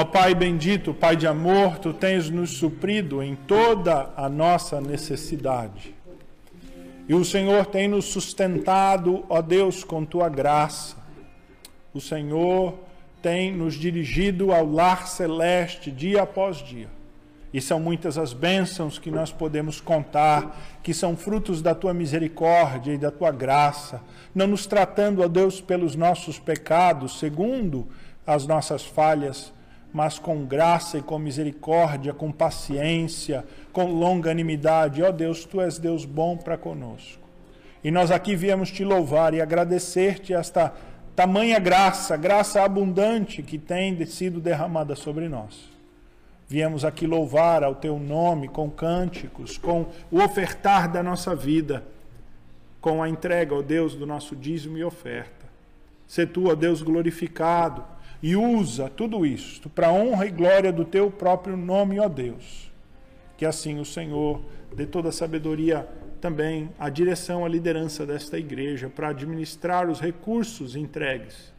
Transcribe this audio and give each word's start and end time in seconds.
Ó 0.00 0.04
Pai 0.04 0.32
bendito, 0.32 0.94
Pai 0.94 1.16
de 1.16 1.26
amor, 1.26 1.80
tu 1.80 1.92
tens 1.92 2.30
nos 2.30 2.50
suprido 2.50 3.20
em 3.20 3.34
toda 3.34 4.12
a 4.16 4.28
nossa 4.28 4.80
necessidade. 4.80 5.92
E 7.08 7.14
o 7.14 7.24
Senhor 7.24 7.66
tem 7.66 7.88
nos 7.88 8.04
sustentado, 8.04 9.24
ó 9.28 9.42
Deus, 9.42 9.82
com 9.82 10.04
tua 10.04 10.28
graça. 10.28 10.94
O 11.92 12.00
Senhor 12.00 12.78
tem 13.20 13.52
nos 13.52 13.74
dirigido 13.74 14.52
ao 14.52 14.64
lar 14.70 15.08
celeste 15.08 15.90
dia 15.90 16.22
após 16.22 16.58
dia. 16.58 16.88
E 17.52 17.60
são 17.60 17.80
muitas 17.80 18.16
as 18.16 18.32
bênçãos 18.32 19.00
que 19.00 19.10
nós 19.10 19.32
podemos 19.32 19.80
contar, 19.80 20.78
que 20.80 20.94
são 20.94 21.16
frutos 21.16 21.60
da 21.60 21.74
tua 21.74 21.92
misericórdia 21.92 22.92
e 22.92 22.98
da 22.98 23.10
tua 23.10 23.32
graça, 23.32 24.00
não 24.32 24.46
nos 24.46 24.64
tratando, 24.64 25.22
ó 25.22 25.26
Deus, 25.26 25.60
pelos 25.60 25.96
nossos 25.96 26.38
pecados, 26.38 27.18
segundo 27.18 27.88
as 28.24 28.46
nossas 28.46 28.84
falhas, 28.84 29.52
mas 29.98 30.16
com 30.16 30.44
graça 30.44 30.98
e 30.98 31.02
com 31.02 31.18
misericórdia, 31.18 32.14
com 32.14 32.30
paciência, 32.30 33.44
com 33.72 33.86
longanimidade. 33.86 35.02
Ó 35.02 35.10
Deus, 35.10 35.44
tu 35.44 35.60
és 35.60 35.76
Deus 35.76 36.04
bom 36.04 36.36
para 36.36 36.56
conosco. 36.56 37.20
E 37.82 37.90
nós 37.90 38.12
aqui 38.12 38.36
viemos 38.36 38.70
te 38.70 38.84
louvar 38.84 39.34
e 39.34 39.40
agradecer-te 39.40 40.32
esta 40.32 40.72
tamanha 41.16 41.58
graça, 41.58 42.16
graça 42.16 42.62
abundante 42.62 43.42
que 43.42 43.58
tem 43.58 44.06
sido 44.06 44.38
derramada 44.38 44.94
sobre 44.94 45.28
nós. 45.28 45.68
Viemos 46.46 46.84
aqui 46.84 47.04
louvar 47.04 47.64
ao 47.64 47.74
teu 47.74 47.98
nome 47.98 48.46
com 48.46 48.70
cânticos, 48.70 49.58
com 49.58 49.86
o 50.12 50.22
ofertar 50.22 50.88
da 50.92 51.02
nossa 51.02 51.34
vida, 51.34 51.82
com 52.80 53.02
a 53.02 53.08
entrega, 53.08 53.52
ó 53.52 53.62
Deus, 53.62 53.96
do 53.96 54.06
nosso 54.06 54.36
dízimo 54.36 54.78
e 54.78 54.84
oferta. 54.84 55.48
Se 56.06 56.24
tu, 56.24 56.48
ó 56.48 56.54
Deus, 56.54 56.82
glorificado 56.82 57.97
e 58.22 58.34
usa 58.34 58.88
tudo 58.88 59.24
isto 59.24 59.68
para 59.68 59.92
honra 59.92 60.26
e 60.26 60.30
glória 60.30 60.72
do 60.72 60.84
teu 60.84 61.10
próprio 61.10 61.56
nome, 61.56 62.00
ó 62.00 62.08
Deus. 62.08 62.70
Que 63.36 63.46
assim 63.46 63.78
o 63.78 63.84
Senhor 63.84 64.42
dê 64.74 64.86
toda 64.86 65.10
a 65.10 65.12
sabedoria 65.12 65.88
também, 66.20 66.70
a 66.78 66.88
direção, 66.88 67.44
a 67.44 67.48
liderança 67.48 68.04
desta 68.04 68.38
igreja 68.38 68.88
para 68.88 69.08
administrar 69.08 69.88
os 69.88 70.00
recursos 70.00 70.74
entregues 70.74 71.52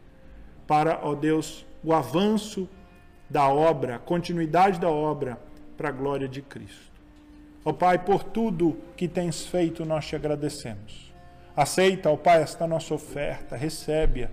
para, 0.70 1.00
ó 1.02 1.16
Deus, 1.16 1.66
o 1.82 1.92
avanço 1.92 2.68
da 3.28 3.48
obra, 3.48 3.96
a 3.96 3.98
continuidade 3.98 4.78
da 4.78 4.88
obra 4.88 5.36
para 5.76 5.88
a 5.88 5.92
glória 5.92 6.28
de 6.28 6.42
Cristo. 6.42 6.92
Ó 7.64 7.72
Pai, 7.72 7.98
por 7.98 8.22
tudo 8.22 8.76
que 8.96 9.08
tens 9.08 9.44
feito, 9.44 9.84
nós 9.84 10.06
te 10.06 10.14
agradecemos. 10.14 11.12
Aceita, 11.56 12.08
ó 12.08 12.16
Pai, 12.16 12.40
esta 12.40 12.68
nossa 12.68 12.94
oferta, 12.94 13.56
recebe-a. 13.56 14.30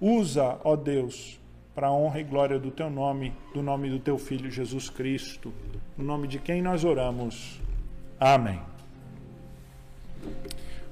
Usa, 0.00 0.58
ó 0.64 0.74
Deus, 0.74 1.38
para 1.78 1.86
a 1.86 1.92
honra 1.92 2.18
e 2.18 2.24
glória 2.24 2.58
do 2.58 2.72
teu 2.72 2.90
nome, 2.90 3.32
do 3.54 3.62
nome 3.62 3.88
do 3.88 4.00
teu 4.00 4.18
filho 4.18 4.50
Jesus 4.50 4.90
Cristo, 4.90 5.54
no 5.96 6.04
nome 6.04 6.26
de 6.26 6.40
quem 6.40 6.60
nós 6.60 6.82
oramos. 6.82 7.60
Amém. 8.18 8.60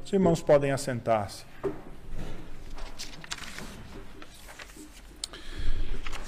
Os 0.04 0.12
irmãos 0.12 0.40
podem 0.40 0.70
assentar-se. 0.70 1.44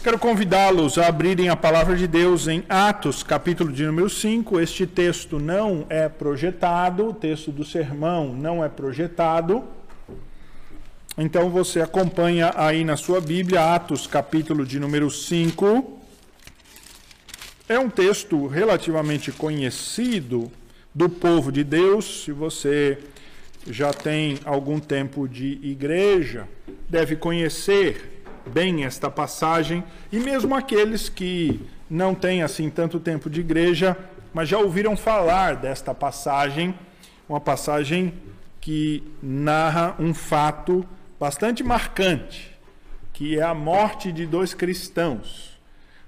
Quero 0.02 0.18
convidá-los 0.18 0.98
a 0.98 1.06
abrirem 1.06 1.48
a 1.48 1.54
palavra 1.54 1.94
de 1.94 2.08
Deus 2.08 2.48
em 2.48 2.64
Atos, 2.68 3.22
capítulo 3.22 3.72
de 3.72 3.86
número 3.86 4.10
5. 4.10 4.58
Este 4.58 4.88
texto 4.88 5.38
não 5.38 5.86
é 5.88 6.08
projetado, 6.08 7.06
o 7.06 7.14
texto 7.14 7.52
do 7.52 7.64
sermão 7.64 8.34
não 8.34 8.64
é 8.64 8.68
projetado. 8.68 9.77
Então 11.20 11.50
você 11.50 11.80
acompanha 11.80 12.52
aí 12.54 12.84
na 12.84 12.96
sua 12.96 13.20
Bíblia, 13.20 13.74
Atos, 13.74 14.06
capítulo 14.06 14.64
de 14.64 14.78
número 14.78 15.10
5. 15.10 15.98
É 17.68 17.76
um 17.76 17.90
texto 17.90 18.46
relativamente 18.46 19.32
conhecido 19.32 20.48
do 20.94 21.08
povo 21.08 21.50
de 21.50 21.64
Deus. 21.64 22.22
Se 22.22 22.30
você 22.30 22.98
já 23.66 23.92
tem 23.92 24.38
algum 24.44 24.78
tempo 24.78 25.26
de 25.26 25.58
igreja, 25.60 26.46
deve 26.88 27.16
conhecer 27.16 28.22
bem 28.46 28.84
esta 28.84 29.10
passagem, 29.10 29.82
e 30.12 30.20
mesmo 30.20 30.54
aqueles 30.54 31.08
que 31.08 31.60
não 31.90 32.14
têm 32.14 32.44
assim 32.44 32.70
tanto 32.70 33.00
tempo 33.00 33.28
de 33.28 33.40
igreja, 33.40 33.96
mas 34.32 34.48
já 34.48 34.58
ouviram 34.58 34.96
falar 34.96 35.56
desta 35.56 35.92
passagem, 35.92 36.72
uma 37.28 37.40
passagem 37.40 38.14
que 38.60 39.02
narra 39.20 39.96
um 39.98 40.14
fato 40.14 40.86
bastante 41.18 41.64
marcante, 41.64 42.56
que 43.12 43.38
é 43.38 43.42
a 43.42 43.54
morte 43.54 44.12
de 44.12 44.26
dois 44.26 44.54
cristãos, 44.54 45.58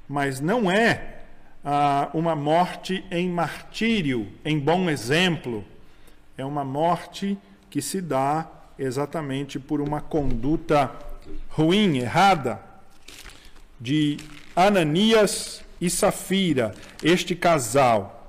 mas 0.09 0.41
não 0.41 0.71
é 0.71 1.19
ah, 1.65 2.09
uma 2.15 2.37
morte 2.37 3.05
em 3.11 3.29
martírio, 3.29 4.29
em 4.45 4.59
bom 4.59 4.89
exemplo, 4.89 5.65
é 6.39 6.45
uma 6.45 6.65
morte 6.65 7.37
que 7.69 7.83
se 7.83 8.01
dá 8.01 8.49
exatamente 8.79 9.59
por 9.59 9.81
uma 9.81 10.01
conduta 10.01 10.91
ruim, 11.49 11.99
errada, 11.99 12.61
de 13.79 14.17
Ananias 14.55 15.63
e 15.81 15.91
Safira, 15.91 16.75
este 17.03 17.35
casal. 17.35 18.29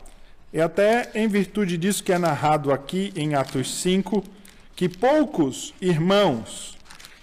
É 0.54 0.62
até 0.62 1.12
em 1.16 1.28
virtude 1.28 1.78
disso 1.78 2.04
que 2.04 2.12
é 2.12 2.18
narrado 2.18 2.72
aqui 2.74 3.14
em 3.16 3.36
Atos 3.36 3.82
5 3.82 4.24
que 4.76 4.90
poucos 4.90 5.74
irmãos 5.80 6.71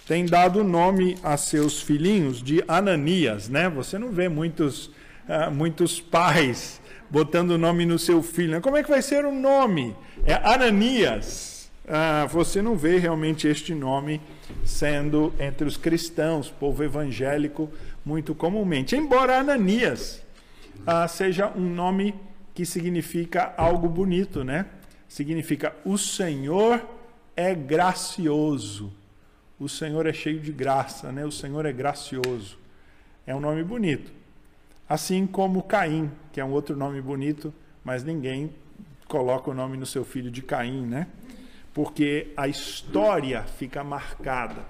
têm 0.09 0.25
dado 0.25 0.63
nome 0.63 1.19
a 1.21 1.37
seus 1.37 1.79
filhinhos 1.79 2.41
de 2.41 2.63
Ananias, 2.67 3.47
né? 3.47 3.69
Você 3.69 3.99
não 3.99 4.11
vê 4.11 4.27
muitos, 4.27 4.87
uh, 4.87 5.51
muitos 5.53 6.01
pais 6.01 6.81
botando 7.11 7.51
o 7.51 7.57
nome 7.59 7.85
no 7.85 7.99
seu 7.99 8.23
filho. 8.23 8.53
Né? 8.53 8.59
Como 8.59 8.75
é 8.75 8.81
que 8.81 8.89
vai 8.89 9.03
ser 9.03 9.23
o 9.23 9.31
nome? 9.31 9.95
É 10.25 10.33
Ananias 10.33 11.49
ah, 11.91 12.27
você 12.27 12.61
não 12.61 12.75
vê 12.75 12.99
realmente 12.99 13.47
este 13.47 13.73
nome 13.73 14.21
sendo 14.63 15.33
entre 15.39 15.67
os 15.67 15.75
cristãos, 15.75 16.47
povo 16.47 16.83
evangélico, 16.83 17.67
muito 18.05 18.35
comumente. 18.35 18.95
Embora 18.95 19.39
Ananias 19.39 20.23
ah, 20.85 21.07
seja 21.07 21.51
um 21.55 21.67
nome 21.67 22.13
que 22.53 22.63
significa 22.63 23.53
algo 23.57 23.87
bonito, 23.87 24.43
né? 24.43 24.67
Significa 25.07 25.75
o 25.83 25.97
Senhor 25.97 26.79
é 27.35 27.55
gracioso. 27.55 28.93
O 29.59 29.67
Senhor 29.67 30.05
é 30.05 30.13
cheio 30.13 30.39
de 30.39 30.51
graça, 30.51 31.11
né? 31.11 31.25
O 31.25 31.31
Senhor 31.31 31.65
é 31.65 31.73
gracioso. 31.73 32.57
É 33.27 33.35
um 33.35 33.39
nome 33.39 33.63
bonito. 33.63 34.11
Assim 34.87 35.27
como 35.27 35.61
Caim, 35.63 36.11
que 36.31 36.39
é 36.39 36.45
um 36.45 36.51
outro 36.51 36.75
nome 36.75 37.01
bonito, 37.01 37.53
mas 37.83 38.03
ninguém 38.03 38.51
coloca 39.07 39.51
o 39.51 39.53
nome 39.53 39.77
no 39.77 39.85
seu 39.85 40.05
filho 40.05 40.31
de 40.31 40.41
Caim, 40.41 40.85
né? 40.85 41.07
porque 41.73 42.33
a 42.35 42.47
história 42.47 43.43
fica 43.57 43.83
marcada. 43.83 44.65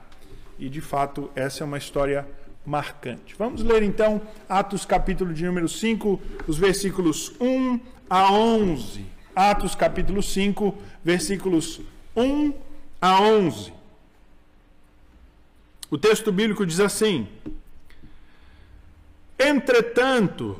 E 0.57 0.69
de 0.69 0.81
fato, 0.81 1.31
essa 1.35 1.63
é 1.63 1.65
uma 1.65 1.77
história 1.77 2.27
marcante. 2.65 3.35
Vamos 3.35 3.63
ler 3.63 3.81
então 3.81 4.21
Atos 4.47 4.85
capítulo 4.85 5.33
de 5.33 5.45
número 5.45 5.67
5, 5.67 6.21
os 6.47 6.57
versículos 6.57 7.33
1 7.39 7.79
a 8.09 8.31
11. 8.31 9.05
Atos 9.35 9.73
capítulo 9.73 10.21
5, 10.21 10.75
versículos 11.03 11.81
1 12.15 12.53
a 13.01 13.21
11. 13.21 13.73
O 15.89 15.97
texto 15.97 16.31
bíblico 16.31 16.65
diz 16.65 16.79
assim: 16.79 17.27
Entretanto, 19.37 20.57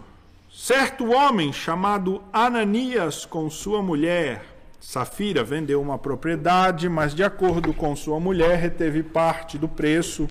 certo 0.51 1.11
homem 1.11 1.53
chamado 1.53 2.23
Ananias 2.33 3.25
com 3.25 3.49
sua 3.49 3.81
mulher 3.81 4.43
Safira 4.79 5.43
vendeu 5.43 5.81
uma 5.81 5.97
propriedade, 5.97 6.87
mas 6.87 7.13
de 7.13 7.23
acordo 7.23 7.73
com 7.73 7.95
sua 7.95 8.19
mulher, 8.19 8.57
reteve 8.57 9.03
parte 9.03 9.57
do 9.57 9.67
preço 9.67 10.27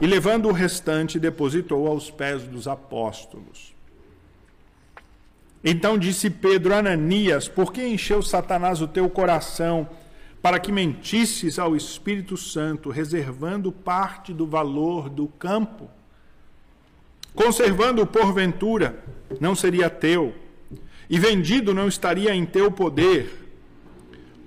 e, 0.00 0.06
levando 0.06 0.48
o 0.48 0.52
restante, 0.52 1.18
depositou 1.18 1.88
aos 1.88 2.10
pés 2.10 2.44
dos 2.44 2.68
apóstolos. 2.68 3.74
Então 5.62 5.98
disse 5.98 6.30
Pedro 6.30 6.72
a 6.72 6.78
Ananias: 6.78 7.48
Por 7.48 7.72
que 7.72 7.84
encheu 7.84 8.22
Satanás 8.22 8.80
o 8.80 8.86
teu 8.86 9.10
coração 9.10 9.88
para 10.42 10.58
que 10.58 10.72
mentisses 10.72 11.58
ao 11.58 11.76
Espírito 11.76 12.36
Santo, 12.36 12.90
reservando 12.90 13.70
parte 13.70 14.32
do 14.32 14.46
valor 14.46 15.08
do 15.08 15.26
campo? 15.26 15.90
Conservando-o 17.34 18.06
porventura, 18.06 19.04
não 19.40 19.54
seria 19.54 19.90
teu, 19.90 20.34
e 21.08 21.18
vendido 21.18 21.74
não 21.74 21.88
estaria 21.88 22.34
em 22.34 22.46
teu 22.46 22.70
poder 22.70 23.40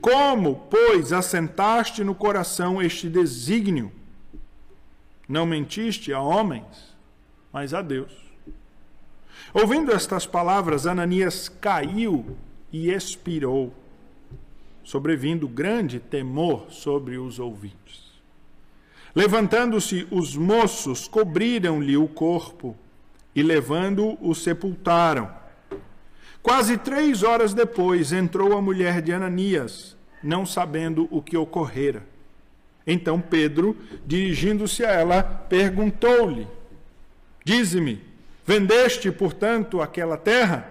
como, 0.03 0.67
pois, 0.69 1.13
assentaste 1.13 2.03
no 2.03 2.13
coração 2.13 2.81
este 2.81 3.07
desígnio? 3.07 3.89
Não 5.29 5.45
mentiste 5.45 6.11
a 6.11 6.19
homens, 6.19 6.93
mas 7.53 7.73
a 7.73 7.81
Deus. 7.81 8.11
Ouvindo 9.53 9.93
estas 9.93 10.25
palavras, 10.25 10.85
Ananias 10.85 11.47
caiu 11.47 12.35
e 12.69 12.91
expirou, 12.91 13.73
sobrevindo 14.83 15.47
grande 15.47 15.99
temor 15.99 16.67
sobre 16.69 17.17
os 17.17 17.39
ouvintes. 17.39 18.03
Levantando-se 19.15 20.07
os 20.09 20.35
moços, 20.35 21.07
cobriram-lhe 21.07 21.95
o 21.95 22.07
corpo 22.07 22.75
e 23.35 23.43
levando-o, 23.43 24.17
o 24.21 24.33
sepultaram. 24.33 25.31
Quase 26.41 26.77
três 26.77 27.23
horas 27.23 27.53
depois 27.53 28.11
entrou 28.11 28.57
a 28.57 28.61
mulher 28.61 29.01
de 29.01 29.13
Ananias, 29.13 29.95
não 30.21 30.45
sabendo 30.45 31.07
o 31.09 31.21
que 31.21 31.37
ocorrera. 31.37 32.03
Então 32.85 33.21
Pedro, 33.21 33.77
dirigindo-se 34.05 34.83
a 34.83 34.91
ela, 34.91 35.23
perguntou-lhe: 35.23 36.47
Dize-me, 37.45 38.01
vendeste, 38.45 39.11
portanto, 39.11 39.81
aquela 39.81 40.17
terra? 40.17 40.69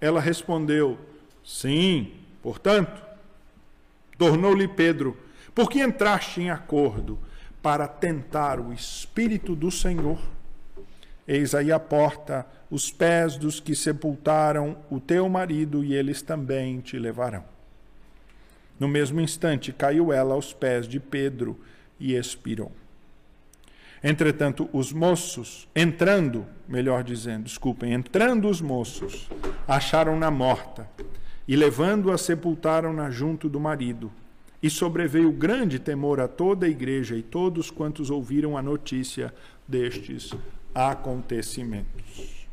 Ela 0.00 0.20
respondeu: 0.20 0.98
Sim, 1.44 2.12
portanto. 2.42 3.05
Tornou-lhe 4.18 4.68
Pedro: 4.68 5.16
Por 5.54 5.70
que 5.70 5.80
entraste 5.80 6.40
em 6.40 6.50
acordo 6.50 7.18
para 7.62 7.86
tentar 7.88 8.60
o 8.60 8.72
Espírito 8.72 9.54
do 9.54 9.70
Senhor? 9.70 10.20
Eis 11.26 11.54
aí 11.54 11.72
a 11.72 11.78
porta, 11.80 12.46
os 12.70 12.90
pés 12.90 13.36
dos 13.36 13.58
que 13.58 13.74
sepultaram 13.74 14.76
o 14.88 15.00
teu 15.00 15.28
marido, 15.28 15.84
e 15.84 15.92
eles 15.94 16.22
também 16.22 16.80
te 16.80 16.98
levarão. 16.98 17.44
No 18.78 18.86
mesmo 18.86 19.20
instante 19.20 19.72
caiu 19.72 20.12
ela 20.12 20.34
aos 20.34 20.52
pés 20.52 20.86
de 20.86 21.00
Pedro 21.00 21.58
e 21.98 22.14
expirou. 22.14 22.70
Entretanto, 24.04 24.68
os 24.72 24.92
moços, 24.92 25.66
entrando, 25.74 26.46
melhor 26.68 27.02
dizendo, 27.02 27.44
desculpem, 27.44 27.92
entrando 27.92 28.48
os 28.48 28.60
moços, 28.60 29.28
acharam-na 29.66 30.30
morta 30.30 30.88
e, 31.46 31.54
levando-a, 31.54 32.18
sepultaram-na 32.18 33.10
junto 33.10 33.48
do 33.48 33.60
marido. 33.60 34.10
E 34.62 34.70
sobreveio 34.70 35.30
grande 35.30 35.78
temor 35.78 36.18
a 36.18 36.26
toda 36.26 36.66
a 36.66 36.68
igreja 36.68 37.16
e 37.16 37.22
todos 37.22 37.70
quantos 37.70 38.10
ouviram 38.10 38.56
a 38.56 38.62
notícia 38.62 39.32
destes 39.68 40.32
acontecimentos. 40.74 42.46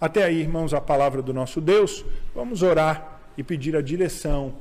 Até 0.00 0.24
aí, 0.24 0.40
irmãos, 0.40 0.74
a 0.74 0.80
palavra 0.80 1.22
do 1.22 1.32
nosso 1.32 1.60
Deus. 1.60 2.04
Vamos 2.34 2.62
orar 2.62 3.20
e 3.36 3.42
pedir 3.42 3.76
a 3.76 3.80
direção 3.80 4.54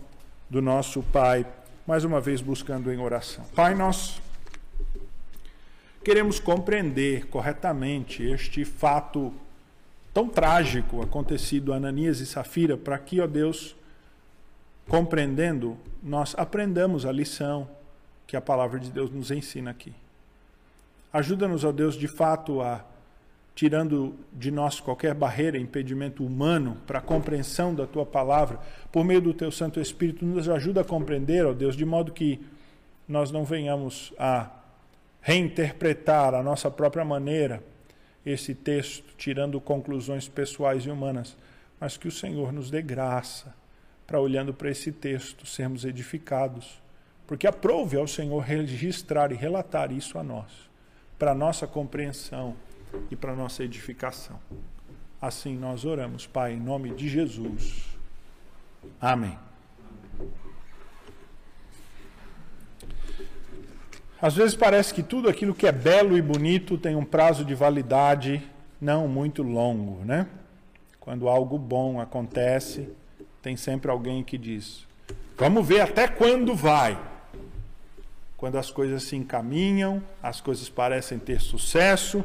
do 0.49 0.61
nosso 0.61 1.01
Pai, 1.03 1.45
mais 1.87 2.03
uma 2.03 2.21
vez 2.21 2.41
buscando 2.41 2.91
em 2.91 2.99
oração. 2.99 3.43
Pai, 3.55 3.73
nós 3.73 4.21
queremos 6.03 6.39
compreender 6.39 7.27
corretamente 7.27 8.23
este 8.23 8.63
fato 8.63 9.33
tão 10.15 10.29
trágico 10.29 11.01
acontecido 11.01 11.73
a 11.73 11.75
Ananias 11.75 12.21
e 12.21 12.25
Safira, 12.25 12.77
para 12.77 12.97
que, 12.97 13.19
ó 13.19 13.27
Deus, 13.27 13.75
compreendendo, 14.87 15.75
nós 16.01 16.33
aprendamos 16.37 17.05
a 17.05 17.11
lição 17.11 17.67
que 18.25 18.37
a 18.37 18.39
palavra 18.39 18.79
de 18.79 18.89
Deus 18.89 19.11
nos 19.11 19.29
ensina 19.29 19.71
aqui. 19.71 19.93
Ajuda-nos, 21.11 21.65
ó 21.65 21.71
Deus, 21.73 21.95
de 21.95 22.07
fato 22.07 22.61
a 22.61 22.85
tirando 23.53 24.15
de 24.31 24.51
nós 24.51 24.79
qualquer 24.79 25.13
barreira, 25.13 25.57
impedimento 25.57 26.25
humano 26.25 26.77
para 26.87 26.99
a 26.99 27.01
compreensão 27.01 27.75
da 27.75 27.85
tua 27.85 28.05
palavra, 28.05 28.57
por 28.93 29.03
meio 29.03 29.19
do 29.19 29.33
teu 29.33 29.51
Santo 29.51 29.81
Espírito, 29.81 30.25
nos 30.25 30.47
ajuda 30.47 30.79
a 30.79 30.85
compreender, 30.85 31.45
ó 31.45 31.51
Deus, 31.51 31.75
de 31.75 31.83
modo 31.83 32.13
que 32.13 32.39
nós 33.05 33.31
não 33.31 33.43
venhamos 33.43 34.13
a 34.17 34.49
reinterpretar 35.19 36.33
a 36.33 36.41
nossa 36.41 36.71
própria 36.71 37.03
maneira 37.03 37.61
esse 38.25 38.55
texto, 38.55 39.13
tirando 39.17 39.61
conclusões 39.61 40.27
pessoais 40.27 40.85
e 40.85 40.89
humanas, 40.89 41.37
mas 41.79 41.97
que 41.97 42.07
o 42.07 42.11
Senhor 42.11 42.51
nos 42.51 42.71
dê 42.71 42.81
graça 42.81 43.53
para, 44.07 44.19
olhando 44.19 44.53
para 44.53 44.71
esse 44.71 44.91
texto, 44.91 45.45
sermos 45.45 45.85
edificados, 45.85 46.81
porque 47.27 47.47
aprove 47.47 47.97
ao 47.97 48.07
Senhor 48.07 48.39
registrar 48.39 49.31
e 49.31 49.35
relatar 49.35 49.91
isso 49.91 50.17
a 50.17 50.23
nós 50.23 50.65
para 51.17 51.33
nossa 51.33 51.65
compreensão 51.65 52.55
e 53.09 53.15
para 53.15 53.35
nossa 53.35 53.63
edificação. 53.63 54.39
Assim 55.21 55.57
nós 55.57 55.85
oramos, 55.85 56.27
Pai, 56.27 56.53
em 56.53 56.59
nome 56.59 56.91
de 56.93 57.07
Jesus. 57.07 57.85
Amém. 58.99 59.44
Às 64.21 64.35
vezes 64.35 64.55
parece 64.55 64.93
que 64.93 65.03
tudo 65.03 65.29
aquilo 65.29 65.53
que 65.53 65.67
é 65.67 65.71
belo 65.71 66.17
e 66.17 66.21
bonito 66.21 66.77
tem 66.77 66.95
um 66.95 67.03
prazo 67.03 67.43
de 67.43 67.53
validade 67.53 68.41
não 68.79 69.07
muito 69.07 69.43
longo, 69.43 70.03
né? 70.05 70.27
Quando 70.99 71.27
algo 71.27 71.57
bom 71.57 71.99
acontece, 71.99 72.89
tem 73.41 73.55
sempre 73.57 73.91
alguém 73.91 74.23
que 74.23 74.37
diz: 74.37 74.85
Vamos 75.37 75.67
ver 75.67 75.81
até 75.81 76.07
quando 76.07 76.55
vai. 76.55 76.97
Quando 78.37 78.57
as 78.57 78.71
coisas 78.71 79.03
se 79.03 79.15
encaminham, 79.15 80.01
as 80.21 80.39
coisas 80.41 80.69
parecem 80.69 81.19
ter 81.19 81.41
sucesso, 81.41 82.23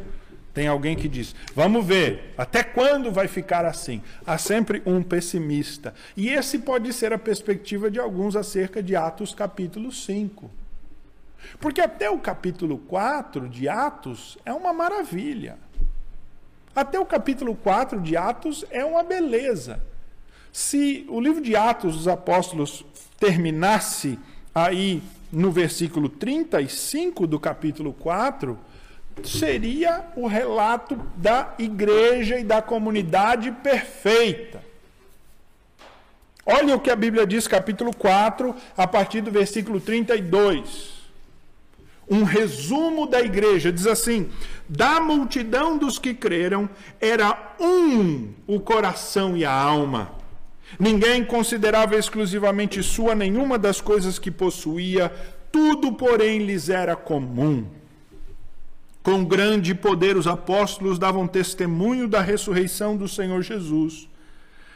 tem 0.54 0.68
alguém 0.68 0.96
que 0.96 1.08
diz: 1.08 1.34
Vamos 1.54 1.84
ver, 1.84 2.34
até 2.38 2.62
quando 2.62 3.10
vai 3.10 3.26
ficar 3.26 3.64
assim? 3.64 4.00
Há 4.26 4.38
sempre 4.38 4.80
um 4.86 5.02
pessimista. 5.02 5.92
E 6.16 6.28
esse 6.28 6.60
pode 6.60 6.92
ser 6.92 7.12
a 7.12 7.18
perspectiva 7.18 7.90
de 7.90 7.98
alguns 7.98 8.36
acerca 8.36 8.82
de 8.82 8.94
Atos 8.94 9.34
capítulo 9.34 9.90
5. 9.90 10.59
Porque 11.58 11.80
até 11.80 12.10
o 12.10 12.18
capítulo 12.18 12.78
4 12.78 13.48
de 13.48 13.68
Atos 13.68 14.38
é 14.44 14.52
uma 14.52 14.72
maravilha. 14.72 15.58
Até 16.74 16.98
o 16.98 17.04
capítulo 17.04 17.54
4 17.54 18.00
de 18.00 18.16
Atos 18.16 18.64
é 18.70 18.84
uma 18.84 19.02
beleza. 19.02 19.82
Se 20.52 21.06
o 21.08 21.20
livro 21.20 21.40
de 21.40 21.56
Atos 21.56 21.96
dos 21.96 22.08
Apóstolos 22.08 22.84
terminasse 23.18 24.18
aí 24.54 25.02
no 25.32 25.50
versículo 25.50 26.08
35 26.08 27.26
do 27.26 27.38
capítulo 27.38 27.92
4, 27.92 28.58
seria 29.24 30.04
o 30.16 30.26
relato 30.26 30.96
da 31.16 31.54
igreja 31.58 32.38
e 32.38 32.44
da 32.44 32.62
comunidade 32.62 33.52
perfeita. 33.52 34.62
Olha 36.44 36.74
o 36.74 36.80
que 36.80 36.90
a 36.90 36.96
Bíblia 36.96 37.26
diz, 37.26 37.46
capítulo 37.46 37.94
4, 37.94 38.54
a 38.76 38.86
partir 38.86 39.20
do 39.20 39.30
versículo 39.30 39.80
32. 39.80 40.99
Um 42.10 42.24
resumo 42.24 43.06
da 43.06 43.20
igreja. 43.20 43.70
Diz 43.70 43.86
assim: 43.86 44.28
Da 44.68 45.00
multidão 45.00 45.78
dos 45.78 45.96
que 45.96 46.12
creram, 46.12 46.68
era 47.00 47.54
um 47.60 48.32
o 48.48 48.58
coração 48.58 49.36
e 49.36 49.44
a 49.44 49.52
alma. 49.52 50.10
Ninguém 50.78 51.24
considerava 51.24 51.96
exclusivamente 51.96 52.82
sua 52.82 53.14
nenhuma 53.14 53.56
das 53.56 53.80
coisas 53.80 54.18
que 54.18 54.30
possuía, 54.30 55.12
tudo, 55.52 55.92
porém, 55.92 56.38
lhes 56.38 56.68
era 56.68 56.96
comum. 56.96 57.66
Com 59.02 59.24
grande 59.24 59.74
poder, 59.74 60.16
os 60.16 60.26
apóstolos 60.26 60.98
davam 60.98 61.26
testemunho 61.26 62.06
da 62.06 62.20
ressurreição 62.20 62.96
do 62.96 63.08
Senhor 63.08 63.42
Jesus, 63.42 64.08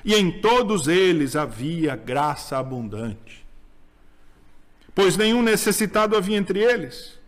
e 0.05 0.15
em 0.15 0.31
todos 0.31 0.89
eles 0.89 1.37
havia 1.37 1.95
graça 1.95 2.59
abundante. 2.59 3.45
Pois 4.95 5.17
nenhum 5.17 5.43
necessitado 5.43 6.17
havia 6.17 6.37
entre 6.37 6.61
eles 6.61 7.19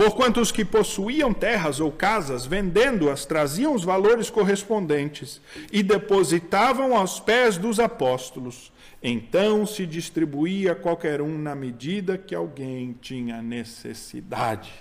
Porquanto 0.00 0.40
os 0.40 0.50
que 0.50 0.64
possuíam 0.64 1.30
terras 1.30 1.78
ou 1.78 1.92
casas, 1.92 2.46
vendendo-as, 2.46 3.26
traziam 3.26 3.74
os 3.74 3.84
valores 3.84 4.30
correspondentes 4.30 5.42
e 5.70 5.82
depositavam 5.82 6.96
aos 6.96 7.20
pés 7.20 7.58
dos 7.58 7.78
apóstolos. 7.78 8.72
Então 9.02 9.66
se 9.66 9.84
distribuía 9.84 10.74
qualquer 10.74 11.20
um 11.20 11.36
na 11.36 11.54
medida 11.54 12.16
que 12.16 12.34
alguém 12.34 12.96
tinha 12.98 13.42
necessidade. 13.42 14.72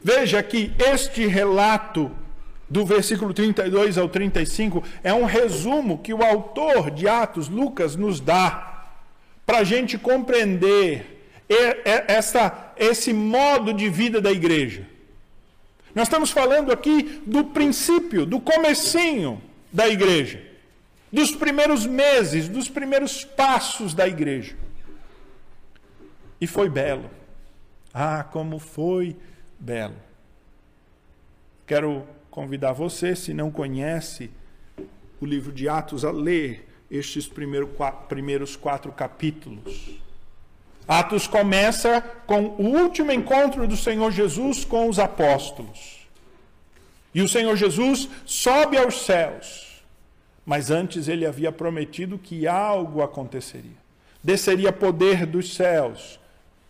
Veja 0.00 0.40
que 0.44 0.72
este 0.78 1.26
relato 1.26 2.12
do 2.70 2.86
versículo 2.86 3.34
32 3.34 3.98
ao 3.98 4.08
35 4.08 4.80
é 5.02 5.12
um 5.12 5.24
resumo 5.24 5.98
que 5.98 6.14
o 6.14 6.22
autor 6.22 6.88
de 6.88 7.08
Atos, 7.08 7.48
Lucas, 7.48 7.96
nos 7.96 8.20
dá 8.20 8.92
para 9.44 9.58
a 9.58 9.64
gente 9.64 9.98
compreender 9.98 11.16
essa, 12.08 12.65
esse 12.76 13.12
modo 13.12 13.72
de 13.72 13.88
vida 13.88 14.20
da 14.20 14.30
igreja. 14.30 14.86
Nós 15.94 16.08
estamos 16.08 16.30
falando 16.30 16.70
aqui 16.70 17.22
do 17.26 17.44
princípio, 17.44 18.26
do 18.26 18.38
comecinho 18.38 19.40
da 19.72 19.88
igreja, 19.88 20.42
dos 21.10 21.30
primeiros 21.34 21.86
meses, 21.86 22.48
dos 22.48 22.68
primeiros 22.68 23.24
passos 23.24 23.94
da 23.94 24.06
igreja. 24.06 24.56
E 26.40 26.46
foi 26.46 26.68
belo. 26.68 27.10
Ah, 27.94 28.22
como 28.22 28.58
foi 28.58 29.16
belo. 29.58 29.96
Quero 31.66 32.06
convidar 32.30 32.72
você, 32.72 33.16
se 33.16 33.32
não 33.32 33.50
conhece 33.50 34.30
o 35.18 35.24
livro 35.24 35.50
de 35.50 35.66
Atos, 35.66 36.04
a 36.04 36.10
ler 36.10 36.68
estes 36.90 37.26
primeiros 37.26 38.54
quatro 38.54 38.92
capítulos. 38.92 39.98
Atos 40.88 41.26
começa 41.26 42.00
com 42.26 42.54
o 42.58 42.62
último 42.62 43.10
encontro 43.10 43.66
do 43.66 43.76
Senhor 43.76 44.12
Jesus 44.12 44.64
com 44.64 44.88
os 44.88 44.98
apóstolos. 44.98 46.06
E 47.12 47.22
o 47.22 47.28
Senhor 47.28 47.56
Jesus 47.56 48.08
sobe 48.24 48.76
aos 48.76 49.04
céus. 49.04 49.82
Mas 50.44 50.70
antes 50.70 51.08
ele 51.08 51.26
havia 51.26 51.50
prometido 51.50 52.18
que 52.18 52.46
algo 52.46 53.02
aconteceria. 53.02 53.86
Desceria 54.22 54.72
poder 54.72 55.26
dos 55.26 55.54
céus. 55.54 56.20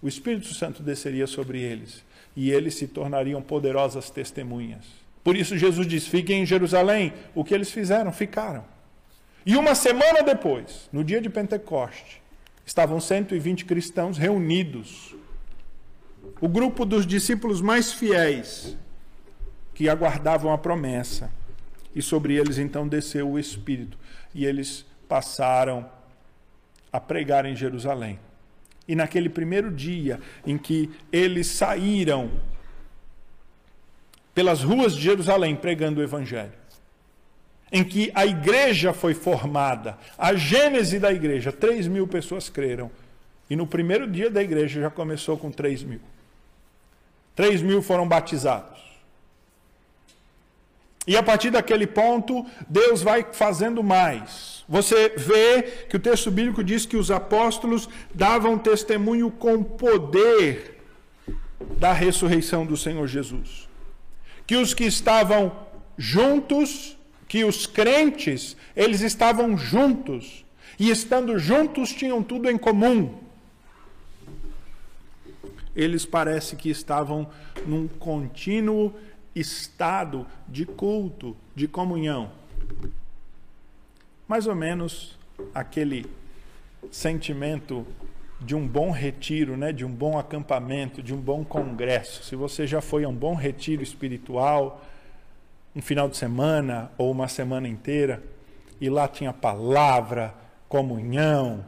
O 0.00 0.08
Espírito 0.08 0.54
Santo 0.54 0.82
desceria 0.82 1.26
sobre 1.26 1.60
eles. 1.60 2.02
E 2.34 2.50
eles 2.50 2.74
se 2.74 2.86
tornariam 2.86 3.40
poderosas 3.40 4.10
testemunhas 4.10 4.84
Por 5.24 5.36
isso 5.36 5.56
Jesus 5.56 5.86
diz: 5.86 6.06
fiquem 6.06 6.42
em 6.42 6.46
Jerusalém. 6.46 7.12
O 7.34 7.44
que 7.44 7.54
eles 7.54 7.70
fizeram? 7.70 8.12
Ficaram. 8.12 8.64
E 9.44 9.56
uma 9.56 9.74
semana 9.74 10.22
depois, 10.22 10.88
no 10.92 11.04
dia 11.04 11.20
de 11.20 11.28
Pentecoste, 11.28 12.22
estavam 12.66 13.00
120 13.00 13.64
cristãos 13.64 14.18
reunidos. 14.18 15.14
O 16.40 16.48
grupo 16.48 16.84
dos 16.84 17.06
discípulos 17.06 17.60
mais 17.60 17.92
fiéis 17.92 18.76
que 19.72 19.88
aguardavam 19.88 20.52
a 20.52 20.58
promessa. 20.58 21.30
E 21.94 22.02
sobre 22.02 22.34
eles 22.34 22.58
então 22.58 22.86
desceu 22.86 23.30
o 23.30 23.38
Espírito. 23.38 23.96
E 24.34 24.44
eles 24.44 24.84
passaram 25.08 25.88
a 26.92 27.00
pregar 27.00 27.46
em 27.46 27.54
Jerusalém. 27.54 28.18
E 28.88 28.94
naquele 28.94 29.28
primeiro 29.28 29.70
dia 29.70 30.20
em 30.44 30.58
que 30.58 30.90
eles 31.12 31.46
saíram 31.46 32.30
pelas 34.34 34.62
ruas 34.62 34.94
de 34.94 35.02
Jerusalém 35.02 35.56
pregando 35.56 36.00
o 36.00 36.04
Evangelho, 36.04 36.52
em 37.70 37.82
que 37.82 38.10
a 38.14 38.24
igreja 38.24 38.92
foi 38.92 39.14
formada, 39.14 39.98
a 40.16 40.34
gênese 40.34 40.98
da 40.98 41.12
igreja, 41.12 41.50
3 41.50 41.88
mil 41.88 42.06
pessoas 42.06 42.48
creram. 42.48 42.90
E 43.48 43.56
no 43.56 43.66
primeiro 43.66 44.08
dia 44.08 44.30
da 44.30 44.42
igreja 44.42 44.80
já 44.80 44.90
começou 44.90 45.36
com 45.36 45.50
3 45.50 45.82
mil. 45.82 46.00
3 47.34 47.62
mil 47.62 47.82
foram 47.82 48.06
batizados. 48.08 48.76
E 51.06 51.16
a 51.16 51.22
partir 51.22 51.50
daquele 51.50 51.86
ponto, 51.86 52.44
Deus 52.68 53.00
vai 53.02 53.24
fazendo 53.32 53.82
mais. 53.82 54.64
Você 54.68 55.10
vê 55.10 55.62
que 55.88 55.96
o 55.96 56.00
texto 56.00 56.30
bíblico 56.30 56.64
diz 56.64 56.84
que 56.84 56.96
os 56.96 57.12
apóstolos 57.12 57.88
davam 58.12 58.58
testemunho 58.58 59.30
com 59.30 59.62
poder 59.62 60.82
da 61.78 61.92
ressurreição 61.92 62.66
do 62.66 62.76
Senhor 62.76 63.06
Jesus. 63.06 63.68
Que 64.46 64.56
os 64.56 64.74
que 64.74 64.84
estavam 64.84 65.52
juntos, 65.96 66.95
que 67.28 67.44
os 67.44 67.66
crentes, 67.66 68.56
eles 68.74 69.00
estavam 69.00 69.56
juntos. 69.56 70.44
E 70.78 70.90
estando 70.90 71.38
juntos, 71.38 71.92
tinham 71.92 72.22
tudo 72.22 72.50
em 72.50 72.58
comum. 72.58 73.14
Eles 75.74 76.06
parece 76.06 76.56
que 76.56 76.70
estavam 76.70 77.28
num 77.66 77.86
contínuo 77.86 78.94
estado 79.34 80.26
de 80.48 80.64
culto, 80.64 81.36
de 81.54 81.68
comunhão. 81.68 82.30
Mais 84.26 84.46
ou 84.46 84.54
menos 84.54 85.18
aquele 85.54 86.06
sentimento 86.90 87.86
de 88.40 88.54
um 88.54 88.66
bom 88.66 88.90
retiro, 88.90 89.56
né, 89.56 89.72
de 89.72 89.84
um 89.84 89.90
bom 89.90 90.18
acampamento, 90.18 91.02
de 91.02 91.14
um 91.14 91.20
bom 91.20 91.44
congresso. 91.44 92.22
Se 92.24 92.36
você 92.36 92.66
já 92.66 92.80
foi 92.80 93.04
a 93.04 93.08
um 93.08 93.14
bom 93.14 93.34
retiro 93.34 93.82
espiritual, 93.82 94.84
um 95.76 95.82
final 95.82 96.08
de 96.08 96.16
semana 96.16 96.90
ou 96.96 97.12
uma 97.12 97.28
semana 97.28 97.68
inteira, 97.68 98.22
e 98.80 98.88
lá 98.88 99.06
tinha 99.06 99.32
palavra, 99.32 100.34
comunhão, 100.68 101.64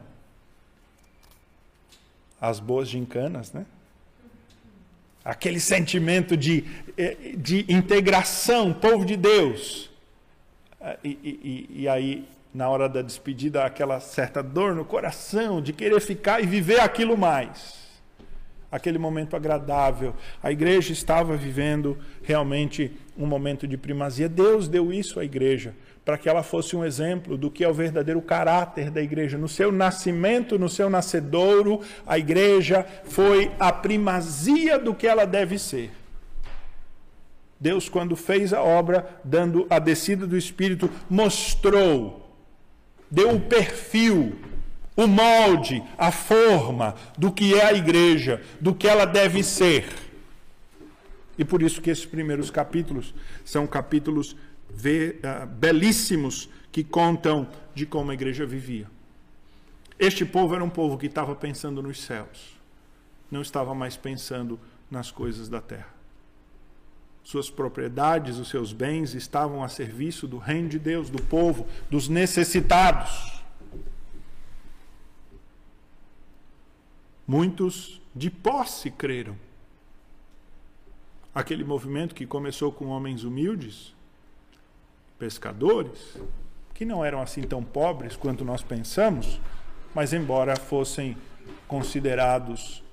as 2.41 2.59
boas 2.59 2.89
gincanas, 2.89 3.53
né? 3.53 3.65
aquele 5.23 5.59
sentimento 5.59 6.35
de, 6.35 6.63
eh, 6.97 7.35
de 7.37 7.71
integração, 7.71 8.73
povo 8.73 9.05
de 9.05 9.15
Deus. 9.15 9.91
Ah, 10.81 10.97
e, 11.03 11.09
e, 11.09 11.81
e, 11.81 11.87
aí, 11.87 12.27
na 12.53 12.67
hora 12.67 12.89
da 12.89 13.03
despedida, 13.03 13.63
aquela 13.63 13.99
certa 13.99 14.41
dor 14.41 14.73
no 14.73 14.83
coração 14.83 15.61
de 15.61 15.71
querer 15.71 15.99
ficar 16.01 16.41
e 16.41 16.47
viver 16.47 16.79
aquilo 16.79 17.15
mais. 17.15 17.88
Aquele 18.71 18.97
momento 18.99 19.35
agradável. 19.35 20.15
A 20.43 20.51
igreja 20.51 20.93
estava 20.93 21.35
vivendo 21.35 21.97
realmente 22.21 22.91
um 23.17 23.25
momento 23.25 23.67
de 23.67 23.77
primazia. 23.77 24.29
Deus 24.29 24.67
deu 24.67 24.93
isso 24.93 25.19
à 25.19 25.25
igreja 25.25 25.73
para 26.05 26.17
que 26.17 26.27
ela 26.27 26.41
fosse 26.41 26.75
um 26.75 26.83
exemplo 26.83 27.37
do 27.37 27.51
que 27.51 27.63
é 27.63 27.69
o 27.69 27.73
verdadeiro 27.73 28.21
caráter 28.21 28.89
da 28.89 29.01
igreja. 29.01 29.37
No 29.37 29.47
seu 29.47 29.71
nascimento, 29.71 30.57
no 30.57 30.67
seu 30.67 30.89
nascedouro, 30.89 31.81
a 32.05 32.17
igreja 32.17 32.85
foi 33.03 33.51
a 33.59 33.71
primazia 33.71 34.79
do 34.79 34.95
que 34.95 35.07
ela 35.07 35.25
deve 35.25 35.59
ser. 35.59 35.91
Deus, 37.59 37.89
quando 37.89 38.15
fez 38.15 38.53
a 38.53 38.63
obra, 38.63 39.19
dando 39.23 39.67
a 39.69 39.77
descida 39.79 40.25
do 40.25 40.37
Espírito, 40.37 40.89
mostrou, 41.09 42.33
deu 43.11 43.35
o 43.35 43.41
perfil, 43.41 44.39
o 44.99 45.07
molde, 45.07 45.81
a 45.97 46.11
forma 46.11 46.93
do 47.17 47.31
que 47.31 47.53
é 47.53 47.65
a 47.65 47.73
igreja, 47.73 48.41
do 48.59 48.75
que 48.75 48.85
ela 48.85 49.05
deve 49.05 49.41
ser. 49.43 49.87
E 51.37 51.45
por 51.45 51.61
isso 51.61 51.81
que 51.81 51.89
esses 51.89 52.05
primeiros 52.05 52.51
capítulos 52.51 53.13
são 53.45 53.65
capítulos 53.65 54.33
uh, 54.33 55.47
belíssimos 55.47 56.49
que 56.69 56.83
contam 56.83 57.47
de 57.73 57.85
como 57.85 58.11
a 58.11 58.13
igreja 58.13 58.45
vivia. 58.45 58.87
Este 59.97 60.25
povo 60.25 60.53
era 60.53 60.63
um 60.63 60.69
povo 60.69 60.97
que 60.97 61.05
estava 61.05 61.33
pensando 61.33 61.81
nos 61.81 62.01
céus, 62.01 62.59
não 63.31 63.41
estava 63.41 63.73
mais 63.73 63.95
pensando 63.95 64.59
nas 64.91 65.11
coisas 65.11 65.47
da 65.47 65.61
terra. 65.61 65.93
Suas 67.23 67.49
propriedades, 67.49 68.37
os 68.37 68.49
seus 68.49 68.73
bens 68.73 69.13
estavam 69.13 69.63
a 69.63 69.69
serviço 69.69 70.27
do 70.27 70.37
reino 70.37 70.67
de 70.67 70.79
Deus, 70.79 71.09
do 71.09 71.21
povo, 71.21 71.65
dos 71.89 72.09
necessitados. 72.09 73.38
Muitos 77.29 78.01
de 78.15 78.27
posse 78.27 78.89
creram. 78.89 79.37
Aquele 81.31 81.63
movimento 81.63 82.15
que 82.15 82.25
começou 82.25 82.71
com 82.71 82.87
homens 82.87 83.23
humildes 83.23 83.93
pescadores, 85.19 86.17
que 86.73 86.83
não 86.83 87.05
eram 87.05 87.21
assim 87.21 87.43
tão 87.43 87.63
pobres 87.63 88.15
quanto 88.15 88.43
nós 88.43 88.63
pensamos, 88.63 89.39
mas 89.93 90.11
embora 90.11 90.55
fossem 90.55 91.15
considerados 91.67 92.83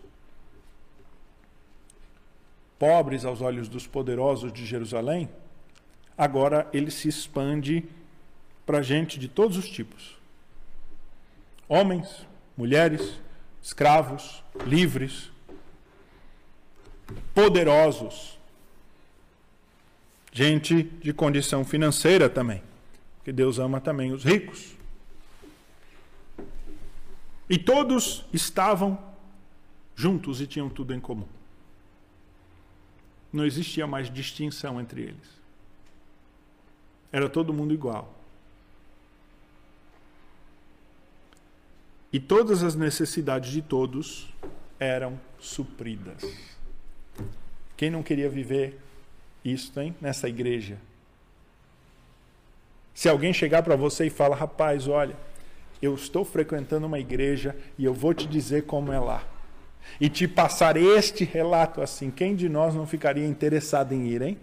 pobres 2.79 3.25
aos 3.25 3.41
olhos 3.41 3.71
dos 3.71 3.87
poderosos 3.87 4.53
de 4.53 4.67
Jerusalém, 4.67 5.31
agora 6.19 6.69
ele 6.75 6.91
se 6.91 7.09
expande 7.09 7.89
para 8.67 8.83
gente 8.83 9.19
de 9.19 9.29
todos 9.29 9.57
os 9.57 9.67
tipos: 9.67 10.19
homens, 11.67 12.27
mulheres, 12.55 13.19
escravos, 13.67 14.45
livres, 14.65 15.29
poderosos 17.35 18.39
gente 20.33 20.85
de 20.85 21.13
condição 21.13 21.65
financeira 21.65 22.31
também, 22.31 22.63
porque 23.17 23.33
Deus 23.33 23.59
ama 23.59 23.81
também 23.81 24.13
os 24.13 24.23
ricos. 24.23 24.77
E 27.51 27.59
todos 27.59 28.25
estavam 28.33 28.97
juntos 29.97 30.41
e 30.41 30.47
tinham 30.47 30.69
tudo 30.69 30.95
em 30.95 31.01
comum. 31.01 31.27
Não 33.33 33.45
existia 33.45 33.85
mais 33.85 34.09
distinção 34.09 34.81
entre 34.81 35.03
eles. 35.03 35.41
Era 37.11 37.29
todo 37.29 37.53
mundo 37.53 37.75
igual. 37.75 38.16
E 42.17 42.19
todas 42.19 42.63
as 42.63 42.75
necessidades 42.75 43.53
de 43.53 43.61
todos 43.61 44.33
eram 44.81 45.21
supridas. 45.39 46.23
Quem 47.77 47.91
não 47.91 48.03
queria 48.03 48.27
viver 48.27 48.81
isto, 49.45 49.79
hein, 49.79 49.95
nessa 50.01 50.27
igreja. 50.27 50.79
Se 52.95 53.07
alguém 53.07 53.35
chegar 53.35 53.63
para 53.63 53.77
você 53.77 54.07
e 54.07 54.11
fala, 54.11 54.35
rapaz, 54.35 54.89
olha, 54.89 55.15
eu 55.83 55.95
estou 55.95 56.25
frequentando 56.25 56.87
uma 56.87 56.99
igreja 56.99 57.55
e 57.77 57.85
eu 57.85 57.93
vou 57.93 58.15
te 58.15 58.27
dizer 58.27 58.63
como 58.63 58.91
é 58.93 58.99
lá. 58.99 59.23
E 60.01 60.09
te 60.09 60.27
passar 60.27 60.79
este 60.79 61.23
relato 61.23 61.83
assim, 61.83 62.11
quem 62.11 62.35
de 62.35 62.49
nós 62.49 62.75
não 62.75 62.87
ficaria 62.87 63.27
interessado 63.27 63.93
em 63.93 64.07
ir, 64.07 64.23
hein? 64.23 64.39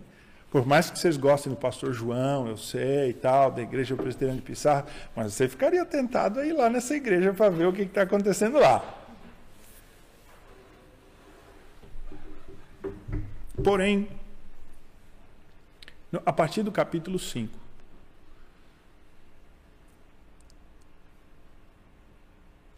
Por 0.53 0.67
mais 0.67 0.87
que 0.87 0.99
vocês 0.99 1.17
gostem 1.17 1.51
do 1.51 1.57
pastor 1.57 1.91
João, 1.93 2.47
eu 2.47 2.57
sei 2.57 3.09
e 3.09 3.13
tal, 3.13 3.49
da 3.49 3.63
igreja 3.63 3.95
presbiteriana 3.95 4.39
de 4.39 4.45
Pissarra, 4.45 4.85
mas 5.15 5.33
você 5.33 5.49
ficaria 5.49 5.83
tentado 5.83 6.39
a 6.39 6.45
ir 6.45 6.53
lá 6.53 6.69
nessa 6.69 6.95
igreja 6.95 7.33
para 7.33 7.49
ver 7.49 7.65
o 7.65 7.73
que 7.73 7.81
está 7.81 8.03
acontecendo 8.03 8.59
lá. 8.59 9.03
Porém, 13.63 14.07
a 16.23 16.31
partir 16.31 16.61
do 16.61 16.71
capítulo 16.71 17.17
5. 17.17 17.57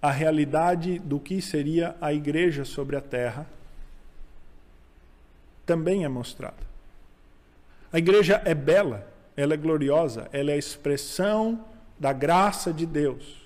A 0.02 0.12
realidade 0.12 0.98
do 1.00 1.20
que 1.20 1.42
seria 1.42 1.98
a 2.00 2.14
igreja 2.14 2.64
sobre 2.64 2.96
a 2.96 3.02
terra 3.02 3.46
também 5.66 6.06
é 6.06 6.08
mostrada. 6.08 6.75
A 7.92 7.98
igreja 7.98 8.42
é 8.46 8.54
bela, 8.54 9.08
ela 9.36 9.54
é 9.54 9.58
gloriosa, 9.58 10.28
ela 10.32 10.52
é 10.52 10.54
a 10.56 10.58
expressão 10.58 11.66
da 12.00 12.12
graça 12.12 12.74
de 12.74 12.86
Deus. 12.86 13.46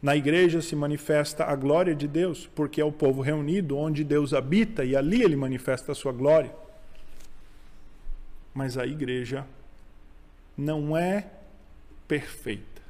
Na 0.00 0.14
igreja 0.14 0.60
se 0.60 0.76
manifesta 0.76 1.44
a 1.44 1.56
glória 1.56 1.94
de 1.94 2.06
Deus, 2.06 2.48
porque 2.54 2.80
é 2.80 2.84
o 2.84 2.92
povo 2.92 3.22
reunido 3.22 3.76
onde 3.76 4.04
Deus 4.04 4.32
habita 4.32 4.84
e 4.84 4.94
ali 4.94 5.22
ele 5.22 5.36
manifesta 5.36 5.92
a 5.92 5.94
sua 5.94 6.12
glória. 6.12 6.54
Mas 8.54 8.78
a 8.78 8.86
igreja 8.86 9.46
não 10.56 10.96
é 10.96 11.26
perfeita. 12.06 12.82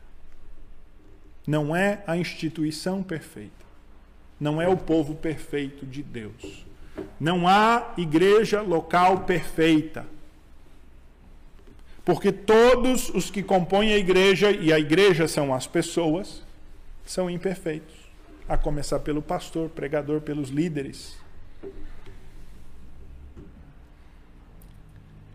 Não 1.47 1.75
é 1.75 2.03
a 2.07 2.17
instituição 2.17 3.03
perfeita. 3.03 3.65
Não 4.39 4.61
é 4.61 4.69
o 4.69 4.77
povo 4.77 5.15
perfeito 5.15 5.87
de 5.87 6.03
Deus. 6.03 6.67
Não 7.19 7.49
há 7.49 7.95
igreja 7.97 8.61
local 8.61 9.21
perfeita. 9.21 10.07
Porque 12.07 12.31
todos 12.31 13.09
os 13.09 13.33
que 13.33 13.43
compõem 13.43 13.93
a 13.93 13.99
igreja, 13.99 14.53
e 14.53 14.73
a 14.73 14.79
igreja 14.79 15.27
são 15.27 15.53
as 15.53 15.67
pessoas, 15.67 16.41
são 17.05 17.29
imperfeitos. 17.29 17.97
A 18.49 18.57
começar 18.57 19.01
pelo 19.01 19.21
pastor, 19.21 19.69
pregador, 19.69 20.21
pelos 20.21 20.49
líderes. 20.49 21.19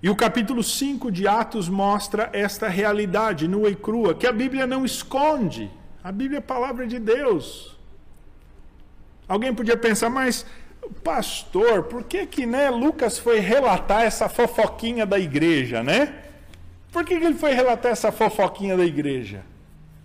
E 0.01 0.10
o 0.10 0.16
capítulo 0.16 0.63
5 0.63 1.12
de 1.12 1.28
Atos 1.28 1.68
mostra 1.68 2.30
esta 2.32 2.70
realidade 2.70 3.50
nua 3.50 3.70
e 3.70 3.75
crua, 3.75 4.16
que 4.16 4.25
a 4.25 4.32
Bíblia 4.32 4.66
não 4.66 4.86
esconde. 4.86 5.70
A 6.01 6.10
Bíblia 6.10 6.38
é 6.38 6.40
a 6.40 6.42
palavra 6.42 6.88
de 6.88 7.00
Deus. 7.00 7.78
Alguém 9.28 9.54
podia 9.54 9.75
pensar, 9.75 10.10
mas 10.10 10.46
pastor, 11.04 11.84
por 11.84 12.06
que 12.06 12.25
que 12.25 12.46
né, 12.46 12.70
Lucas 12.70 13.20
foi 13.20 13.40
relatar 13.40 14.04
essa 14.04 14.30
fofoquinha 14.30 15.06
da 15.06 15.20
igreja, 15.20 15.84
né? 15.84 16.31
Por 16.92 17.06
que, 17.06 17.18
que 17.18 17.26
ele 17.26 17.36
foi 17.36 17.54
relatar 17.54 17.92
essa 17.92 18.12
fofoquinha 18.12 18.76
da 18.76 18.86
igreja? 18.86 19.44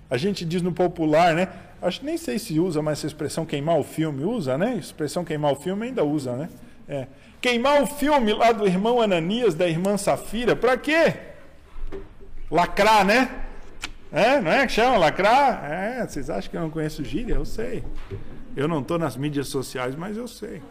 A 0.08 0.16
gente 0.16 0.44
diz 0.44 0.62
no 0.62 0.72
popular, 0.72 1.34
né? 1.34 1.48
Acho 1.82 2.04
nem 2.04 2.16
sei 2.16 2.38
se 2.38 2.58
usa 2.60 2.80
mais 2.80 2.98
essa 2.98 3.08
expressão 3.08 3.44
queimar 3.44 3.78
o 3.78 3.82
filme, 3.82 4.24
usa, 4.24 4.56
né? 4.56 4.76
Expressão 4.76 5.24
queimar 5.24 5.52
o 5.52 5.56
filme 5.56 5.86
ainda 5.86 6.04
usa, 6.04 6.36
né? 6.36 6.48
É. 6.88 7.06
Queimar 7.40 7.82
o 7.82 7.86
filme 7.86 8.32
lá 8.32 8.52
do 8.52 8.66
irmão 8.66 9.02
Ananias, 9.02 9.54
da 9.54 9.68
irmã 9.68 9.96
Safira, 9.96 10.54
para 10.54 10.76
quê? 10.76 11.14
Lacrar, 12.50 13.04
né? 13.04 13.30
É, 14.12 14.40
não 14.40 14.50
é 14.50 14.64
que 14.66 14.72
chama 14.72 14.96
lacrar? 14.96 15.64
É, 15.70 16.06
vocês 16.06 16.30
acham 16.30 16.50
que 16.50 16.56
eu 16.56 16.60
não 16.60 16.70
conheço 16.70 17.04
gíria? 17.04 17.34
Eu 17.34 17.44
sei. 17.44 17.84
Eu 18.56 18.68
não 18.68 18.80
estou 18.80 18.98
nas 18.98 19.16
mídias 19.16 19.48
sociais, 19.48 19.96
mas 19.96 20.16
eu 20.16 20.28
sei. 20.28 20.62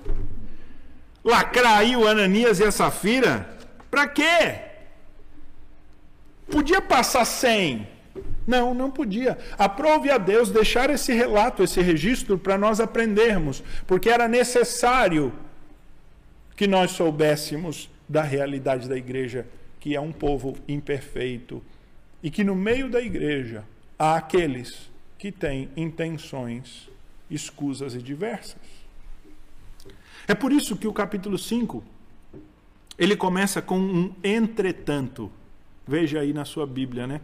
Lacrar 1.23 1.79
aí 1.79 1.95
o 1.95 2.07
Ananias 2.07 2.59
e 2.59 2.63
a 2.63 2.71
Safira? 2.71 3.47
Para 3.91 4.07
quê? 4.07 4.74
Podia 6.49 6.81
passar 6.81 7.25
sem. 7.25 7.87
Não, 8.47 8.73
não 8.73 8.91
podia. 8.91 9.37
Aprove 9.57 10.09
a 10.11 10.17
Deus 10.17 10.51
deixar 10.51 10.89
esse 10.89 11.13
relato, 11.13 11.63
esse 11.63 11.81
registro 11.81 12.37
para 12.37 12.57
nós 12.57 12.79
aprendermos, 12.79 13.63
porque 13.87 14.09
era 14.09 14.27
necessário 14.27 15.33
que 16.55 16.67
nós 16.67 16.91
soubéssemos 16.91 17.89
da 18.07 18.21
realidade 18.21 18.87
da 18.87 18.95
igreja, 18.95 19.45
que 19.79 19.95
é 19.95 19.99
um 19.99 20.11
povo 20.11 20.55
imperfeito 20.67 21.61
e 22.21 22.31
que 22.31 22.43
no 22.43 22.55
meio 22.55 22.89
da 22.89 23.01
igreja 23.01 23.63
há 23.99 24.15
aqueles 24.15 24.89
que 25.17 25.31
têm 25.31 25.69
intenções 25.75 26.89
escusas 27.29 27.93
e 27.95 27.99
diversas. 27.99 28.61
É 30.27 30.33
por 30.33 30.51
isso 30.51 30.75
que 30.75 30.87
o 30.87 30.93
capítulo 30.93 31.37
5 31.37 31.83
ele 32.97 33.15
começa 33.15 33.61
com 33.61 33.77
um 33.77 34.13
entretanto. 34.23 35.31
Veja 35.87 36.19
aí 36.19 36.33
na 36.33 36.45
sua 36.45 36.65
Bíblia, 36.65 37.05
né? 37.05 37.21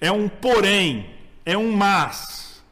É 0.00 0.10
um 0.10 0.28
porém, 0.28 1.10
é 1.44 1.56
um 1.56 1.72
mas. 1.72 2.62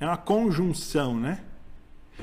É 0.00 0.06
uma 0.06 0.16
conjunção, 0.16 1.18
né? 1.18 1.40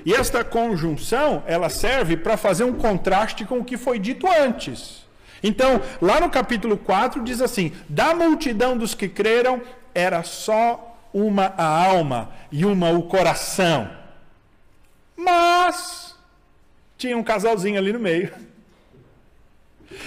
E 0.06 0.14
esta 0.14 0.44
conjunção, 0.44 1.44
ela 1.46 1.70
serve 1.70 2.18
para 2.18 2.38
fazer 2.38 2.64
um 2.64 2.74
contraste 2.74 3.46
com 3.46 3.60
o 3.60 3.66
que 3.66 3.78
foi 3.78 4.00
dito 4.00 4.28
antes. 4.28 5.06
Então, 5.44 5.82
lá 6.02 6.20
no 6.20 6.30
capítulo 6.30 6.78
4 6.78 7.24
diz 7.24 7.42
assim: 7.42 7.72
"Da 7.88 8.16
multidão 8.16 8.78
dos 8.78 8.94
que 8.94 9.08
creram 9.08 9.62
era 9.94 10.24
só 10.24 10.96
uma 11.16 11.54
a 11.58 11.66
alma 11.66 12.32
e 12.52 12.66
uma 12.66 12.90
o 12.90 13.04
coração. 13.04 13.90
Mas 15.16 16.14
tinha 16.98 17.18
um 17.18 17.24
casalzinho 17.24 17.78
ali 17.78 17.94
no 17.94 18.00
meio. 18.00 18.34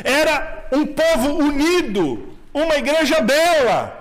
Era 0.02 0.68
um 0.72 0.86
povo 0.86 1.36
unido, 1.36 2.36
uma 2.52 2.76
igreja 2.76 3.20
bela. 3.20 3.94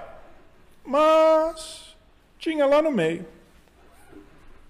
Mas 0.84 1.96
tinha 2.40 2.66
lá 2.66 2.82
no 2.82 2.92
meio 2.92 3.26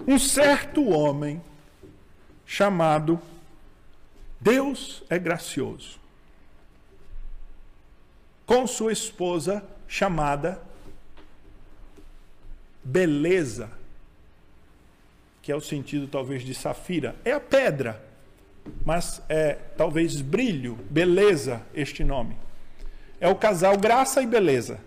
um 0.06 0.18
certo 0.18 0.88
homem 0.88 1.42
chamado 2.46 3.20
Deus 4.40 5.04
é 5.10 5.18
gracioso, 5.18 6.00
com 8.46 8.66
sua 8.68 8.94
esposa 8.94 9.68
chamada 9.88 10.62
beleza, 12.84 13.70
que 15.42 15.52
é 15.52 15.56
o 15.56 15.62
sentido 15.62 16.08
talvez 16.08 16.44
de 16.44 16.54
safira, 16.54 17.16
é 17.26 17.34
a 17.34 17.40
pedra, 17.40 18.07
mas 18.86 19.22
é 19.30 19.58
talvez 19.76 20.22
brilho, 20.22 20.78
beleza, 20.90 21.62
este 21.74 22.04
nome. 22.04 22.36
É 23.20 23.28
o 23.28 23.36
casal 23.36 23.78
graça 23.78 24.22
e 24.22 24.28
beleza. 24.28 24.80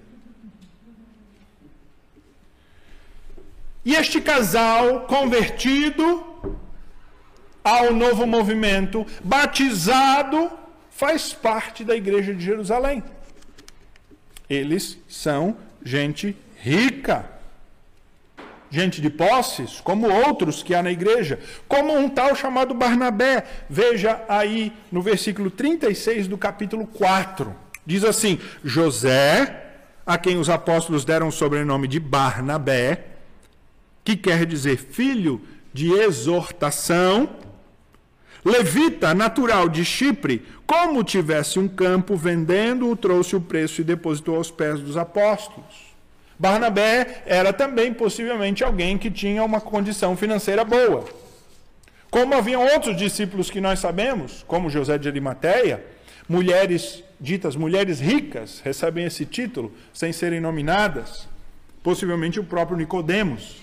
E 3.84 3.94
este 3.94 4.20
casal 4.20 5.02
convertido 5.02 6.24
ao 7.64 7.92
novo 7.92 8.26
movimento, 8.26 9.06
batizado, 9.22 10.50
faz 10.90 11.32
parte 11.32 11.84
da 11.84 11.96
igreja 11.96 12.34
de 12.34 12.44
Jerusalém. 12.44 13.02
Eles 14.48 14.98
são 15.08 15.56
gente 15.82 16.36
rica 16.56 17.39
gente 18.70 19.00
de 19.00 19.10
posses, 19.10 19.80
como 19.80 20.08
outros 20.08 20.62
que 20.62 20.74
há 20.74 20.82
na 20.82 20.92
igreja, 20.92 21.40
como 21.66 21.96
um 21.96 22.08
tal 22.08 22.34
chamado 22.36 22.72
Barnabé. 22.72 23.44
Veja 23.68 24.22
aí 24.28 24.72
no 24.90 25.02
versículo 25.02 25.50
36 25.50 26.28
do 26.28 26.38
capítulo 26.38 26.86
4. 26.86 27.54
Diz 27.84 28.04
assim: 28.04 28.38
José, 28.64 29.72
a 30.06 30.16
quem 30.16 30.38
os 30.38 30.48
apóstolos 30.48 31.04
deram 31.04 31.28
o 31.28 31.32
sobrenome 31.32 31.88
de 31.88 31.98
Barnabé, 31.98 33.06
que 34.04 34.16
quer 34.16 34.46
dizer 34.46 34.76
filho 34.76 35.40
de 35.72 35.92
exortação, 35.92 37.28
levita 38.44 39.14
natural 39.14 39.68
de 39.68 39.84
Chipre, 39.84 40.44
como 40.66 41.02
tivesse 41.02 41.58
um 41.58 41.68
campo, 41.68 42.16
vendendo-o, 42.16 42.96
trouxe 42.96 43.34
o 43.34 43.40
preço 43.40 43.80
e 43.80 43.84
depositou 43.84 44.36
aos 44.36 44.50
pés 44.50 44.80
dos 44.80 44.96
apóstolos. 44.96 45.89
Barnabé 46.40 47.22
era 47.26 47.52
também 47.52 47.92
possivelmente 47.92 48.64
alguém 48.64 48.96
que 48.96 49.10
tinha 49.10 49.44
uma 49.44 49.60
condição 49.60 50.16
financeira 50.16 50.64
boa. 50.64 51.04
Como 52.10 52.34
haviam 52.34 52.64
outros 52.64 52.96
discípulos 52.96 53.50
que 53.50 53.60
nós 53.60 53.78
sabemos, 53.78 54.42
como 54.46 54.70
José 54.70 54.96
de 54.96 55.06
Arimateia, 55.06 55.84
mulheres 56.26 57.04
ditas 57.20 57.54
mulheres 57.54 58.00
ricas 58.00 58.60
recebem 58.60 59.04
esse 59.04 59.26
título 59.26 59.70
sem 59.92 60.14
serem 60.14 60.40
nominadas, 60.40 61.28
possivelmente 61.82 62.40
o 62.40 62.44
próprio 62.44 62.78
Nicodemos. 62.78 63.56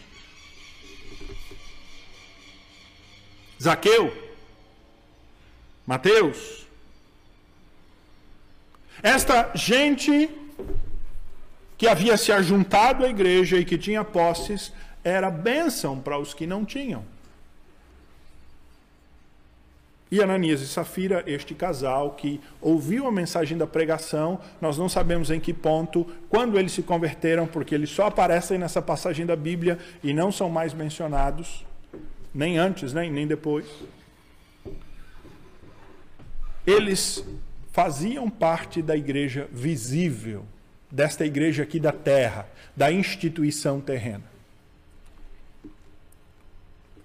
Zaqueu, 3.60 4.16
Mateus. 5.84 6.68
Esta 9.02 9.50
gente 9.56 10.30
que 11.78 11.88
havia 11.88 12.18
se 12.18 12.32
ajuntado 12.32 13.06
à 13.06 13.10
igreja 13.10 13.58
e 13.58 13.66
que 13.66 13.78
tinha 13.78 14.04
posses, 14.04 14.74
era 15.04 15.30
bênção 15.30 16.00
para 16.00 16.18
os 16.18 16.34
que 16.34 16.48
não 16.48 16.66
tinham. 16.66 17.04
E 20.10 20.22
Ananias 20.22 20.62
e 20.62 20.68
Safira, 20.68 21.22
este 21.28 21.54
casal 21.54 22.12
que 22.12 22.40
ouviu 22.62 23.06
a 23.06 23.12
mensagem 23.12 23.58
da 23.58 23.68
pregação, 23.68 24.40
nós 24.60 24.78
não 24.78 24.88
sabemos 24.88 25.30
em 25.30 25.40
que 25.40 25.54
ponto, 25.54 26.06
quando 26.30 26.58
eles 26.58 26.72
se 26.72 26.82
converteram, 26.82 27.46
porque 27.46 27.76
eles 27.76 27.90
só 27.90 28.08
aparecem 28.08 28.58
nessa 28.58 28.82
passagem 28.82 29.26
da 29.26 29.36
Bíblia 29.36 29.78
e 30.02 30.14
não 30.14 30.32
são 30.32 30.50
mais 30.50 30.74
mencionados, 30.74 31.66
nem 32.34 32.58
antes, 32.58 32.94
nem, 32.94 33.12
nem 33.12 33.28
depois. 33.28 33.66
Eles 36.66 37.24
faziam 37.74 38.30
parte 38.30 38.82
da 38.82 38.96
igreja 38.96 39.48
visível 39.52 40.46
desta 40.90 41.26
igreja 41.26 41.64
aqui 41.64 41.80
da 41.80 41.92
terra, 41.92 42.48
da 42.76 42.92
instituição 42.92 43.82
terrena. 43.82 44.24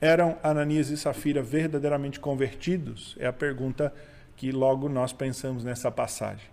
Eram 0.01 0.37
Ananias 0.43 0.89
e 0.89 0.97
Safira 0.97 1.43
verdadeiramente 1.43 2.19
convertidos? 2.19 3.17
É 3.21 3.27
a 3.27 3.33
pergunta 3.33 3.95
que 4.37 4.51
logo 4.51 4.89
nós 4.89 5.13
pensamos 5.13 5.63
nessa 5.63 5.91
passagem. 5.91 6.51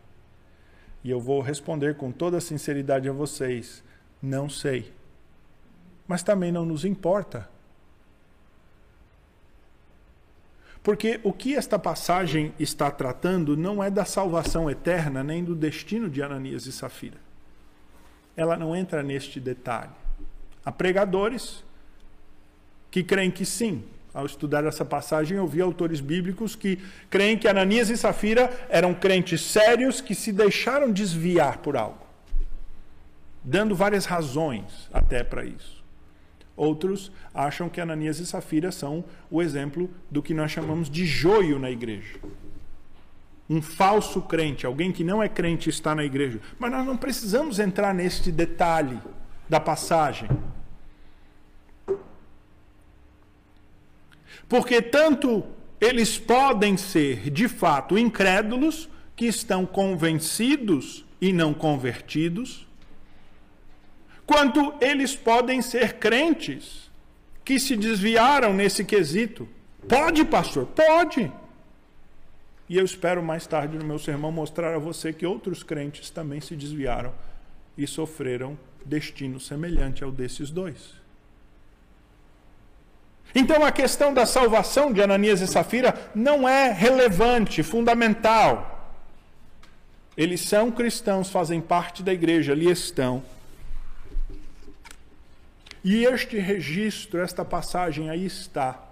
E 1.04 1.10
eu 1.10 1.20
vou 1.20 1.42
responder 1.42 1.96
com 1.96 2.12
toda 2.12 2.39
sinceridade 2.39 3.10
a 3.10 3.12
vocês: 3.12 3.84
não 4.22 4.48
sei. 4.50 4.94
Mas 6.08 6.22
também 6.22 6.52
não 6.52 6.65
nos 6.65 6.86
importa. 6.86 7.50
Porque 10.82 11.20
o 11.24 11.34
que 11.34 11.56
esta 11.56 11.78
passagem 11.78 12.54
está 12.60 12.89
tratando 12.89 13.58
não 13.58 13.84
é 13.84 13.89
da 13.89 14.06
salvação 14.06 14.70
eterna, 14.70 15.24
nem 15.24 15.44
do 15.44 15.54
destino 15.54 16.10
de 16.10 16.24
Ananias 16.24 16.65
e 16.65 16.72
Safira. 16.72 17.18
Ela 18.36 18.56
não 18.56 18.76
entra 18.76 19.04
neste 19.04 19.39
detalhe. 19.39 19.92
Há 20.63 20.72
pregadores 20.72 21.63
que 22.89 23.04
creem 23.04 23.30
que 23.30 23.46
sim. 23.46 23.84
Ao 24.13 24.26
estudar 24.26 24.65
essa 24.65 24.84
passagem, 24.84 25.38
eu 25.38 25.46
vi 25.46 25.62
autores 25.62 26.00
bíblicos 26.00 26.56
que 26.56 26.80
creem 27.10 27.38
que 27.38 27.48
Ananias 27.48 27.89
e 27.89 27.98
Safira 27.98 28.50
eram 28.68 28.94
crentes 28.94 29.42
sérios 29.42 30.02
que 30.02 30.15
se 30.15 30.32
deixaram 30.32 30.92
desviar 30.92 31.60
por 31.60 31.78
algo, 31.78 32.06
dando 33.44 33.76
várias 33.76 34.06
razões 34.06 34.89
até 34.92 35.24
para 35.24 35.46
isso. 35.46 35.79
Outros 36.60 37.10
acham 37.34 37.69
que 37.69 37.80
Ananias 37.80 38.19
e 38.19 38.26
Safira 38.26 38.69
são 38.69 39.06
o 39.32 39.41
exemplo 39.41 39.89
do 40.12 40.22
que 40.22 40.34
nós 40.34 40.52
chamamos 40.52 40.89
de 40.89 41.06
joio 41.06 41.58
na 41.58 41.72
igreja. 41.72 42.19
Um 43.50 43.62
falso 43.62 44.22
crente, 44.24 44.65
alguém 44.65 44.91
que 44.91 45.02
não 45.02 45.24
é 45.24 45.30
crente 45.30 45.69
está 45.69 45.95
na 45.95 46.04
igreja. 46.04 46.41
Mas 46.60 46.69
nós 46.69 46.86
não 46.86 46.98
precisamos 46.98 47.60
entrar 47.60 47.93
neste 47.93 48.30
detalhe 48.30 49.00
da 49.48 49.58
passagem. 49.58 50.28
Porque 54.50 54.82
tanto 54.82 55.45
eles 55.80 56.17
podem 56.17 56.76
ser, 56.76 57.30
de 57.30 57.48
fato, 57.48 57.98
incrédulos, 57.98 58.89
que 59.15 59.28
estão 59.28 59.65
convencidos 59.65 61.06
e 61.22 61.32
não 61.32 61.54
convertidos, 61.54 62.67
quanto 64.30 64.76
eles 64.80 65.15
podem 65.15 65.60
ser 65.60 65.94
crentes 65.94 66.88
que 67.44 67.60
se 67.60 67.76
desviaram 67.76 68.54
nesse 68.54 68.86
quesito. 68.86 69.50
Pode, 69.88 70.24
pastor? 70.24 70.68
Pode. 70.68 71.32
E 72.70 72.78
eu 72.78 72.86
espero 72.86 73.24
mais 73.24 73.48
tarde 73.48 73.76
no 73.76 73.84
meu 73.84 73.98
sermão 73.98 74.32
mostrar 74.32 74.76
a 74.76 74.78
você 74.78 75.12
que 75.12 75.26
outros 75.26 75.63
crentes 75.63 76.12
também 76.12 76.39
se 76.39 76.56
desviaram 76.56 77.12
e 77.76 77.88
sofreram 77.88 78.56
destino 78.86 79.39
semelhante 79.39 80.04
ao 80.04 80.12
desses 80.12 80.52
dois. 80.52 80.94
Então 83.34 83.65
a 83.65 83.72
questão 83.72 84.13
da 84.13 84.28
salvação 84.28 84.94
de 84.94 85.02
Ananias 85.02 85.42
e 85.42 85.48
Safira 85.48 86.12
não 86.13 86.48
é 86.48 86.72
relevante, 86.72 87.63
fundamental. 87.63 88.94
Eles 90.15 90.42
são 90.42 90.70
cristãos, 90.70 91.32
fazem 91.32 91.60
parte 91.60 92.04
da 92.04 92.13
igreja, 92.13 92.52
ali 92.52 92.70
estão. 92.70 93.24
E 95.84 96.04
este 96.06 96.38
registro, 96.38 97.22
esta 97.22 97.46
passagem 97.46 98.10
aí 98.10 98.26
está, 98.26 98.84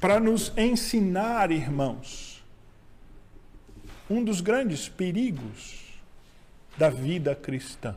para 0.00 0.18
nos 0.18 0.52
ensinar, 0.56 1.50
irmãos, 1.50 2.44
um 4.10 4.24
dos 4.24 4.40
grandes 4.40 4.88
perigos 4.88 5.78
da 6.76 6.88
vida 6.88 7.34
cristã. 7.34 7.94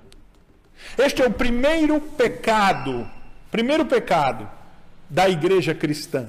Este 0.98 1.22
é 1.22 1.28
o 1.28 1.32
primeiro 1.32 2.00
pecado, 2.02 3.10
primeiro 3.50 3.86
pecado 3.86 4.50
da 5.10 5.30
igreja 5.30 5.74
cristã. 5.74 6.28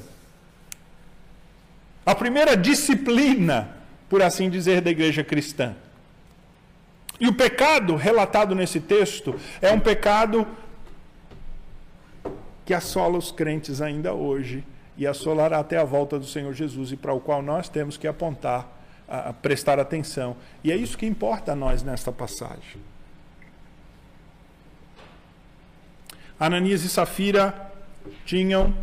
A 2.04 2.14
primeira 2.14 2.56
disciplina, 2.56 3.76
por 4.08 4.22
assim 4.22 4.50
dizer, 4.50 4.80
da 4.80 4.90
igreja 4.90 5.22
cristã. 5.22 5.74
E 7.20 7.28
o 7.28 7.32
pecado 7.32 7.94
relatado 7.94 8.54
nesse 8.54 8.80
texto 8.80 9.38
é 9.60 9.70
um 9.72 9.78
pecado 9.78 10.46
que 12.64 12.74
assola 12.74 13.18
os 13.18 13.30
crentes 13.30 13.80
ainda 13.80 14.12
hoje 14.12 14.64
e 14.96 15.06
assolará 15.06 15.58
até 15.58 15.78
a 15.78 15.84
volta 15.84 16.18
do 16.18 16.26
Senhor 16.26 16.52
Jesus 16.52 16.92
e 16.92 16.96
para 16.96 17.12
o 17.12 17.20
qual 17.20 17.42
nós 17.42 17.68
temos 17.68 17.96
que 17.96 18.06
apontar, 18.06 18.68
a, 19.08 19.32
prestar 19.32 19.78
atenção. 19.78 20.36
E 20.62 20.70
é 20.70 20.76
isso 20.76 20.96
que 20.96 21.06
importa 21.06 21.52
a 21.52 21.56
nós 21.56 21.82
nesta 21.82 22.12
passagem. 22.12 22.80
Ananias 26.38 26.84
e 26.84 26.88
Safira 26.88 27.72
tinham 28.24 28.74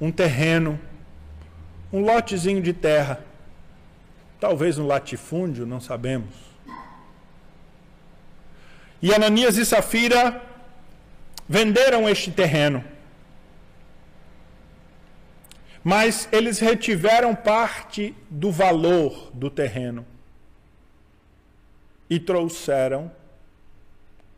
um 0.00 0.10
terreno, 0.10 0.78
um 1.92 2.00
lotezinho 2.00 2.62
de 2.62 2.72
terra, 2.72 3.24
talvez 4.40 4.78
um 4.78 4.86
latifúndio, 4.86 5.66
não 5.66 5.80
sabemos. 5.80 6.34
E 9.00 9.12
Ananias 9.12 9.56
e 9.56 9.66
Safira 9.66 10.40
venderam 11.48 12.08
este 12.08 12.30
terreno 12.30 12.84
mas 15.84 16.28
eles 16.30 16.58
retiveram 16.58 17.34
parte 17.34 18.14
do 18.30 18.50
valor 18.52 19.30
do 19.34 19.50
terreno 19.50 20.06
e 22.08 22.20
trouxeram 22.20 23.10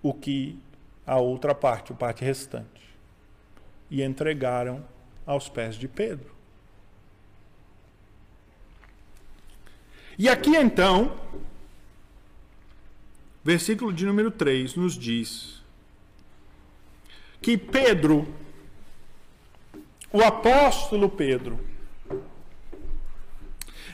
o 0.02 0.14
que 0.14 0.59
a 1.07 1.18
outra 1.18 1.54
parte, 1.54 1.92
a 1.92 1.96
parte 1.96 2.24
restante, 2.24 2.83
e 3.90 4.02
entregaram 4.02 4.85
aos 5.26 5.48
pés 5.48 5.76
de 5.76 5.88
Pedro. 5.88 6.35
E 10.16 10.28
aqui 10.28 10.57
então, 10.57 11.18
versículo 13.42 13.92
de 13.92 14.07
número 14.07 14.30
3 14.30 14.76
nos 14.76 14.96
diz 14.96 15.62
que 17.42 17.59
Pedro 17.59 18.33
o 20.14 20.22
apóstolo 20.22 21.09
Pedro, 21.09 21.59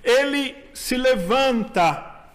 ele 0.04 0.54
se 0.74 0.94
levanta, 0.94 2.26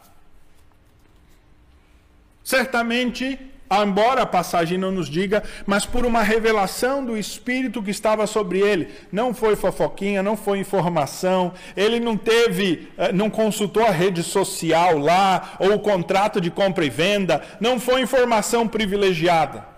certamente, 2.44 3.40
embora 3.72 4.24
a 4.24 4.26
passagem 4.26 4.76
não 4.76 4.90
nos 4.92 5.08
diga, 5.08 5.44
mas 5.68 5.86
por 5.86 6.04
uma 6.04 6.24
revelação 6.24 7.06
do 7.06 7.16
Espírito 7.16 7.84
que 7.84 7.92
estava 7.92 8.26
sobre 8.26 8.60
ele. 8.60 8.90
Não 9.12 9.36
foi 9.36 9.56
fofoquinha, 9.56 10.24
não 10.24 10.36
foi 10.36 10.58
informação, 10.58 11.54
ele 11.78 12.00
não 12.00 12.18
teve, 12.18 12.92
eh, 12.98 13.12
não 13.12 13.30
consultou 13.30 13.86
a 13.86 13.92
rede 13.92 14.24
social 14.24 14.98
lá, 14.98 15.58
ou 15.60 15.76
o 15.76 15.80
contrato 15.80 16.42
de 16.42 16.50
compra 16.50 16.84
e 16.84 16.90
venda, 16.90 17.44
não 17.60 17.80
foi 17.80 18.02
informação 18.02 18.68
privilegiada. 18.68 19.75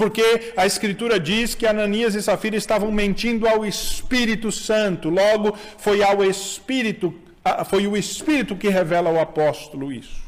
Porque 0.00 0.54
a 0.56 0.64
Escritura 0.64 1.20
diz 1.20 1.54
que 1.54 1.66
Ananias 1.66 2.14
e 2.14 2.22
Safira 2.22 2.56
estavam 2.56 2.90
mentindo 2.90 3.46
ao 3.46 3.66
Espírito 3.66 4.50
Santo. 4.50 5.10
Logo, 5.10 5.54
foi 5.76 6.02
ao 6.02 6.24
Espírito, 6.24 7.14
foi 7.66 7.86
o 7.86 7.94
Espírito 7.94 8.56
que 8.56 8.70
revela 8.70 9.10
ao 9.10 9.20
apóstolo 9.20 9.92
isso. 9.92 10.22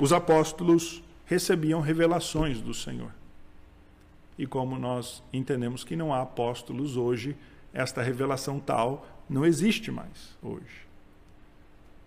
Os 0.00 0.14
apóstolos 0.14 1.02
recebiam 1.26 1.82
revelações 1.82 2.58
do 2.58 2.72
Senhor. 2.72 3.12
E 4.38 4.46
como 4.46 4.78
nós 4.78 5.22
entendemos 5.30 5.84
que 5.84 5.94
não 5.94 6.14
há 6.14 6.22
apóstolos 6.22 6.96
hoje, 6.96 7.36
esta 7.70 8.00
revelação 8.00 8.58
tal 8.58 9.06
não 9.28 9.44
existe 9.44 9.90
mais 9.90 10.38
hoje. 10.42 10.88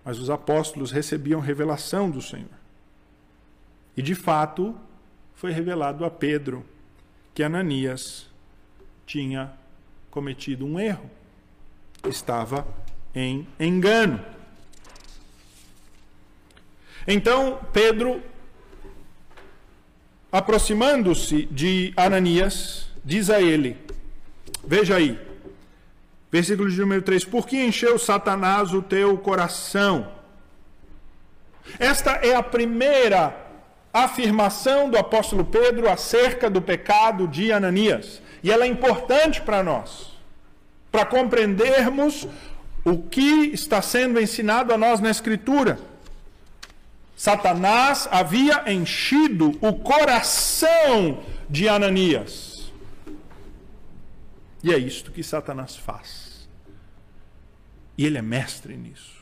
Mas 0.04 0.18
os 0.18 0.32
apóstolos 0.32 0.90
recebiam 0.90 1.40
revelação 1.40 2.10
do 2.10 2.20
Senhor. 2.20 2.61
E 3.96 4.02
de 4.02 4.16
fato, 4.16 4.76
foi 5.36 5.52
revelado 5.52 6.06
a 6.06 6.10
Pedro 6.10 6.66
que 7.34 7.44
Ananias 7.44 8.30
tinha 9.06 9.52
cometido 10.10 10.66
um 10.66 10.80
erro, 10.80 11.10
estava 12.08 12.68
em 13.14 13.48
engano. 13.60 14.24
Então, 17.08 17.60
Pedro, 17.74 18.22
aproximando-se 20.32 21.46
de 21.48 21.94
Ananias, 21.98 22.88
diz 23.04 23.30
a 23.30 23.42
ele: 23.42 23.78
Veja 24.64 24.98
aí, 24.98 25.20
versículo 26.32 26.70
de 26.70 26.80
número 26.80 27.02
3: 27.02 27.26
Por 27.26 27.48
que 27.48 27.66
encheu 27.66 27.98
Satanás 27.98 28.74
o 28.74 28.82
teu 28.82 29.18
coração? 29.18 30.12
Esta 31.80 32.12
é 32.12 32.36
a 32.36 32.44
primeira 32.44 33.51
afirmação 33.94 34.90
do 34.90 34.98
apóstolo 34.98 35.44
Pedro 35.44 35.90
acerca 35.90 36.50
do 36.50 36.62
pecado 36.62 37.28
de 37.28 37.52
Ananias. 37.52 38.22
E 38.44 38.52
ela 38.52 38.66
é 38.66 38.68
importante 38.68 39.42
para 39.42 39.62
nós, 39.62 40.18
para 40.92 41.06
compreendermos 41.06 42.28
o 42.84 42.98
que 42.98 43.52
está 43.54 43.82
sendo 43.82 44.20
ensinado 44.20 44.74
a 44.74 44.78
nós 44.78 45.00
na 45.00 45.10
Escritura. 45.10 45.80
Satanás 47.16 48.08
havia 48.12 48.72
enchido 48.72 49.58
o 49.62 49.74
coração 49.74 51.24
de 51.50 51.70
Ananias. 51.70 52.72
E 54.64 54.74
é 54.74 54.78
isto 54.78 55.12
que 55.12 55.24
Satanás 55.24 55.76
faz. 55.76 56.50
E 57.98 58.06
ele 58.06 58.18
é 58.18 58.22
mestre 58.22 58.76
nisso 58.76 59.21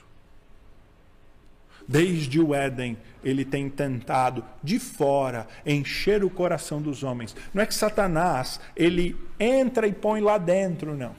Desde 1.90 2.40
o 2.40 2.54
Éden, 2.54 2.96
ele 3.24 3.44
tem 3.44 3.68
tentado 3.68 4.46
de 4.64 4.78
fora 4.78 5.48
encher 5.66 6.24
o 6.24 6.30
coração 6.30 6.80
dos 6.80 7.02
homens. 7.02 7.36
Não 7.52 7.64
é 7.64 7.66
que 7.66 7.74
Satanás 7.74 8.62
ele 8.76 9.18
entra 9.40 9.88
e 9.88 9.92
põe 9.92 10.22
lá 10.22 10.38
dentro, 10.38 10.96
não. 10.96 11.16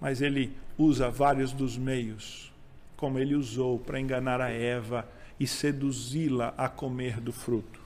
Mas 0.00 0.22
ele 0.22 0.56
usa 0.78 1.10
vários 1.10 1.50
dos 1.50 1.76
meios, 1.76 2.52
como 2.96 3.18
ele 3.18 3.34
usou 3.34 3.80
para 3.80 3.98
enganar 3.98 4.40
a 4.40 4.50
Eva 4.50 5.08
e 5.40 5.44
seduzi-la 5.44 6.54
a 6.56 6.68
comer 6.68 7.18
do 7.18 7.32
fruto. 7.32 7.80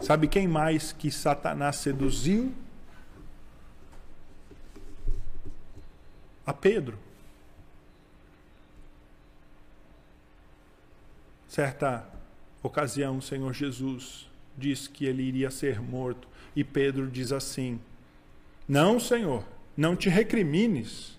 Sabe 0.00 0.28
quem 0.28 0.48
mais 0.48 0.92
que 0.92 1.10
Satanás 1.10 1.76
seduziu? 1.76 2.54
A 6.46 6.54
Pedro. 6.54 7.07
Certa 11.48 12.06
ocasião, 12.62 13.16
o 13.16 13.22
Senhor 13.22 13.54
Jesus 13.54 14.28
disse 14.56 14.90
que 14.90 15.06
ele 15.06 15.22
iria 15.22 15.50
ser 15.50 15.80
morto. 15.80 16.28
E 16.54 16.62
Pedro 16.62 17.08
diz 17.08 17.32
assim: 17.32 17.80
Não, 18.68 19.00
Senhor, 19.00 19.44
não 19.74 19.96
te 19.96 20.10
recrimines. 20.10 21.18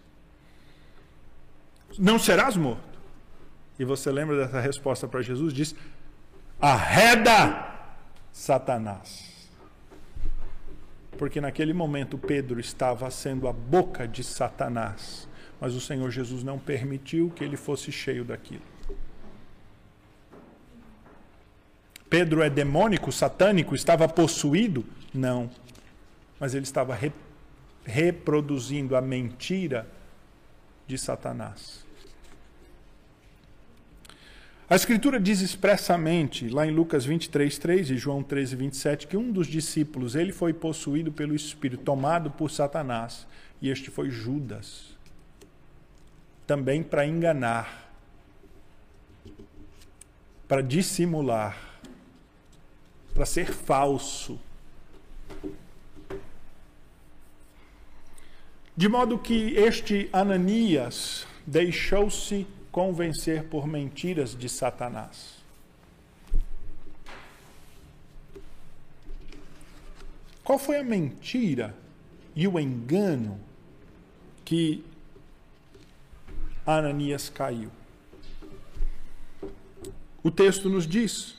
Não 1.98 2.20
serás 2.20 2.56
morto. 2.56 3.00
E 3.80 3.84
você 3.84 4.12
lembra 4.12 4.38
dessa 4.38 4.60
resposta 4.62 5.08
para 5.08 5.22
Jesus? 5.24 5.52
Diz: 5.52 5.74
Arreda, 6.62 7.68
Satanás. 8.32 9.50
Porque 11.18 11.42
naquele 11.42 11.74
momento 11.74 12.18
Pedro 12.18 12.60
estava 12.60 13.10
sendo 13.10 13.48
a 13.48 13.52
boca 13.52 14.08
de 14.08 14.24
Satanás, 14.24 15.28
mas 15.60 15.74
o 15.74 15.82
Senhor 15.82 16.10
Jesus 16.12 16.44
não 16.44 16.60
permitiu 16.60 17.32
que 17.32 17.44
ele 17.44 17.58
fosse 17.58 17.92
cheio 17.92 18.24
daquilo. 18.24 18.62
Pedro 22.10 22.42
é 22.42 22.50
demônico, 22.50 23.12
satânico, 23.12 23.76
estava 23.76 24.08
possuído? 24.10 24.84
Não. 25.14 25.50
Mas 26.40 26.56
ele 26.56 26.64
estava 26.64 26.96
re 26.96 27.12
reproduzindo 27.86 28.96
a 28.96 29.02
mentira 29.02 29.88
de 30.86 30.98
Satanás. 30.98 31.86
A 34.70 34.76
Escritura 34.76 35.20
diz 35.20 35.42
expressamente, 35.42 36.48
lá 36.50 36.68
em 36.68 36.72
Lucas 36.72 37.04
23, 37.04 37.58
3 37.58 37.90
e 37.90 37.98
João 37.98 38.22
13, 38.22 38.56
27, 38.56 39.08
que 39.08 39.18
um 39.18 39.32
dos 39.32 39.48
discípulos, 39.48 40.16
ele 40.16 40.32
foi 40.32 40.54
possuído 40.54 41.12
pelo 41.12 41.34
Espírito, 41.34 41.84
tomado 41.84 42.30
por 42.30 42.52
Satanás, 42.52 43.26
e 43.60 43.70
este 43.70 43.90
foi 43.90 44.12
Judas. 44.12 44.96
Também 46.46 46.84
para 46.84 47.08
enganar, 47.08 47.92
para 50.48 50.62
dissimular, 50.62 51.69
para 53.20 53.26
ser 53.26 53.52
falso. 53.52 54.40
De 58.78 58.88
modo 58.88 59.20
que 59.20 59.56
este 59.58 60.10
Ananias 60.14 61.28
deixou-se 61.46 62.48
convencer 62.72 63.44
por 63.44 63.68
mentiras 63.68 64.34
de 64.38 64.48
Satanás. 64.48 65.44
Qual 70.42 70.58
foi 70.58 70.78
a 70.78 70.84
mentira 70.86 71.76
e 72.34 72.48
o 72.48 72.58
engano 72.58 73.38
que 74.46 74.82
Ananias 76.66 77.28
caiu? 77.28 77.70
O 80.24 80.32
texto 80.32 80.70
nos 80.70 80.88
diz: 80.88 81.39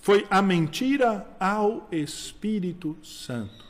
foi 0.00 0.26
a 0.30 0.40
mentira 0.40 1.26
ao 1.38 1.86
Espírito 1.92 2.96
Santo. 3.02 3.64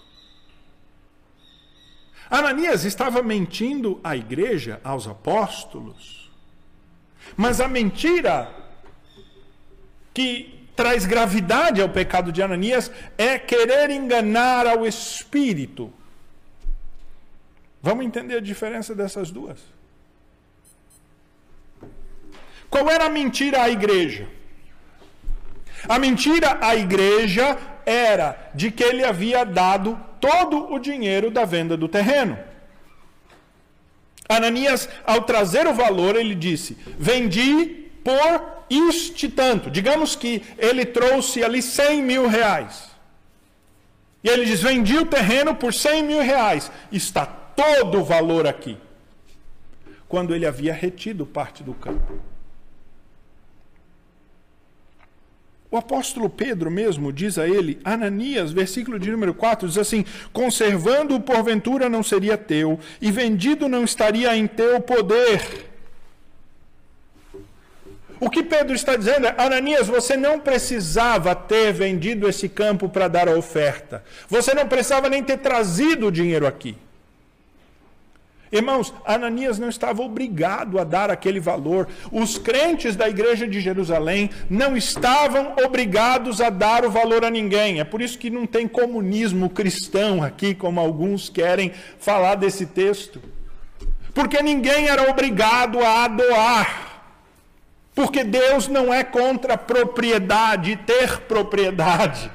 Ananias 2.31 2.85
estava 2.85 3.23
mentindo 3.23 4.01
à 4.05 4.17
igreja, 4.17 4.81
aos 4.85 5.09
apóstolos, 5.09 6.31
mas 7.37 7.61
a 7.61 7.67
mentira 7.67 8.55
que 10.15 10.61
traz 10.77 11.05
gravidade 11.05 11.83
ao 11.83 11.89
pecado 11.89 12.31
de 12.31 12.41
Ananias 12.41 12.91
é 13.19 13.39
querer 13.39 13.91
enganar 13.91 14.67
ao 14.67 14.87
espírito. 14.87 15.93
Vamos 17.83 18.05
entender 18.05 18.37
a 18.37 18.41
diferença 18.41 18.95
dessas 18.95 19.31
duas. 19.31 19.59
Qual 22.69 22.89
era 22.89 23.07
a 23.07 23.11
mentira 23.11 23.63
à 23.63 23.69
igreja? 23.69 24.29
A 25.89 25.99
mentira 25.99 26.59
à 26.61 26.77
igreja 26.77 27.57
era 27.87 28.51
de 28.55 28.71
que 28.71 28.83
ele 28.83 29.05
havia 29.05 29.45
dado 29.45 29.99
todo 30.21 30.73
o 30.73 30.79
dinheiro 30.79 31.31
da 31.31 31.45
venda 31.45 31.77
do 31.77 31.89
terreno. 31.89 32.39
Ananias, 34.29 34.89
ao 35.05 35.23
trazer 35.23 35.67
o 35.67 35.75
valor, 35.75 36.15
ele 36.15 36.35
disse: 36.35 36.77
Vendi 36.99 37.91
por 38.05 38.65
este 38.71 39.29
tanto. 39.29 39.71
Digamos 39.71 40.15
que 40.15 40.43
ele 40.57 40.85
trouxe 40.85 41.43
ali 41.43 41.61
100 41.61 42.03
mil 42.03 42.29
reais. 42.29 42.91
E 44.23 44.29
ele 44.29 44.45
diz: 44.45 44.63
Vendi 44.63 44.97
o 44.97 45.07
terreno 45.07 45.55
por 45.55 45.75
100 45.75 46.05
mil 46.05 46.23
reais. 46.23 46.71
Está 46.93 47.27
todo 47.27 48.01
o 48.01 48.05
valor 48.05 48.47
aqui. 48.47 48.79
Quando 50.09 50.35
ele 50.35 50.47
havia 50.47 50.73
retido 50.73 51.27
parte 51.27 51.63
do 51.63 51.75
campo. 51.75 52.30
O 55.71 55.77
apóstolo 55.77 56.29
Pedro 56.29 56.69
mesmo 56.69 57.13
diz 57.13 57.39
a 57.39 57.47
ele, 57.49 57.79
Ananias, 57.85 58.51
versículo 58.51 58.99
de 58.99 59.11
número 59.11 59.33
4, 59.33 59.69
diz 59.69 59.79
assim: 59.79 60.05
Conservando-o 60.33 61.21
porventura 61.21 61.89
não 61.89 62.03
seria 62.03 62.37
teu, 62.37 62.79
e 63.01 63.13
vendido 63.13 63.69
não 63.69 63.85
estaria 63.85 64.37
em 64.37 64.49
teu 64.49 64.81
poder. 64.81 65.71
O 68.19 68.29
que 68.29 68.43
Pedro 68.43 68.75
está 68.75 68.97
dizendo 68.97 69.29
é: 69.29 69.35
Ananias, 69.39 69.87
você 69.87 70.17
não 70.17 70.41
precisava 70.41 71.35
ter 71.37 71.73
vendido 71.73 72.29
esse 72.29 72.49
campo 72.49 72.89
para 72.89 73.07
dar 73.07 73.29
a 73.29 73.39
oferta. 73.39 74.03
Você 74.29 74.53
não 74.53 74.67
precisava 74.67 75.09
nem 75.09 75.23
ter 75.23 75.39
trazido 75.39 76.09
o 76.09 76.13
dinheiro 76.13 76.49
aqui. 76.49 76.77
Irmãos, 78.53 78.93
Ananias 79.05 79.61
não 79.61 79.69
estava 79.69 80.03
obrigado 80.03 80.81
a 80.81 80.85
dar 80.85 81.09
aquele 81.09 81.39
valor. 81.39 81.87
Os 82.11 82.37
crentes 82.37 82.97
da 82.97 83.09
igreja 83.09 83.47
de 83.47 83.61
Jerusalém 83.61 84.29
não 84.49 84.77
estavam 84.77 85.55
obrigados 85.65 86.41
a 86.41 86.51
dar 86.51 86.85
o 86.85 86.91
valor 86.91 87.25
a 87.25 87.31
ninguém. 87.31 87.79
É 87.79 87.85
por 87.85 88.03
isso 88.03 88.19
que 88.19 88.29
não 88.29 88.47
tem 88.47 88.67
comunismo 88.67 89.49
cristão 89.49 90.21
aqui, 90.21 90.53
como 90.53 90.81
alguns 90.81 91.29
querem 91.29 91.73
falar 92.01 92.35
desse 92.35 92.67
texto. 92.67 93.23
Porque 94.13 94.43
ninguém 94.43 94.89
era 94.89 95.09
obrigado 95.09 95.79
a 95.85 96.09
doar. 96.09 97.03
Porque 97.95 98.25
Deus 98.25 98.67
não 98.67 98.93
é 98.93 99.05
contra 99.05 99.57
propriedade, 99.57 100.75
ter 100.75 101.21
propriedade. 101.21 102.29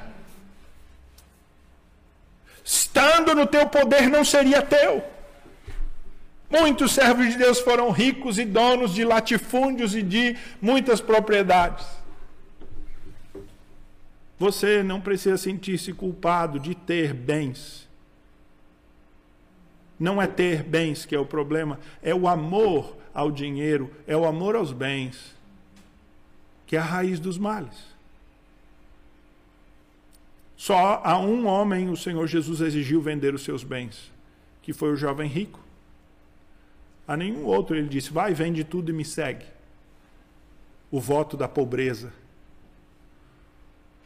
Estando 2.64 3.34
no 3.34 3.46
teu 3.46 3.66
poder 3.66 4.08
não 4.08 4.24
seria 4.24 4.62
teu. 4.62 5.15
Muitos 6.48 6.92
servos 6.92 7.26
de 7.26 7.36
Deus 7.36 7.58
foram 7.58 7.90
ricos 7.90 8.38
e 8.38 8.44
donos 8.44 8.94
de 8.94 9.04
latifúndios 9.04 9.94
e 9.94 10.02
de 10.02 10.36
muitas 10.60 11.00
propriedades. 11.00 11.86
Você 14.38 14.82
não 14.82 15.00
precisa 15.00 15.36
sentir-se 15.36 15.92
culpado 15.92 16.60
de 16.60 16.74
ter 16.74 17.12
bens. 17.12 17.88
Não 19.98 20.20
é 20.20 20.26
ter 20.26 20.62
bens 20.62 21.06
que 21.06 21.14
é 21.14 21.18
o 21.18 21.24
problema, 21.24 21.80
é 22.02 22.14
o 22.14 22.28
amor 22.28 22.96
ao 23.14 23.30
dinheiro, 23.30 23.90
é 24.06 24.14
o 24.16 24.26
amor 24.26 24.54
aos 24.54 24.72
bens, 24.72 25.34
que 26.66 26.76
é 26.76 26.78
a 26.78 26.84
raiz 26.84 27.18
dos 27.18 27.38
males. 27.38 27.96
Só 30.56 31.00
a 31.02 31.18
um 31.18 31.46
homem 31.46 31.88
o 31.88 31.96
Senhor 31.96 32.26
Jesus 32.26 32.60
exigiu 32.60 33.00
vender 33.00 33.34
os 33.34 33.42
seus 33.42 33.64
bens, 33.64 34.12
que 34.62 34.72
foi 34.72 34.92
o 34.92 34.96
jovem 34.96 35.28
rico. 35.28 35.65
A 37.06 37.16
nenhum 37.16 37.44
outro 37.44 37.76
ele 37.76 37.88
disse: 37.88 38.12
Vai, 38.12 38.34
vende 38.34 38.64
tudo 38.64 38.90
e 38.90 38.94
me 38.94 39.04
segue. 39.04 39.46
O 40.90 41.00
voto 41.00 41.36
da 41.36 41.48
pobreza. 41.48 42.12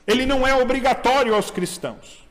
Ele 0.07 0.27
não 0.27 0.47
é 0.47 0.55
obrigatório 0.55 1.35
aos 1.35 1.51
cristãos. 1.51 2.29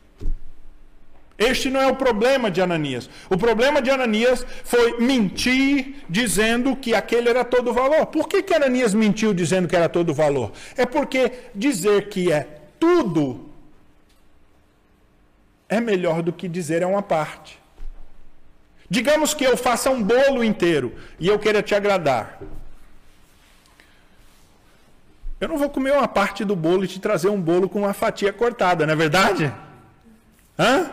Este 1.38 1.70
não 1.70 1.82
é 1.82 1.88
o 1.88 1.96
problema 1.96 2.52
de 2.52 2.62
Ananias. 2.62 3.10
O 3.30 3.38
problema 3.38 3.82
de 3.82 3.90
Ananias 3.90 4.46
foi 4.66 5.00
mentir 5.00 6.04
dizendo 6.10 6.76
que 6.76 6.94
aquele 6.94 7.30
era 7.30 7.46
todo 7.46 7.72
valor. 7.72 8.08
Por 8.08 8.28
que, 8.28 8.44
que 8.44 8.54
Ananias 8.54 8.94
mentiu 8.94 9.34
dizendo 9.34 9.66
que 9.66 9.76
era 9.76 9.88
todo 9.88 10.14
valor? 10.14 10.52
É 10.76 10.86
porque 10.86 11.32
dizer 11.56 12.10
que 12.10 12.30
é 12.30 12.46
tudo 12.78 13.50
é 15.70 15.80
melhor 15.80 16.22
do 16.22 16.34
que 16.34 16.50
dizer 16.50 16.82
é 16.82 16.86
uma 16.86 17.04
parte. 17.04 17.58
Digamos 18.90 19.34
que 19.34 19.44
eu 19.44 19.56
faça 19.56 19.90
um 19.90 20.02
bolo 20.02 20.44
inteiro 20.44 20.94
e 21.20 21.28
eu 21.28 21.38
queira 21.38 21.62
te 21.62 21.76
agradar. 21.76 22.42
Eu 25.40 25.48
não 25.48 25.58
vou 25.58 25.70
comer 25.70 25.94
uma 25.94 26.08
parte 26.08 26.44
do 26.44 26.56
bolo 26.56 26.84
e 26.84 26.88
te 26.88 27.00
trazer 27.00 27.30
um 27.30 27.40
bolo 27.40 27.70
com 27.70 27.80
uma 27.80 27.94
fatia 27.94 28.34
cortada, 28.34 28.86
não 28.86 28.94
é 28.94 28.96
verdade? 28.96 29.54
Hã? 30.58 30.92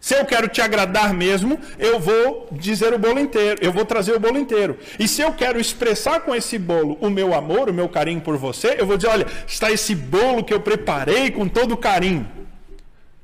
Se 0.00 0.18
eu 0.18 0.24
quero 0.24 0.48
te 0.48 0.60
agradar 0.60 1.14
mesmo, 1.14 1.60
eu 1.78 2.00
vou 2.00 2.48
dizer 2.50 2.92
o 2.92 2.98
bolo 2.98 3.20
inteiro, 3.20 3.60
eu 3.62 3.70
vou 3.70 3.84
trazer 3.84 4.12
o 4.12 4.18
bolo 4.18 4.36
inteiro. 4.36 4.76
E 4.98 5.06
se 5.06 5.22
eu 5.22 5.32
quero 5.32 5.60
expressar 5.60 6.22
com 6.22 6.34
esse 6.34 6.58
bolo 6.58 6.98
o 7.00 7.08
meu 7.08 7.32
amor, 7.32 7.70
o 7.70 7.72
meu 7.72 7.88
carinho 7.88 8.20
por 8.20 8.36
você, 8.36 8.74
eu 8.78 8.84
vou 8.84 8.96
dizer: 8.96 9.10
olha, 9.10 9.26
está 9.46 9.70
esse 9.70 9.94
bolo 9.94 10.42
que 10.42 10.52
eu 10.52 10.60
preparei 10.60 11.30
com 11.30 11.46
todo 11.46 11.76
carinho. 11.76 12.28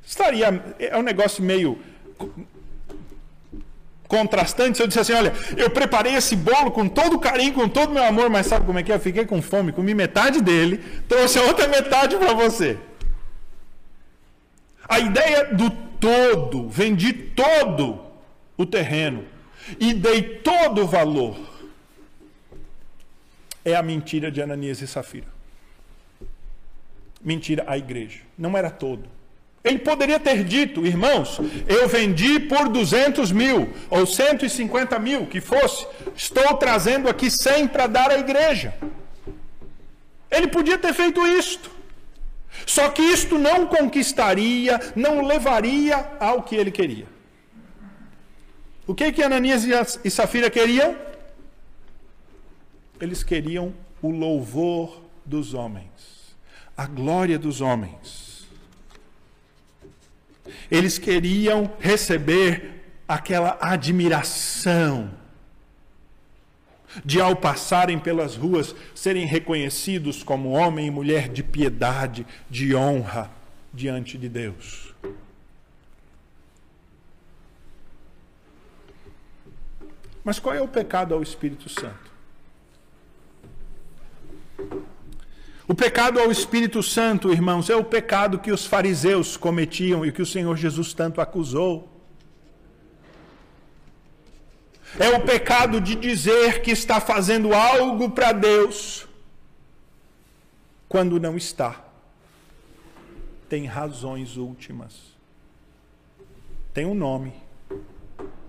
Estaria. 0.07 0.63
É 0.79 0.97
um 0.97 1.03
negócio 1.03 1.43
meio 1.43 1.81
contrastante 4.09 4.79
se 4.79 4.83
eu 4.83 4.89
dissesse 4.89 5.13
assim: 5.13 5.21
olha, 5.21 5.33
eu 5.57 5.71
preparei 5.71 6.15
esse 6.15 6.35
bolo 6.35 6.73
com 6.73 6.89
todo 6.89 7.19
carinho, 7.19 7.53
com 7.53 7.69
todo 7.69 7.93
meu 7.93 8.03
amor, 8.03 8.29
mas 8.31 8.47
sabe 8.47 8.67
como 8.67 8.79
é 8.79 8.83
que 8.83 8.91
é? 8.91 8.95
Eu 8.97 9.01
fiquei 9.01 9.27
com 9.27 9.41
fome, 9.41 9.71
comi 9.71 9.95
metade 9.95 10.41
dele, 10.41 10.79
trouxe 11.07 11.39
a 11.39 11.43
outra 11.43 11.69
metade 11.69 12.17
para 12.17 12.33
você. 12.33 12.79
A 14.89 14.99
ideia 14.99 15.55
do 15.55 15.71
todo, 15.71 16.69
vendi 16.69 17.13
todo 17.13 18.01
o 18.57 18.65
terreno 18.65 19.25
e 19.79 19.93
dei 19.93 20.23
todo 20.23 20.83
o 20.83 20.87
valor. 20.87 21.39
É 23.65 23.75
a 23.75 23.83
mentira 23.83 24.31
de 24.31 24.41
Ananias 24.41 24.81
e 24.81 24.87
Safira. 24.87 25.27
Mentira 27.21 27.65
à 27.67 27.77
igreja. 27.77 28.21
Não 28.39 28.57
era 28.57 28.71
todo. 28.71 29.18
Ele 29.65 29.79
poderia 29.79 30.21
ter 30.21 30.45
dito, 30.45 30.87
irmãos, 30.87 31.39
eu 31.67 31.89
vendi 31.89 32.39
por 32.41 32.69
200 32.69 33.33
mil 33.33 33.73
ou 33.91 34.07
150 34.07 34.99
mil, 34.99 35.27
que 35.27 35.41
fosse, 35.41 35.87
estou 36.17 36.55
trazendo 36.55 37.09
aqui 37.09 37.31
100 37.31 37.69
para 37.69 37.87
dar 37.87 38.11
à 38.11 38.19
igreja. 38.19 38.75
Ele 40.31 40.47
podia 40.47 40.79
ter 40.79 40.95
feito 40.95 41.27
isto. 41.27 41.71
Só 42.67 42.89
que 42.91 43.03
isto 43.03 43.39
não 43.39 43.67
conquistaria, 43.67 44.81
não 44.95 45.25
levaria 45.25 46.13
ao 46.21 46.43
que 46.43 46.55
ele 46.55 46.71
queria. 46.71 47.07
O 48.87 48.95
que 48.95 49.13
que 49.13 49.23
Ananias 49.23 49.65
e 50.05 50.11
Safira 50.11 50.49
queriam? 50.51 50.97
Eles 53.01 53.23
queriam 53.23 53.75
o 54.01 54.11
louvor 54.11 55.03
dos 55.25 55.53
homens, 55.53 56.37
a 56.77 56.87
glória 56.87 57.39
dos 57.39 57.61
homens. 57.61 58.28
Eles 60.71 60.99
queriam 60.99 61.71
receber 61.79 62.83
aquela 63.07 63.57
admiração 63.61 65.11
de 67.05 67.21
ao 67.21 67.37
passarem 67.37 67.99
pelas 67.99 68.37
ruas 68.37 68.75
serem 68.95 69.27
reconhecidos 69.27 70.23
como 70.23 70.51
homem 70.51 70.87
e 70.87 70.91
mulher 70.91 71.29
de 71.29 71.43
piedade, 71.43 72.27
de 72.51 72.75
honra 72.75 73.31
diante 73.73 74.17
de 74.17 74.29
Deus. 74.29 74.95
Mas 80.25 80.39
qual 80.39 80.55
é 80.55 80.61
o 80.61 80.69
pecado 80.69 81.15
ao 81.15 81.23
Espírito 81.23 81.69
Santo? 81.69 82.09
O 85.69 85.75
pecado 85.75 86.19
ao 86.19 86.33
Espírito 86.33 86.83
Santo, 86.83 87.31
irmãos, 87.31 87.69
é 87.69 87.77
o 87.77 87.85
pecado 87.85 88.39
que 88.39 88.51
os 88.51 88.65
fariseus 88.65 89.37
cometiam 89.37 90.07
e 90.07 90.11
que 90.11 90.23
o 90.23 90.27
Senhor 90.27 90.57
Jesus 90.57 90.95
tanto 90.95 91.21
acusou. 91.21 91.87
É 94.99 95.11
o 95.11 95.21
pecado 95.21 95.79
de 95.79 95.95
dizer 95.95 96.63
que 96.63 96.71
está 96.71 96.99
fazendo 97.03 97.53
algo 97.53 98.09
para 98.09 98.33
Deus 98.33 99.07
quando 100.89 101.21
não 101.21 101.37
está. 101.37 101.85
Tem 103.47 103.67
razões 103.67 104.39
últimas. 104.39 104.95
Tem 106.73 106.87
um 106.87 106.95
nome. 106.95 107.35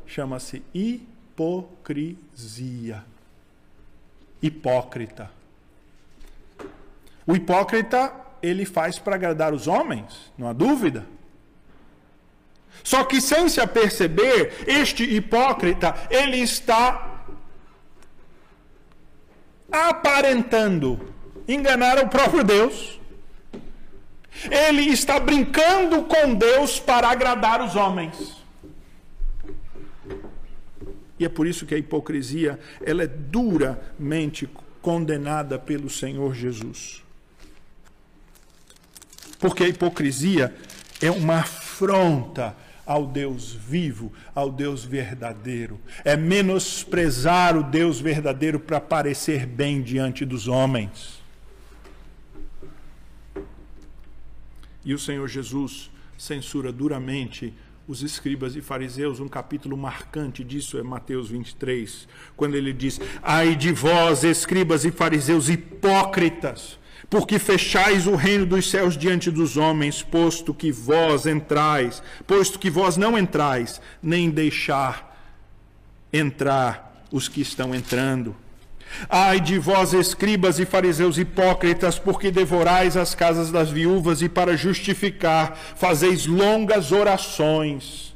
Chama-se 0.07 0.63
hipocrisia. 0.73 2.23
Hipócrita. 4.41 5.37
O 7.29 7.35
hipócrita, 7.35 8.11
ele 8.41 8.65
faz 8.65 8.97
para 8.97 9.13
agradar 9.13 9.53
os 9.53 9.67
homens, 9.67 10.33
não 10.35 10.47
há 10.47 10.51
dúvida. 10.51 11.05
Só 12.83 13.03
que 13.03 13.21
sem 13.21 13.47
se 13.47 13.61
aperceber, 13.61 14.63
este 14.65 15.03
hipócrita, 15.03 15.95
ele 16.09 16.37
está 16.37 17.23
aparentando 19.71 21.13
enganar 21.47 22.03
o 22.03 22.09
próprio 22.09 22.43
Deus. 22.43 22.99
Ele 24.49 24.89
está 24.89 25.19
brincando 25.19 26.05
com 26.05 26.33
Deus 26.33 26.79
para 26.79 27.11
agradar 27.11 27.61
os 27.61 27.75
homens. 27.75 28.43
E 31.19 31.25
é 31.25 31.29
por 31.29 31.45
isso 31.45 31.67
que 31.67 31.75
a 31.75 31.77
hipocrisia, 31.77 32.59
ela 32.83 33.03
é 33.03 33.07
duramente 33.07 34.49
condenada 34.81 35.59
pelo 35.59 35.91
Senhor 35.91 36.33
Jesus. 36.33 37.07
Porque 39.39 39.63
a 39.63 39.67
hipocrisia 39.67 40.53
é 41.01 41.09
uma 41.09 41.39
afronta 41.39 42.55
ao 42.85 43.05
Deus 43.05 43.53
vivo, 43.53 44.11
ao 44.35 44.51
Deus 44.51 44.83
verdadeiro. 44.83 45.79
É 46.03 46.17
menosprezar 46.17 47.55
o 47.55 47.63
Deus 47.63 47.99
verdadeiro 47.99 48.59
para 48.59 48.81
parecer 48.81 49.45
bem 49.45 49.81
diante 49.81 50.25
dos 50.25 50.47
homens. 50.47 51.19
E 54.83 54.93
o 54.93 54.99
Senhor 54.99 55.27
Jesus 55.27 55.91
censura 56.17 56.71
duramente 56.71 57.53
os 57.87 58.01
escribas 58.01 58.55
e 58.55 58.61
fariseus. 58.61 59.19
Um 59.19 59.27
capítulo 59.27 59.77
marcante 59.77 60.43
disso 60.43 60.77
é 60.77 60.83
Mateus 60.83 61.29
23, 61.29 62.07
quando 62.35 62.55
ele 62.55 62.73
diz: 62.73 62.99
Ai 63.21 63.55
de 63.55 63.71
vós, 63.71 64.23
escribas 64.23 64.83
e 64.83 64.91
fariseus 64.91 65.47
hipócritas! 65.47 66.79
Porque 67.09 67.37
fechais 67.37 68.07
o 68.07 68.15
reino 68.15 68.45
dos 68.45 68.69
céus 68.69 68.97
diante 68.97 69.29
dos 69.29 69.57
homens, 69.57 70.01
posto 70.01 70.53
que 70.53 70.71
vós 70.71 71.25
entrais, 71.25 72.01
posto 72.25 72.57
que 72.57 72.69
vós 72.69 72.97
não 72.97 73.17
entrais, 73.17 73.81
nem 74.01 74.29
deixar 74.29 75.17
entrar 76.11 77.05
os 77.11 77.27
que 77.27 77.41
estão 77.41 77.73
entrando. 77.73 78.35
Ai 79.07 79.39
de 79.39 79.59
vós, 79.59 79.93
escribas 79.93 80.59
e 80.59 80.65
fariseus 80.65 81.17
hipócritas, 81.17 81.99
porque 81.99 82.31
devorais 82.31 82.97
as 82.97 83.13
casas 83.13 83.51
das 83.51 83.69
viúvas 83.69 84.21
e 84.21 84.29
para 84.29 84.57
justificar 84.57 85.57
fazeis 85.75 86.25
longas 86.25 86.91
orações. 86.91 88.15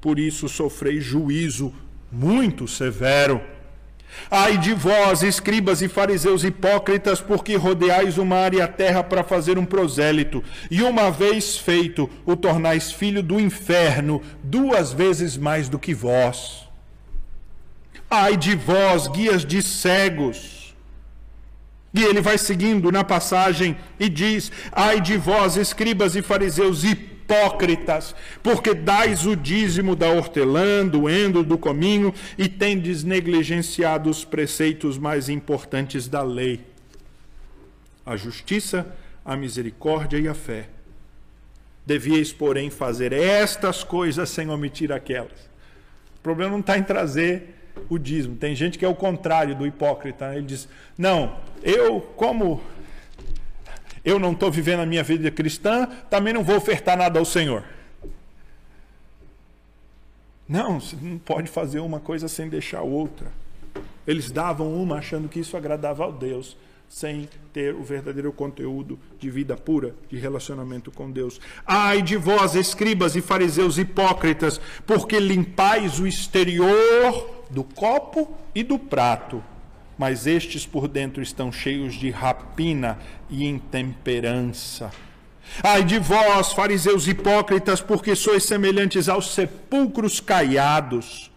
Por 0.00 0.18
isso 0.18 0.48
sofreis 0.48 1.04
juízo 1.04 1.72
muito 2.10 2.66
severo. 2.66 3.40
Ai 4.30 4.58
de 4.58 4.74
vós, 4.74 5.22
escribas 5.22 5.82
e 5.82 5.88
fariseus 5.88 6.44
hipócritas, 6.44 7.20
porque 7.20 7.56
rodeais 7.56 8.18
o 8.18 8.24
mar 8.24 8.52
e 8.54 8.60
a 8.60 8.68
terra 8.68 9.02
para 9.02 9.22
fazer 9.22 9.58
um 9.58 9.64
prosélito, 9.64 10.42
e 10.70 10.82
uma 10.82 11.10
vez 11.10 11.56
feito, 11.56 12.08
o 12.26 12.36
tornais 12.36 12.92
filho 12.92 13.22
do 13.22 13.40
inferno, 13.40 14.22
duas 14.42 14.92
vezes 14.92 15.36
mais 15.36 15.68
do 15.68 15.78
que 15.78 15.94
vós. 15.94 16.68
Ai 18.10 18.36
de 18.36 18.54
vós, 18.54 19.06
guias 19.08 19.44
de 19.44 19.62
cegos. 19.62 20.74
E 21.92 22.02
ele 22.02 22.20
vai 22.20 22.38
seguindo 22.38 22.92
na 22.92 23.02
passagem 23.02 23.76
e 23.98 24.08
diz: 24.08 24.52
Ai 24.72 25.00
de 25.00 25.16
vós, 25.16 25.56
escribas 25.56 26.14
e 26.14 26.22
fariseus 26.22 26.84
hipócritas 26.84 27.17
hipócritas, 27.28 28.14
porque 28.42 28.72
dais 28.72 29.26
o 29.26 29.36
dízimo 29.36 29.94
da 29.94 30.08
hortelã, 30.10 30.86
do 30.86 31.08
endo, 31.08 31.44
do 31.44 31.58
cominho 31.58 32.14
e 32.38 32.48
tendes 32.48 33.04
negligenciado 33.04 34.08
os 34.08 34.24
preceitos 34.24 34.96
mais 34.96 35.28
importantes 35.28 36.08
da 36.08 36.22
lei: 36.22 36.60
a 38.04 38.16
justiça, 38.16 38.94
a 39.24 39.36
misericórdia 39.36 40.18
e 40.18 40.26
a 40.26 40.34
fé. 40.34 40.70
Devíeis, 41.84 42.32
porém, 42.32 42.70
fazer 42.70 43.12
estas 43.12 43.84
coisas 43.84 44.28
sem 44.28 44.50
omitir 44.50 44.92
aquelas. 44.92 45.48
O 46.18 46.20
problema 46.22 46.52
não 46.52 46.60
está 46.60 46.76
em 46.76 46.82
trazer 46.82 47.54
o 47.88 47.98
dízimo. 47.98 48.36
Tem 48.36 48.54
gente 48.54 48.78
que 48.78 48.84
é 48.84 48.88
o 48.88 48.94
contrário 48.94 49.54
do 49.54 49.66
hipócrita. 49.66 50.28
Né? 50.28 50.36
Ele 50.36 50.46
diz: 50.46 50.68
Não, 50.96 51.36
eu, 51.62 52.00
como 52.00 52.60
eu 54.04 54.18
não 54.18 54.32
estou 54.32 54.50
vivendo 54.50 54.80
a 54.80 54.86
minha 54.86 55.02
vida 55.02 55.30
cristã, 55.30 55.86
também 56.08 56.32
não 56.32 56.44
vou 56.44 56.56
ofertar 56.56 56.96
nada 56.96 57.18
ao 57.18 57.24
Senhor. 57.24 57.64
Não, 60.48 60.80
você 60.80 60.96
não 61.00 61.18
pode 61.18 61.48
fazer 61.48 61.80
uma 61.80 62.00
coisa 62.00 62.26
sem 62.26 62.48
deixar 62.48 62.80
outra. 62.80 63.30
Eles 64.06 64.30
davam 64.30 64.72
uma 64.74 64.96
achando 64.96 65.28
que 65.28 65.40
isso 65.40 65.56
agradava 65.56 66.02
ao 66.02 66.12
Deus, 66.12 66.56
sem 66.88 67.28
ter 67.52 67.74
o 67.74 67.82
verdadeiro 67.82 68.32
conteúdo 68.32 68.98
de 69.18 69.28
vida 69.28 69.54
pura, 69.54 69.94
de 70.08 70.16
relacionamento 70.16 70.90
com 70.90 71.10
Deus. 71.10 71.38
Ai 71.66 72.00
de 72.00 72.16
vós, 72.16 72.54
escribas 72.54 73.14
e 73.14 73.20
fariseus 73.20 73.76
hipócritas, 73.76 74.58
porque 74.86 75.20
limpais 75.20 76.00
o 76.00 76.06
exterior 76.06 77.44
do 77.50 77.62
copo 77.62 78.34
e 78.54 78.62
do 78.62 78.78
prato, 78.78 79.44
mas 79.98 80.26
estes 80.26 80.64
por 80.64 80.88
dentro 80.88 81.22
estão 81.22 81.50
cheios 81.50 81.94
de 81.94 82.10
rapina 82.10 82.98
e 83.28 83.44
intemperança. 83.44 84.90
Ai 85.62 85.82
de 85.82 85.98
vós, 85.98 86.52
fariseus 86.52 87.08
hipócritas, 87.08 87.80
porque 87.80 88.14
sois 88.14 88.44
semelhantes 88.44 89.08
aos 89.08 89.34
sepulcros 89.34 90.20
caiados 90.20 91.30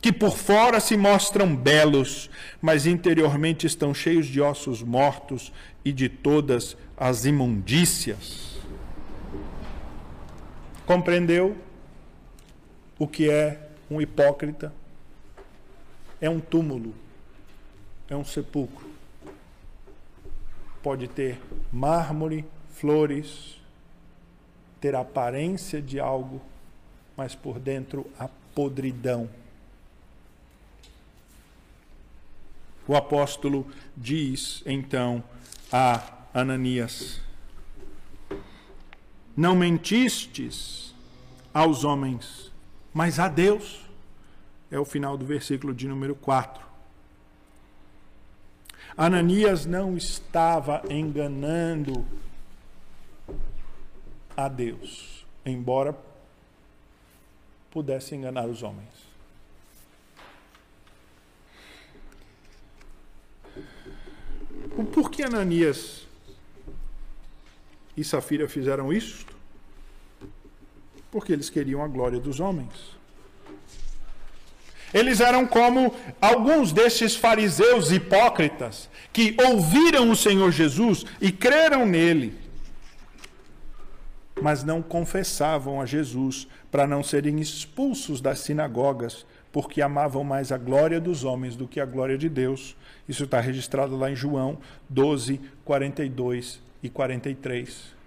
que 0.00 0.12
por 0.12 0.36
fora 0.36 0.80
se 0.80 0.96
mostram 0.96 1.54
belos, 1.54 2.30
mas 2.60 2.86
interiormente 2.86 3.66
estão 3.66 3.92
cheios 3.92 4.26
de 4.26 4.40
ossos 4.40 4.82
mortos 4.82 5.52
e 5.84 5.92
de 5.92 6.08
todas 6.08 6.76
as 6.96 7.26
imundícias. 7.26 8.58
Compreendeu 10.86 11.56
o 12.98 13.06
que 13.06 13.30
é 13.30 13.68
um 13.90 14.00
hipócrita? 14.00 14.72
É 16.20 16.28
um 16.28 16.40
túmulo, 16.40 16.94
é 18.10 18.16
um 18.16 18.24
sepulcro. 18.24 18.90
Pode 20.82 21.08
ter 21.08 21.40
mármore, 21.72 22.44
flores, 22.72 23.58
ter 24.80 24.94
aparência 24.94 25.80
de 25.80 25.98
algo, 25.98 26.42
mas 27.16 27.34
por 27.34 27.58
dentro 27.58 28.06
a 28.18 28.28
podridão 28.54 29.30
o 32.90 32.96
apóstolo 32.96 33.64
diz 33.96 34.64
então 34.66 35.22
a 35.70 36.02
Ananias: 36.34 37.20
Não 39.36 39.54
mentistes 39.54 40.92
aos 41.54 41.84
homens, 41.84 42.50
mas 42.92 43.20
a 43.20 43.28
Deus. 43.28 43.88
É 44.72 44.78
o 44.78 44.84
final 44.84 45.16
do 45.16 45.24
versículo 45.24 45.72
de 45.72 45.86
número 45.86 46.16
4. 46.16 46.64
Ananias 49.00 49.64
não 49.64 49.96
estava 49.96 50.82
enganando 50.90 52.04
a 54.36 54.46
Deus, 54.46 55.24
embora 55.42 55.96
pudesse 57.70 58.14
enganar 58.14 58.44
os 58.44 58.62
homens. 58.62 58.90
Por 64.92 65.10
que 65.10 65.22
Ananias 65.22 66.06
e 67.96 68.04
Safira 68.04 68.46
fizeram 68.46 68.92
isso? 68.92 69.24
Porque 71.10 71.32
eles 71.32 71.48
queriam 71.48 71.82
a 71.82 71.88
glória 71.88 72.20
dos 72.20 72.38
homens. 72.38 72.99
Eles 74.92 75.20
eram 75.20 75.46
como 75.46 75.94
alguns 76.20 76.72
destes 76.72 77.14
fariseus 77.14 77.92
hipócritas 77.92 78.88
que 79.12 79.36
ouviram 79.46 80.10
o 80.10 80.16
Senhor 80.16 80.50
Jesus 80.50 81.04
e 81.20 81.30
creram 81.30 81.86
nele, 81.86 82.34
mas 84.40 84.64
não 84.64 84.82
confessavam 84.82 85.80
a 85.80 85.86
Jesus 85.86 86.48
para 86.70 86.86
não 86.86 87.02
serem 87.02 87.40
expulsos 87.40 88.20
das 88.20 88.40
sinagogas, 88.40 89.26
porque 89.52 89.82
amavam 89.82 90.22
mais 90.24 90.52
a 90.52 90.58
glória 90.58 91.00
dos 91.00 91.24
homens 91.24 91.56
do 91.56 91.66
que 91.66 91.80
a 91.80 91.86
glória 91.86 92.16
de 92.16 92.28
Deus. 92.28 92.76
Isso 93.08 93.24
está 93.24 93.40
registrado 93.40 93.96
lá 93.96 94.10
em 94.10 94.16
João 94.16 94.58
12, 94.88 95.40
42 95.64 96.60
e 96.82 96.88
43. 96.88 97.99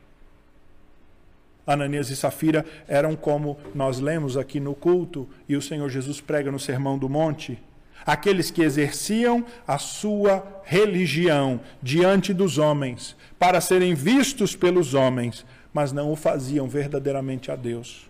Ananias 1.66 2.10
e 2.10 2.16
Safira 2.16 2.66
eram 2.88 3.16
como 3.16 3.58
nós 3.74 4.00
lemos 4.00 4.36
aqui 4.36 4.60
no 4.60 4.76
culto 4.76 5.28
e 5.48 5.56
o 5.56 5.62
Senhor 5.62 5.90
Jesus 5.90 6.20
prega 6.20 6.52
no 6.52 6.60
Sermão 6.60 6.98
do 6.98 7.08
Monte. 7.08 7.60
Aqueles 8.06 8.52
que 8.52 8.62
exerciam 8.62 9.46
a 9.66 9.78
sua 9.78 10.62
religião 10.66 11.62
diante 11.82 12.34
dos 12.34 12.58
homens, 12.58 13.16
para 13.40 13.62
serem 13.62 13.94
vistos 13.94 14.56
pelos 14.56 14.94
homens, 14.94 15.46
mas 15.74 15.94
não 15.94 16.12
o 16.12 16.16
faziam 16.16 16.68
verdadeiramente 16.68 17.50
a 17.50 17.56
Deus. 17.56 18.10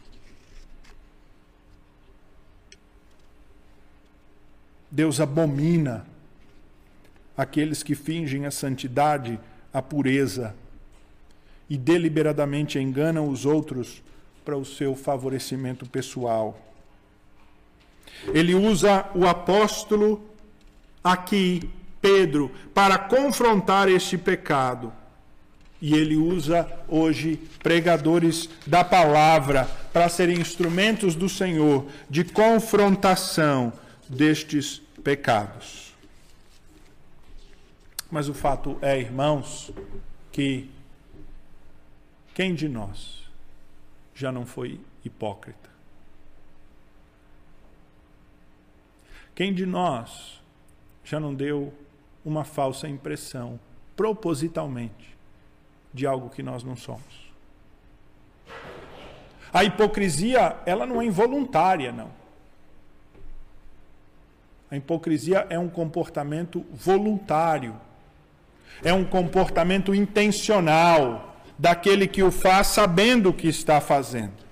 Deus 4.90 5.20
abomina 5.20 6.06
aqueles 7.38 7.84
que 7.84 7.96
fingem 7.96 8.46
a 8.46 8.52
santidade, 8.52 9.40
a 9.72 9.82
pureza 9.82 10.56
e 11.70 11.78
deliberadamente 11.78 12.80
enganam 12.80 13.28
os 13.28 13.46
outros 13.46 14.02
para 14.44 14.58
o 14.58 14.66
seu 14.66 14.96
favorecimento 14.96 15.86
pessoal. 15.86 16.60
Ele 18.34 18.54
usa 18.54 19.10
o 19.16 19.26
apóstolo 19.28 20.24
aqui, 21.04 21.70
Pedro, 22.02 22.52
para 22.74 22.98
confrontar 22.98 23.90
este 23.90 24.18
pecado. 24.18 24.94
E 25.82 25.94
ele 25.94 26.16
usa 26.16 26.70
hoje 26.88 27.38
pregadores 27.62 28.50
da 28.66 28.86
palavra 28.86 29.70
para 29.92 30.08
serem 30.08 30.40
instrumentos 30.40 31.14
do 31.14 31.28
Senhor 31.28 31.86
de 32.10 32.24
confrontação 32.24 33.74
destes 34.08 34.82
pecados. 35.04 35.94
Mas 38.10 38.30
o 38.30 38.34
fato 38.34 38.78
é, 38.82 38.98
irmãos, 38.98 39.72
que 40.32 40.70
quem 42.34 42.56
de 42.56 42.68
nós 42.68 43.24
já 44.16 44.32
não 44.32 44.46
foi 44.46 44.80
hipócrita? 45.06 45.70
Quem 49.36 49.54
de 49.54 49.66
nós 49.66 50.42
já 51.04 51.20
não 51.20 51.34
deu 51.34 51.74
uma 52.24 52.44
falsa 52.44 52.88
impressão, 52.88 53.60
propositalmente, 53.96 55.16
de 55.94 56.06
algo 56.06 56.30
que 56.30 56.42
nós 56.42 56.64
não 56.64 56.76
somos? 56.76 57.32
A 59.52 59.64
hipocrisia, 59.64 60.58
ela 60.66 60.86
não 60.86 61.02
é 61.02 61.06
involuntária, 61.06 61.92
não. 61.92 62.10
A 64.72 64.76
hipocrisia 64.76 65.46
é 65.50 65.60
um 65.60 65.70
comportamento 65.70 66.66
voluntário, 66.72 67.80
é 68.84 68.92
um 68.92 69.06
comportamento 69.06 69.94
intencional 69.94 71.33
daquele 71.58 72.08
que 72.08 72.24
o 72.24 72.32
faz 72.32 72.68
sabendo 72.68 73.30
o 73.30 73.34
que 73.34 73.48
está 73.48 73.80
fazendo. 73.80 74.44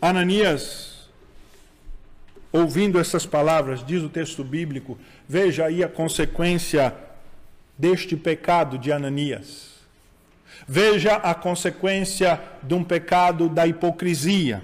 Ananias, 0.00 1.08
ouvindo 2.50 2.98
essas 2.98 3.26
palavras, 3.26 3.84
diz 3.84 4.02
o 4.02 4.08
texto 4.08 4.42
bíblico, 4.42 4.98
veja 5.28 5.66
aí 5.66 5.84
a 5.84 5.88
consequência 5.88 6.94
deste 7.78 8.16
pecado 8.16 8.78
de 8.78 8.90
Ananias. 8.90 9.70
Veja 10.66 11.16
a 11.16 11.34
consequência 11.34 12.40
de 12.62 12.74
um 12.74 12.82
pecado 12.82 13.48
da 13.48 13.66
hipocrisia. 13.66 14.62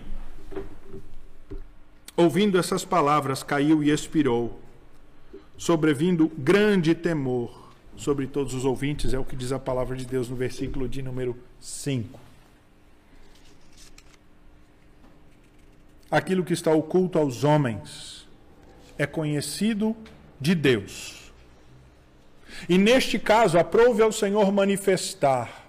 Ouvindo 2.16 2.58
essas 2.58 2.84
palavras, 2.84 3.42
caiu 3.42 3.82
e 3.82 3.90
expirou, 3.90 4.60
sobrevindo 5.58 6.30
grande 6.38 6.94
temor 6.94 7.65
sobre 7.96 8.26
todos 8.26 8.54
os 8.54 8.64
ouvintes, 8.64 9.14
é 9.14 9.18
o 9.18 9.24
que 9.24 9.36
diz 9.36 9.52
a 9.52 9.58
palavra 9.58 9.96
de 9.96 10.04
Deus 10.04 10.28
no 10.28 10.36
versículo 10.36 10.88
de 10.88 11.02
número 11.02 11.36
5. 11.60 12.20
Aquilo 16.10 16.44
que 16.44 16.52
está 16.52 16.72
oculto 16.72 17.18
aos 17.18 17.42
homens 17.42 18.28
é 18.96 19.06
conhecido 19.06 19.96
de 20.40 20.54
Deus. 20.54 21.32
E 22.68 22.78
neste 22.78 23.18
caso, 23.18 23.58
aprove 23.58 24.02
ao 24.02 24.12
Senhor 24.12 24.52
manifestar 24.52 25.66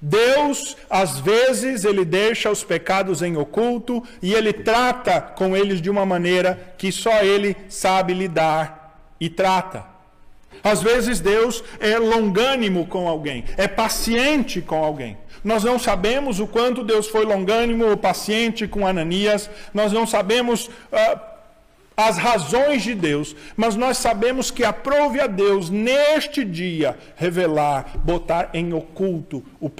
Deus, 0.00 0.76
às 0.88 1.18
vezes, 1.18 1.84
ele 1.84 2.04
deixa 2.04 2.50
os 2.50 2.64
pecados 2.64 3.22
em 3.22 3.36
oculto 3.36 4.02
e 4.20 4.32
ele 4.32 4.52
trata 4.52 5.20
com 5.20 5.56
eles 5.56 5.80
de 5.80 5.90
uma 5.90 6.06
maneira 6.06 6.74
que 6.78 6.90
só 6.90 7.22
ele 7.22 7.56
sabe 7.68 8.14
lidar 8.14 9.14
e 9.20 9.28
trata. 9.28 9.91
Às 10.62 10.82
vezes, 10.82 11.20
Deus 11.20 11.62
é 11.80 11.98
longânimo 11.98 12.86
com 12.86 13.08
alguém, 13.08 13.44
é 13.56 13.66
paciente 13.66 14.60
com 14.60 14.84
alguém. 14.84 15.16
Nós 15.42 15.64
não 15.64 15.78
sabemos 15.78 16.38
o 16.38 16.46
quanto 16.46 16.84
Deus 16.84 17.08
foi 17.08 17.24
longânimo 17.24 17.86
ou 17.86 17.96
paciente 17.96 18.68
com 18.68 18.86
Ananias, 18.86 19.50
nós 19.74 19.92
não 19.92 20.06
sabemos. 20.06 20.66
Uh, 20.66 21.32
as 21.94 22.16
razões 22.16 22.82
de 22.82 22.94
Deus, 22.94 23.36
mas 23.54 23.76
nós 23.76 23.98
sabemos 23.98 24.50
que 24.50 24.64
aprove 24.64 25.20
a 25.20 25.26
Deus 25.26 25.68
neste 25.68 26.42
dia 26.44 26.98
revelar, 27.16 27.98
botar 27.98 28.50
em 28.54 28.72
oculto 28.72 29.44
o 29.60 29.70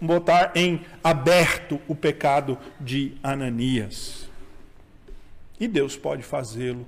botar 0.00 0.52
em 0.54 0.80
aberto 1.02 1.80
o 1.88 1.94
pecado 1.94 2.58
de 2.80 3.14
Ananias. 3.22 4.28
E 5.58 5.66
Deus 5.66 5.96
pode 5.96 6.22
fazê-lo. 6.22 6.86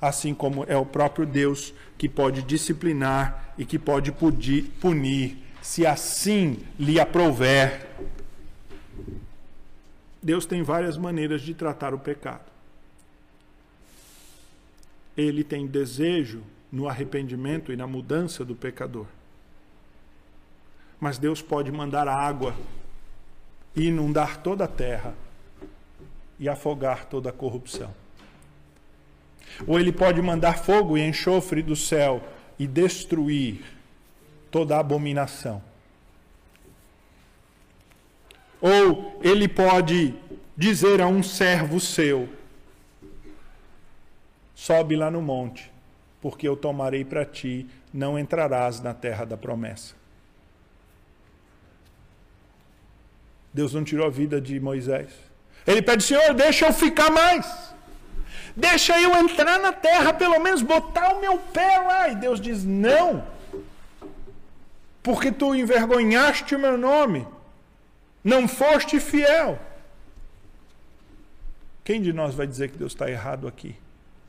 Assim 0.00 0.34
como 0.34 0.64
é 0.64 0.76
o 0.76 0.86
próprio 0.86 1.26
Deus 1.26 1.72
que 1.96 2.08
pode 2.08 2.42
disciplinar 2.42 3.54
e 3.56 3.64
que 3.64 3.78
pode 3.78 4.12
punir, 4.12 5.38
se 5.62 5.86
assim 5.86 6.58
lhe 6.78 7.00
aprouver. 7.00 7.88
Deus 10.22 10.46
tem 10.46 10.62
várias 10.62 10.96
maneiras 10.96 11.42
de 11.42 11.54
tratar 11.54 11.94
o 11.94 11.98
pecado. 11.98 12.44
Ele 15.16 15.44
tem 15.44 15.66
desejo 15.66 16.42
no 16.72 16.88
arrependimento 16.88 17.72
e 17.72 17.76
na 17.76 17.86
mudança 17.86 18.44
do 18.44 18.54
pecador. 18.54 19.06
Mas 20.98 21.18
Deus 21.18 21.40
pode 21.40 21.70
mandar 21.70 22.08
água 22.08 22.54
e 23.76 23.86
inundar 23.86 24.38
toda 24.38 24.64
a 24.64 24.68
terra 24.68 25.14
e 26.38 26.48
afogar 26.48 27.06
toda 27.06 27.30
a 27.30 27.32
corrupção. 27.32 27.94
Ou 29.66 29.78
ele 29.78 29.92
pode 29.92 30.20
mandar 30.20 30.58
fogo 30.58 30.96
e 30.96 31.06
enxofre 31.06 31.62
do 31.62 31.76
céu 31.76 32.22
e 32.58 32.66
destruir 32.66 33.64
toda 34.50 34.76
a 34.76 34.80
abominação. 34.80 35.62
Ou 38.60 39.20
ele 39.22 39.46
pode 39.48 40.14
dizer 40.56 41.00
a 41.00 41.06
um 41.06 41.22
servo 41.22 41.78
seu: 41.80 42.28
sobe 44.54 44.96
lá 44.96 45.10
no 45.10 45.20
monte, 45.20 45.70
porque 46.20 46.48
eu 46.48 46.56
tomarei 46.56 47.04
para 47.04 47.24
ti, 47.24 47.66
não 47.92 48.18
entrarás 48.18 48.80
na 48.80 48.94
terra 48.94 49.24
da 49.24 49.36
promessa. 49.36 49.94
Deus 53.52 53.72
não 53.72 53.84
tirou 53.84 54.06
a 54.06 54.10
vida 54.10 54.40
de 54.40 54.58
Moisés. 54.58 55.12
Ele 55.66 55.80
pede, 55.80 56.02
Senhor, 56.02 56.34
deixa 56.34 56.66
eu 56.66 56.72
ficar 56.72 57.10
mais. 57.10 57.73
Deixa 58.56 59.00
eu 59.00 59.16
entrar 59.16 59.58
na 59.58 59.72
terra, 59.72 60.12
pelo 60.12 60.38
menos 60.38 60.62
botar 60.62 61.14
o 61.14 61.20
meu 61.20 61.38
pé 61.38 61.78
lá. 61.78 62.08
E 62.08 62.14
Deus 62.14 62.40
diz: 62.40 62.64
Não, 62.64 63.26
porque 65.02 65.32
tu 65.32 65.54
envergonhaste 65.54 66.54
o 66.54 66.58
meu 66.58 66.78
nome, 66.78 67.26
não 68.22 68.46
foste 68.46 69.00
fiel. 69.00 69.58
Quem 71.84 72.00
de 72.00 72.12
nós 72.12 72.34
vai 72.34 72.46
dizer 72.46 72.70
que 72.70 72.78
Deus 72.78 72.92
está 72.92 73.10
errado 73.10 73.46
aqui? 73.46 73.76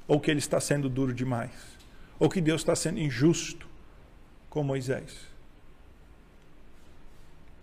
Ou 0.07 0.19
que 0.19 0.29
ele 0.29 0.39
está 0.39 0.59
sendo 0.59 0.89
duro 0.89 1.13
demais? 1.13 1.51
Ou 2.19 2.29
que 2.29 2.41
Deus 2.41 2.61
está 2.61 2.75
sendo 2.75 2.99
injusto 2.99 3.67
com 4.49 4.63
Moisés? 4.63 5.15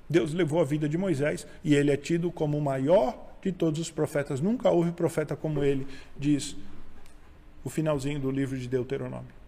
Deus 0.09 0.33
levou 0.33 0.61
a 0.61 0.65
vida 0.65 0.89
de 0.89 0.97
Moisés 0.97 1.47
e 1.65 1.75
ele 1.75 1.91
é 1.91 1.97
tido 1.97 2.31
como 2.31 2.57
o 2.57 2.63
maior 2.63 3.32
de 3.43 3.53
todos 3.53 3.81
os 3.81 3.91
profetas. 3.91 4.41
Nunca 4.41 4.71
houve 4.71 4.93
profeta 4.93 5.37
como 5.37 5.63
ele, 5.63 5.87
diz 6.17 6.57
o 7.65 7.71
finalzinho 7.71 8.19
do 8.21 8.31
livro 8.31 8.59
de 8.59 8.69
Deuteronômio. 8.69 9.43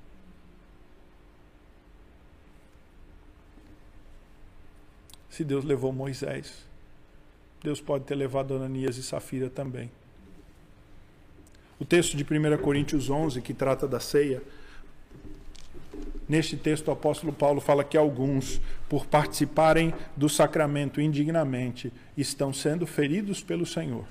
Se 5.31 5.43
Deus 5.45 5.65
levou 5.65 5.93
Moisés, 5.93 6.65
Deus 7.63 7.81
pode 7.81 8.05
ter 8.05 8.15
levado 8.15 8.55
Ananias 8.55 8.97
e 8.97 9.03
Safira 9.03 9.51
também. 9.51 9.91
O 11.79 11.85
texto 11.85 12.17
de 12.17 12.23
1 12.23 12.59
Coríntios 12.59 13.11
11, 13.11 13.41
que 13.43 13.53
trata 13.53 13.89
da 13.89 13.99
ceia, 13.99 14.43
Neste 16.29 16.57
texto, 16.57 16.89
o 16.89 16.93
apóstolo 16.93 17.33
Paulo 17.33 17.61
fala 17.61 17.85
que 17.85 17.97
alguns, 17.97 18.61
por 18.89 19.07
participarem 19.07 19.93
do 20.17 20.29
sacramento 20.29 21.01
indignamente, 21.01 21.93
estão 22.17 22.53
sendo 22.53 22.87
feridos 22.87 23.43
pelo 23.43 23.67
Senhor, 23.67 24.07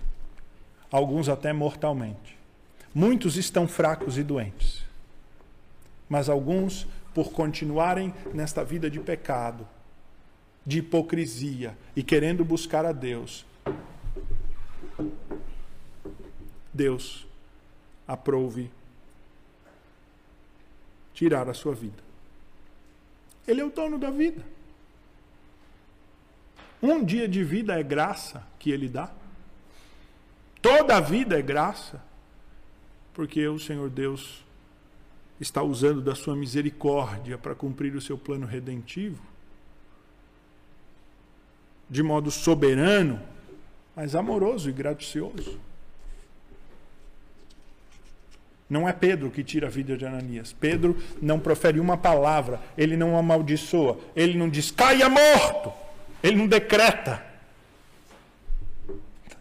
alguns 0.91 1.27
até 1.27 1.51
mortalmente. 1.51 2.37
Muitos 2.93 3.35
estão 3.35 3.67
fracos 3.67 4.17
e 4.19 4.23
doentes, 4.23 4.85
mas 6.07 6.29
alguns, 6.29 6.87
por 7.15 7.31
continuarem 7.31 8.13
nesta 8.31 8.63
vida 8.63 8.89
de 8.89 8.99
pecado, 8.99 9.67
de 10.63 10.79
hipocrisia 10.79 11.75
e 11.95 12.03
querendo 12.03 12.45
buscar 12.45 12.85
a 12.85 12.91
Deus, 12.91 13.43
Deus 16.71 17.25
aprove 18.07 18.69
tirar 21.13 21.49
a 21.49 21.53
sua 21.53 21.73
vida. 21.73 22.02
Ele 23.47 23.61
é 23.61 23.65
o 23.65 23.69
dono 23.69 23.97
da 23.97 24.09
vida. 24.09 24.43
Um 26.81 27.03
dia 27.03 27.27
de 27.27 27.43
vida 27.43 27.79
é 27.79 27.83
graça 27.83 28.45
que 28.59 28.69
ele 28.69 28.89
dá. 28.89 29.11
Toda 30.61 30.97
a 30.97 30.99
vida 30.99 31.37
é 31.37 31.41
graça, 31.41 32.03
porque 33.13 33.47
o 33.47 33.59
Senhor 33.59 33.89
Deus 33.89 34.43
está 35.39 35.61
usando 35.61 36.01
da 36.01 36.15
sua 36.15 36.35
misericórdia 36.35 37.37
para 37.37 37.53
cumprir 37.53 37.95
o 37.95 38.01
seu 38.01 38.17
plano 38.17 38.45
redentivo, 38.45 39.21
de 41.89 42.01
modo 42.01 42.31
soberano, 42.31 43.21
mas 43.95 44.15
amoroso 44.15 44.69
e 44.69 44.73
gracioso. 44.73 45.59
Não 48.73 48.89
é 48.89 48.91
Pedro 48.91 49.29
que 49.29 49.43
tira 49.43 49.67
a 49.67 49.69
vida 49.69 49.95
de 49.95 50.03
Ananias. 50.03 50.51
Pedro 50.51 50.97
não 51.21 51.39
profere 51.39 51.79
uma 51.79 51.95
palavra, 51.95 52.59
ele 52.75 52.97
não 52.97 53.15
amaldiçoa, 53.15 53.99
ele 54.15 54.35
não 54.35 54.49
diz 54.49 54.71
caia 54.71 55.07
morto, 55.07 55.71
ele 56.23 56.37
não 56.37 56.47
decreta. 56.47 57.23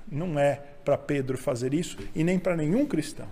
Não 0.07 0.39
é 0.39 0.57
para 0.85 0.99
Pedro 0.99 1.39
fazer 1.39 1.73
isso 1.73 1.97
e 2.15 2.23
nem 2.23 2.39
para 2.39 2.55
nenhum 2.55 2.85
cristão. 2.85 3.27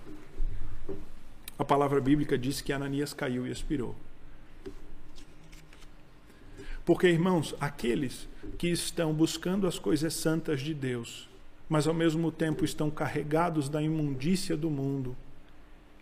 A 1.59 1.66
palavra 1.66 2.01
bíblica 2.01 2.38
diz 2.38 2.62
que 2.62 2.72
Ananias 2.72 3.12
caiu 3.12 3.46
e 3.46 3.51
expirou. 3.51 3.94
Porque, 6.82 7.09
irmãos, 7.09 7.55
aqueles 7.61 8.26
que 8.57 8.68
estão 8.68 9.12
buscando 9.12 9.66
as 9.66 9.78
coisas 9.78 10.14
santas 10.14 10.62
de 10.62 10.72
Deus, 10.72 11.28
mas 11.68 11.86
ao 11.86 11.92
mesmo 11.92 12.32
tempo 12.32 12.64
estão 12.64 12.90
carregados 12.90 13.68
da 13.68 13.82
imundícia 13.82 14.57
do 14.57 14.70
mundo, 14.70 15.14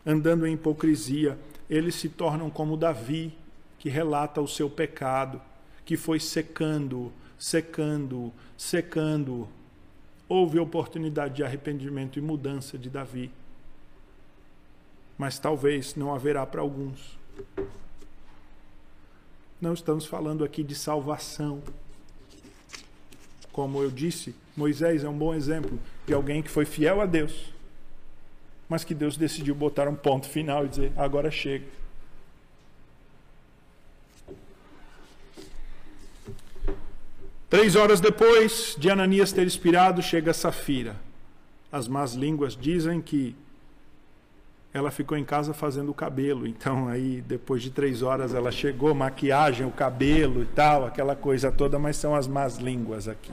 andando 0.04 0.46
em 0.46 0.54
hipocrisia, 0.54 1.38
eles 1.68 1.94
se 1.94 2.08
tornam 2.08 2.50
como 2.50 2.76
Davi, 2.76 3.36
que 3.78 3.88
relata 3.88 4.40
o 4.40 4.48
seu 4.48 4.68
pecado, 4.68 5.40
que 5.84 5.96
foi 5.96 6.18
secando, 6.18 7.12
secando, 7.38 8.32
secando. 8.56 9.48
Houve 10.28 10.58
oportunidade 10.58 11.36
de 11.36 11.44
arrependimento 11.44 12.18
e 12.18 12.22
mudança 12.22 12.76
de 12.76 12.90
Davi. 12.90 13.30
Mas 15.16 15.38
talvez 15.38 15.94
não 15.94 16.14
haverá 16.14 16.44
para 16.46 16.60
alguns. 16.60 17.18
Não 19.60 19.72
estamos 19.72 20.06
falando 20.06 20.44
aqui 20.44 20.62
de 20.62 20.74
salvação. 20.74 21.62
Como 23.52 23.82
eu 23.82 23.90
disse, 23.90 24.34
Moisés 24.56 25.02
é 25.02 25.08
um 25.08 25.16
bom 25.16 25.34
exemplo 25.34 25.78
de 26.06 26.14
alguém 26.14 26.42
que 26.42 26.50
foi 26.50 26.64
fiel 26.64 27.00
a 27.00 27.06
Deus 27.06 27.57
mas 28.68 28.84
que 28.84 28.94
Deus 28.94 29.16
decidiu 29.16 29.54
botar 29.54 29.88
um 29.88 29.94
ponto 29.94 30.28
final 30.28 30.64
e 30.66 30.68
dizer: 30.68 30.92
agora 30.96 31.30
chega. 31.30 31.64
Três 37.48 37.76
horas 37.76 37.98
depois 37.98 38.76
de 38.78 38.90
Ananias 38.90 39.32
ter 39.32 39.46
expirado, 39.46 40.02
chega 40.02 40.34
Safira. 40.34 40.96
As 41.72 41.88
más 41.88 42.12
línguas 42.12 42.54
dizem 42.54 43.00
que 43.00 43.34
ela 44.72 44.90
ficou 44.90 45.16
em 45.16 45.24
casa 45.24 45.54
fazendo 45.54 45.90
o 45.90 45.94
cabelo. 45.94 46.46
Então, 46.46 46.88
aí, 46.88 47.22
depois 47.26 47.62
de 47.62 47.70
três 47.70 48.02
horas, 48.02 48.34
ela 48.34 48.52
chegou, 48.52 48.94
maquiagem, 48.94 49.66
o 49.66 49.70
cabelo 49.70 50.42
e 50.42 50.46
tal, 50.46 50.84
aquela 50.84 51.16
coisa 51.16 51.50
toda, 51.50 51.78
mas 51.78 51.96
são 51.96 52.14
as 52.14 52.26
más 52.26 52.58
línguas 52.58 53.08
aqui. 53.08 53.32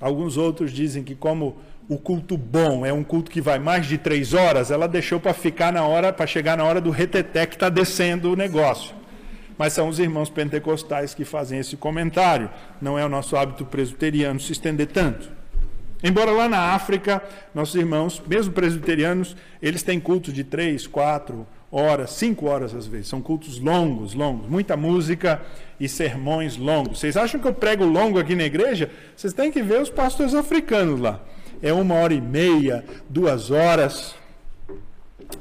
Alguns 0.00 0.36
outros 0.36 0.72
dizem 0.72 1.04
que, 1.04 1.14
como 1.14 1.56
o 1.88 1.96
culto 1.96 2.36
bom 2.36 2.84
é 2.84 2.92
um 2.92 3.02
culto 3.02 3.30
que 3.30 3.40
vai 3.40 3.58
mais 3.58 3.86
de 3.86 3.96
três 3.96 4.34
horas, 4.34 4.70
ela 4.70 4.86
deixou 4.86 5.18
para 5.18 5.32
ficar 5.32 5.72
na 5.72 5.84
hora, 5.84 6.12
para 6.12 6.26
chegar 6.26 6.56
na 6.56 6.64
hora 6.64 6.82
do 6.82 6.90
reteté 6.90 7.46
que 7.46 7.54
está 7.54 7.70
descendo 7.70 8.30
o 8.30 8.36
negócio. 8.36 8.94
Mas 9.56 9.72
são 9.72 9.88
os 9.88 9.98
irmãos 9.98 10.28
pentecostais 10.28 11.14
que 11.14 11.24
fazem 11.24 11.58
esse 11.58 11.76
comentário. 11.76 12.50
Não 12.80 12.98
é 12.98 13.04
o 13.04 13.08
nosso 13.08 13.36
hábito 13.36 13.64
presbiteriano 13.64 14.38
se 14.38 14.52
estender 14.52 14.86
tanto. 14.88 15.30
Embora 16.04 16.30
lá 16.30 16.48
na 16.48 16.74
África, 16.74 17.20
nossos 17.52 17.74
irmãos, 17.74 18.22
mesmo 18.24 18.52
presbiterianos, 18.52 19.34
eles 19.60 19.82
têm 19.82 19.98
cultos 19.98 20.32
de 20.32 20.44
três, 20.44 20.86
quatro 20.86 21.44
horas, 21.72 22.10
cinco 22.10 22.46
horas 22.46 22.72
às 22.72 22.86
vezes. 22.86 23.08
São 23.08 23.20
cultos 23.20 23.58
longos, 23.58 24.14
longos. 24.14 24.46
Muita 24.46 24.76
música 24.76 25.42
e 25.80 25.88
sermões 25.88 26.56
longos. 26.56 27.00
Vocês 27.00 27.16
acham 27.16 27.40
que 27.40 27.48
eu 27.48 27.54
prego 27.54 27.84
longo 27.84 28.18
aqui 28.18 28.36
na 28.36 28.44
igreja? 28.44 28.90
Vocês 29.16 29.32
têm 29.32 29.50
que 29.50 29.62
ver 29.62 29.80
os 29.80 29.90
pastores 29.90 30.34
africanos 30.34 31.00
lá 31.00 31.20
é 31.62 31.72
uma 31.72 31.94
hora 31.94 32.14
e 32.14 32.20
meia, 32.20 32.84
duas 33.08 33.50
horas. 33.50 34.14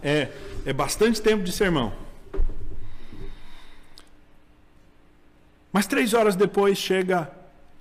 É, 0.01 0.29
é 0.65 0.73
bastante 0.73 1.21
tempo 1.21 1.43
de 1.43 1.51
sermão. 1.51 1.93
Mas 5.71 5.85
três 5.85 6.13
horas 6.13 6.35
depois 6.35 6.77
chega 6.77 7.31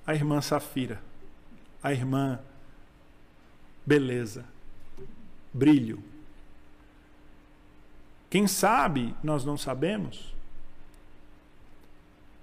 a 0.05 0.13
irmã 0.13 0.39
Safira, 0.41 1.01
a 1.81 1.91
irmã 1.91 2.39
beleza, 3.85 4.43
brilho, 5.53 6.03
Quem 8.29 8.45
sabe, 8.45 9.15
nós 9.23 9.45
não 9.45 9.57
sabemos, 9.57 10.35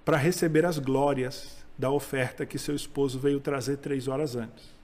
para 0.03 0.17
receber 0.17 0.65
as 0.65 0.79
glórias 0.79 1.63
da 1.77 1.91
oferta 1.91 2.45
que 2.45 2.57
seu 2.57 2.75
esposo 2.75 3.19
veio 3.19 3.39
trazer 3.39 3.77
três 3.77 4.07
horas 4.07 4.35
antes. 4.35 4.74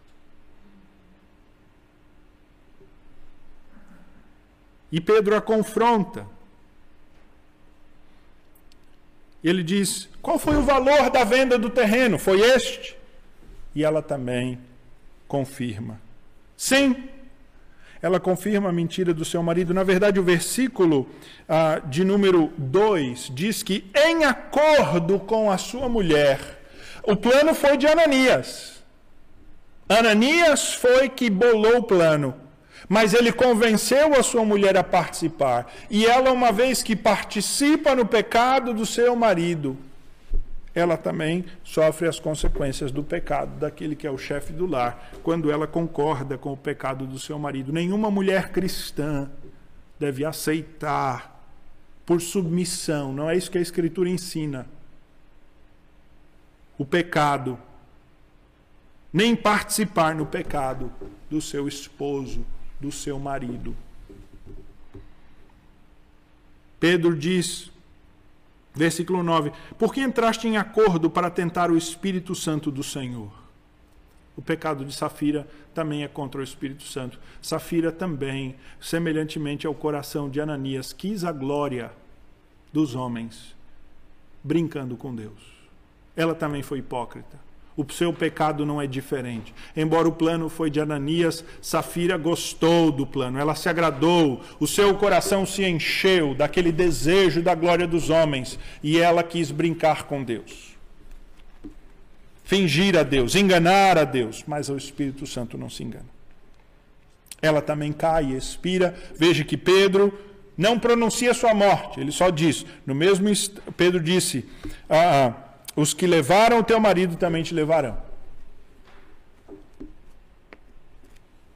E 4.92 5.00
Pedro 5.00 5.36
a 5.36 5.42
confronta. 5.42 6.28
Ele 9.44 9.64
diz: 9.64 10.10
Qual 10.22 10.38
foi 10.38 10.58
o 10.58 10.62
valor 10.62 11.10
da 11.10 11.24
venda 11.24 11.58
do 11.58 11.70
terreno? 11.70 12.20
Foi 12.20 12.42
este? 12.42 12.96
E 13.74 13.84
ela 13.84 14.02
também 14.02 14.60
confirma: 15.28 16.00
Sim. 16.58 17.10
Ela 18.04 18.20
confirma 18.20 18.70
a 18.70 18.74
mentira 18.74 19.14
do 19.14 19.24
seu 19.24 19.44
marido. 19.44 19.76
Na 19.76 19.84
verdade, 19.84 20.20
o 20.20 20.24
versículo 20.24 21.08
ah, 21.48 21.80
de 21.86 22.04
número 22.04 22.52
2 22.58 23.32
diz 23.32 23.62
que, 23.62 23.92
em 23.96 24.26
acordo 24.26 25.20
com 25.20 25.52
a 25.52 25.58
sua 25.60 25.88
mulher, 25.88 26.40
o 27.04 27.16
plano 27.16 27.54
foi 27.54 27.78
de 27.78 27.86
Ananias. 27.86 28.84
Ananias 29.88 30.74
foi 30.74 31.10
que 31.10 31.30
bolou 31.30 31.78
o 31.78 31.84
plano. 31.84 32.34
Mas 32.90 33.14
ele 33.14 33.32
convenceu 33.32 34.14
a 34.14 34.24
sua 34.24 34.44
mulher 34.44 34.76
a 34.78 34.84
participar. 34.84 35.72
E 35.90 36.06
ela, 36.06 36.32
uma 36.32 36.52
vez 36.52 36.82
que 36.84 36.96
participa 36.96 37.96
no 37.96 38.06
pecado 38.06 38.74
do 38.74 38.86
seu 38.86 39.16
marido, 39.16 39.78
ela 40.74 40.98
também 40.98 41.46
sofre 41.64 42.08
as 42.08 42.20
consequências 42.20 42.92
do 42.92 43.04
pecado 43.04 43.60
daquele 43.60 43.96
que 43.96 44.08
é 44.08 44.12
o 44.12 44.18
chefe 44.18 44.54
do 44.54 44.66
lar, 44.66 45.12
quando 45.22 45.52
ela 45.52 45.68
concorda 45.68 46.38
com 46.38 46.54
o 46.54 46.58
pecado 46.58 47.06
do 47.06 47.20
seu 47.20 47.38
marido. 47.38 47.74
Nenhuma 47.74 48.10
mulher 48.10 48.52
cristã 48.52 49.30
deve 50.00 50.24
aceitar 50.24 51.40
por 52.06 52.22
submissão, 52.22 53.14
não 53.14 53.30
é 53.30 53.36
isso 53.36 53.52
que 53.52 53.58
a 53.58 53.62
Escritura 53.62 54.10
ensina. 54.10 54.66
O 56.78 56.86
pecado, 56.86 57.60
nem 59.14 59.36
participar 59.36 60.16
no 60.16 60.26
pecado 60.26 60.92
do 61.30 61.42
seu 61.42 61.68
esposo 61.68 62.46
do 62.82 62.92
seu 62.92 63.20
marido. 63.20 63.76
Pedro 66.80 67.16
diz, 67.16 67.72
versículo 68.74 69.22
9: 69.22 69.52
Por 69.78 69.94
que 69.94 70.02
entraste 70.02 70.48
em 70.48 70.58
acordo 70.58 71.10
para 71.10 71.30
tentar 71.30 71.70
o 71.70 71.78
Espírito 71.78 72.34
Santo 72.34 72.72
do 72.72 72.84
Senhor? 72.84 73.32
O 74.36 74.42
pecado 74.42 74.84
de 74.84 74.94
Safira 74.94 75.48
também 75.74 76.04
é 76.04 76.08
contra 76.08 76.42
o 76.42 76.44
Espírito 76.44 76.84
Santo. 76.84 77.20
Safira 77.42 77.92
também, 77.92 78.56
semelhantemente 78.80 79.68
ao 79.68 79.76
coração 79.76 80.30
de 80.30 80.42
Ananias, 80.42 80.92
quis 80.92 81.24
a 81.24 81.32
glória 81.32 81.92
dos 82.74 82.96
homens, 82.96 83.56
brincando 84.44 84.98
com 84.98 85.14
Deus. 85.14 85.52
Ela 86.16 86.34
também 86.34 86.64
foi 86.64 86.80
hipócrita. 86.80 87.51
O 87.76 87.90
seu 87.92 88.12
pecado 88.12 88.66
não 88.66 88.82
é 88.82 88.86
diferente. 88.86 89.54
Embora 89.76 90.08
o 90.08 90.12
plano 90.12 90.50
foi 90.50 90.70
de 90.70 90.80
Ananias, 90.80 91.44
Safira 91.62 92.18
gostou 92.18 92.92
do 92.92 93.08
plano, 93.08 93.40
ela 93.40 93.56
se 93.56 93.70
agradou, 93.70 94.42
o 94.60 94.68
seu 94.68 94.94
coração 94.96 95.46
se 95.46 95.64
encheu 95.64 96.36
daquele 96.36 96.72
desejo 96.72 97.42
da 97.42 97.56
glória 97.56 97.88
dos 97.88 98.10
homens 98.10 98.60
e 98.84 99.00
ela 99.00 99.24
quis 99.24 99.52
brincar 99.52 100.04
com 100.04 100.24
Deus. 100.24 100.72
Fingir 102.44 102.98
a 102.98 103.04
Deus, 103.04 103.36
enganar 103.36 103.98
a 103.98 104.04
Deus, 104.04 104.44
mas 104.46 104.68
o 104.68 104.76
Espírito 104.76 105.26
Santo 105.26 105.58
não 105.58 105.70
se 105.70 105.84
engana. 105.84 106.10
Ela 107.42 107.62
também 107.62 107.94
cai 107.94 108.26
e 108.26 108.38
expira. 108.38 108.94
Veja 109.18 109.46
que 109.46 109.56
Pedro 109.56 110.14
não 110.58 110.78
pronuncia 110.78 111.34
sua 111.34 111.54
morte, 111.54 112.02
ele 112.02 112.12
só 112.12 112.30
diz. 112.30 112.66
No 112.86 112.94
mesmo 112.94 113.30
Pedro 113.78 114.02
disse: 114.02 114.46
ah, 114.90 115.34
ah 115.34 115.51
os 115.76 115.94
que 115.94 116.06
levaram 116.06 116.60
o 116.60 116.64
teu 116.64 116.80
marido 116.80 117.16
também 117.16 117.44
te 117.44 117.54
levarão. 117.54 117.98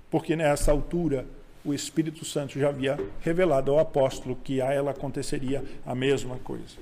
Porque 0.10 0.36
nessa 0.36 0.72
altura 0.72 1.26
o 1.64 1.74
Espírito 1.74 2.24
Santo 2.24 2.60
já 2.60 2.70
havia 2.70 2.98
revelado 3.22 3.72
ao 3.72 3.80
apóstolo 3.80 4.36
que 4.36 4.62
a 4.62 4.72
ela 4.72 4.92
aconteceria 4.92 5.64
a 5.86 5.96
mesma 5.96 6.38
coisa. 6.38 6.78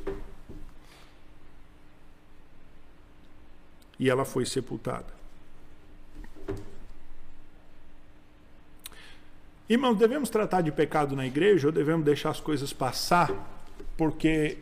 E 3.97 4.09
ela 4.09 4.25
foi 4.25 4.45
sepultada. 4.45 5.13
Irmãos, 9.69 9.95
devemos 9.95 10.29
tratar 10.29 10.61
de 10.61 10.71
pecado 10.71 11.15
na 11.15 11.25
igreja 11.25 11.67
ou 11.67 11.71
devemos 11.71 12.05
deixar 12.05 12.31
as 12.31 12.41
coisas 12.41 12.73
passar? 12.73 13.31
Porque 13.95 14.57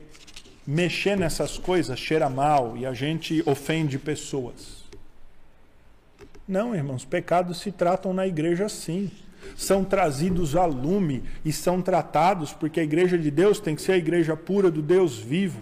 mexer 0.65 1.17
nessas 1.17 1.57
coisas 1.57 1.99
cheira 1.99 2.29
mal 2.29 2.77
e 2.77 2.85
a 2.85 2.93
gente 2.93 3.43
ofende 3.45 3.97
pessoas. 3.97 4.81
Não, 6.47 6.75
irmãos, 6.75 7.05
pecados 7.05 7.59
se 7.59 7.71
tratam 7.71 8.13
na 8.13 8.27
igreja 8.27 8.67
sim. 8.67 9.09
São 9.55 9.83
trazidos 9.83 10.55
a 10.55 10.65
lume 10.65 11.23
e 11.43 11.51
são 11.51 11.81
tratados, 11.81 12.53
porque 12.53 12.79
a 12.79 12.83
igreja 12.83 13.17
de 13.17 13.31
Deus 13.31 13.59
tem 13.59 13.75
que 13.75 13.81
ser 13.81 13.93
a 13.93 13.97
igreja 13.97 14.35
pura 14.35 14.69
do 14.69 14.81
Deus 14.81 15.17
vivo. 15.17 15.61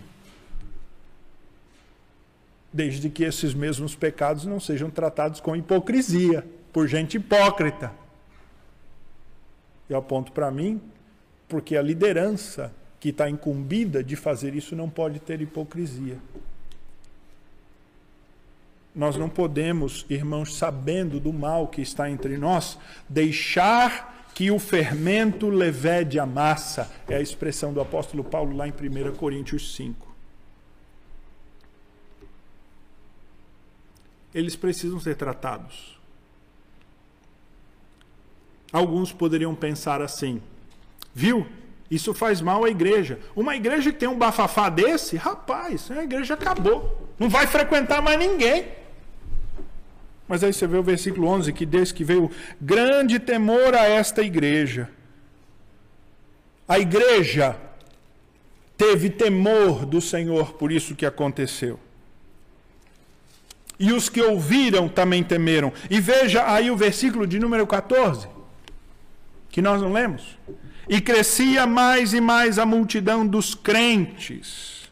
Desde 2.74 3.10
que 3.10 3.24
esses 3.24 3.54
mesmos 3.54 3.96
pecados 3.96 4.46
não 4.46 4.60
sejam 4.60 4.90
tratados 4.90 5.40
com 5.40 5.56
hipocrisia, 5.56 6.46
por 6.74 6.88
gente 6.88 7.18
hipócrita. 7.18 7.92
Eu 9.90 9.98
aponto 9.98 10.32
para 10.32 10.52
mim, 10.52 10.82
porque 11.48 11.76
a 11.76 11.82
liderança 11.82 12.72
que 13.00 13.10
está 13.10 13.30
incumbida 13.30 14.04
de 14.04 14.16
fazer 14.16 14.54
isso 14.56 14.76
não 14.76 14.90
pode 14.90 15.20
ter 15.20 15.42
hipocrisia. 15.42 16.18
Nós 18.94 19.16
não 19.16 19.30
podemos, 19.30 20.06
irmãos, 20.10 20.56
sabendo 20.56 21.20
do 21.20 21.32
mal 21.32 21.68
que 21.68 21.82
está 21.82 22.10
entre 22.10 22.38
nós, 22.38 22.78
deixar 23.08 24.28
que 24.34 24.52
o 24.52 24.60
fermento 24.60 25.50
levede 25.50 26.20
a 26.20 26.26
massa. 26.26 26.92
É 27.08 27.16
a 27.16 27.22
expressão 27.22 27.74
do 27.74 27.80
apóstolo 27.80 28.24
Paulo 28.24 28.56
lá 28.56 28.68
em 28.68 28.72
1 28.72 29.16
Coríntios 29.16 29.76
5. 29.76 30.08
Eles 34.34 34.56
precisam 34.56 35.00
ser 35.00 35.16
tratados. 35.16 35.98
Alguns 38.72 39.12
poderiam 39.12 39.56
pensar 39.56 40.02
assim: 40.02 40.42
viu? 41.14 41.48
Isso 41.90 42.14
faz 42.14 42.40
mal 42.40 42.64
à 42.64 42.70
igreja. 42.70 43.20
Uma 43.36 43.56
igreja 43.56 43.92
que 43.92 43.98
tem 43.98 44.08
um 44.08 44.18
bafafá 44.18 44.70
desse, 44.70 45.16
rapaz, 45.16 45.90
a 45.90 46.04
igreja 46.04 46.36
acabou. 46.36 47.10
Não 47.18 47.30
vai 47.30 47.48
frequentar 47.48 48.02
mais 48.02 48.20
ninguém. 48.20 48.68
Mas 50.28 50.44
aí 50.44 50.54
você 50.54 50.68
vê 50.68 50.78
o 50.78 50.84
versículo 50.84 51.28
11, 51.28 51.52
que 51.52 51.66
desde 51.66 51.94
que 51.96 52.04
veio 52.04 52.30
grande 52.62 53.18
temor 53.18 53.74
a 53.74 53.86
esta 53.86 54.22
igreja. 54.22 54.88
A 56.68 56.78
igreja 56.78 57.58
teve 58.78 59.10
temor 59.10 59.88
do 59.88 60.00
Senhor 60.00 60.54
por 60.54 60.72
isso 60.72 60.96
que 60.96 61.06
aconteceu. 61.06 61.80
E 63.80 63.92
os 63.92 64.08
que 64.08 64.22
ouviram 64.22 64.88
também 64.88 65.24
temeram. 65.24 65.74
E 65.90 66.00
veja 66.00 66.54
aí 66.54 66.70
o 66.70 66.78
versículo 66.78 67.26
de 67.26 67.40
número 67.40 67.66
14, 67.66 68.28
que 69.50 69.64
nós 69.64 69.82
não 69.82 69.92
lemos. 69.92 70.38
E 70.90 71.00
crescia 71.00 71.68
mais 71.68 72.14
e 72.14 72.20
mais 72.20 72.58
a 72.58 72.66
multidão 72.66 73.26
dos 73.26 73.54
crentes, 73.54 74.90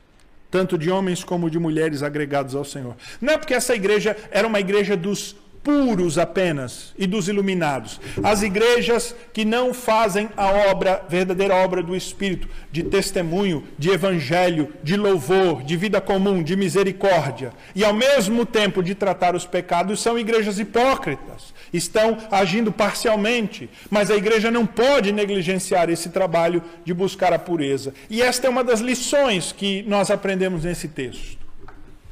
tanto 0.51 0.77
de 0.77 0.91
homens 0.91 1.23
como 1.23 1.49
de 1.49 1.57
mulheres 1.57 2.03
agregados 2.03 2.53
ao 2.53 2.63
Senhor. 2.63 2.95
Não 3.19 3.33
é 3.33 3.37
porque 3.37 3.55
essa 3.55 3.75
igreja 3.75 4.15
era 4.29 4.47
uma 4.47 4.59
igreja 4.59 4.95
dos 4.95 5.35
puros 5.67 6.17
apenas 6.17 6.93
e 6.97 7.05
dos 7.05 7.27
iluminados. 7.27 7.99
As 8.23 8.41
igrejas 8.41 9.13
que 9.33 9.43
não 9.43 9.73
fazem 9.73 10.29
a 10.37 10.47
obra, 10.71 11.03
verdadeira 11.09 11.55
obra 11.55 11.83
do 11.83 11.93
Espírito, 11.93 12.47
de 12.71 12.83
testemunho, 12.83 13.65
de 13.77 13.89
evangelho, 13.89 14.73
de 14.81 14.95
louvor, 14.95 15.63
de 15.63 15.75
vida 15.75 15.99
comum, 15.99 16.41
de 16.41 16.55
misericórdia, 16.55 17.51
e 17.75 17.83
ao 17.83 17.93
mesmo 17.93 18.45
tempo 18.45 18.81
de 18.81 18.95
tratar 18.95 19.35
os 19.35 19.45
pecados, 19.45 20.01
são 20.01 20.17
igrejas 20.17 20.57
hipócritas. 20.57 21.53
Estão 21.74 22.18
agindo 22.32 22.72
parcialmente, 22.72 23.70
mas 23.89 24.09
a 24.09 24.15
igreja 24.15 24.49
não 24.49 24.65
pode 24.65 25.11
negligenciar 25.11 25.89
esse 25.89 26.09
trabalho 26.09 26.63
de 26.86 26.93
buscar 26.93 27.34
a 27.34 27.39
pureza. 27.39 27.93
E 28.09 28.22
esta 28.22 28.47
é 28.47 28.49
uma 28.49 28.63
das 28.63 28.80
lições 28.80 29.51
que 29.51 29.84
nós 29.84 30.09
aprendemos 30.09 30.63
nesse 30.63 30.88
texto. 30.88 31.45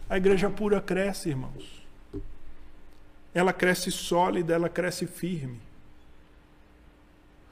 A 0.10 0.18
igreja 0.18 0.50
pura 0.50 0.80
cresce, 0.82 1.30
irmãos 1.30 1.76
ela 3.36 3.52
cresce 3.52 3.92
sólida, 3.92 4.54
ela 4.54 4.70
cresce 4.70 5.06
firme. 5.06 5.60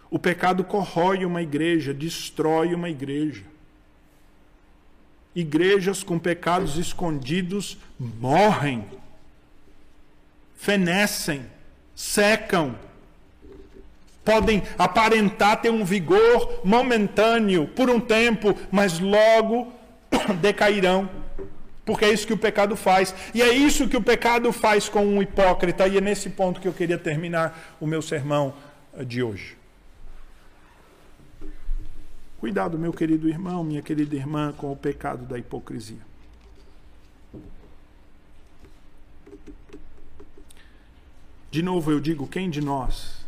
O 0.09 0.17
pecado 0.17 0.63
corrói 0.63 1.25
uma 1.25 1.41
igreja, 1.41 1.93
destrói 1.93 2.73
uma 2.73 2.89
igreja. 2.89 3.43
Igrejas 5.35 6.01
com 6.01 6.17
pecados 6.17 6.77
escondidos 6.77 7.77
morrem, 7.99 8.85
fenecem, 10.55 11.45
secam. 11.95 12.75
podem 14.23 14.63
aparentar 14.77 15.61
ter 15.61 15.69
um 15.69 15.83
vigor 15.83 16.61
momentâneo 16.63 17.67
por 17.67 17.89
um 17.89 17.99
tempo, 17.99 18.57
mas 18.71 18.99
logo 18.99 19.71
decairão. 20.41 21.09
Porque 21.85 22.05
é 22.05 22.13
isso 22.13 22.25
que 22.25 22.33
o 22.33 22.37
pecado 22.37 22.75
faz. 22.77 23.13
E 23.33 23.41
é 23.41 23.51
isso 23.51 23.89
que 23.89 23.97
o 23.97 24.01
pecado 24.01 24.51
faz 24.53 24.87
com 24.87 25.05
um 25.05 25.21
hipócrita. 25.21 25.87
E 25.87 25.97
é 25.97 26.01
nesse 26.01 26.29
ponto 26.29 26.61
que 26.61 26.67
eu 26.67 26.73
queria 26.73 26.97
terminar 26.97 27.75
o 27.79 27.85
meu 27.85 28.01
sermão 28.01 28.53
eh, 28.97 29.03
de 29.03 29.21
hoje. 29.21 29.57
Cuidado, 32.39 32.77
meu 32.77 32.93
querido 32.93 33.27
irmão, 33.27 33.63
minha 33.63 33.81
querida 33.81 34.15
irmã, 34.15 34.53
com 34.55 34.71
o 34.71 34.75
pecado 34.75 35.25
da 35.25 35.37
hipocrisia. 35.37 36.12
De 41.53 41.61
novo 41.61 41.91
eu 41.91 41.99
digo: 41.99 42.27
quem 42.27 42.49
de 42.49 42.59
nós 42.59 43.23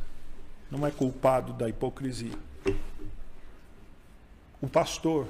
não 0.71 0.84
é 0.84 0.89
culpado 0.89 1.53
da 1.53 1.69
hipocrisia? 1.69 2.34
O 4.59 4.67
pastor 4.67 5.28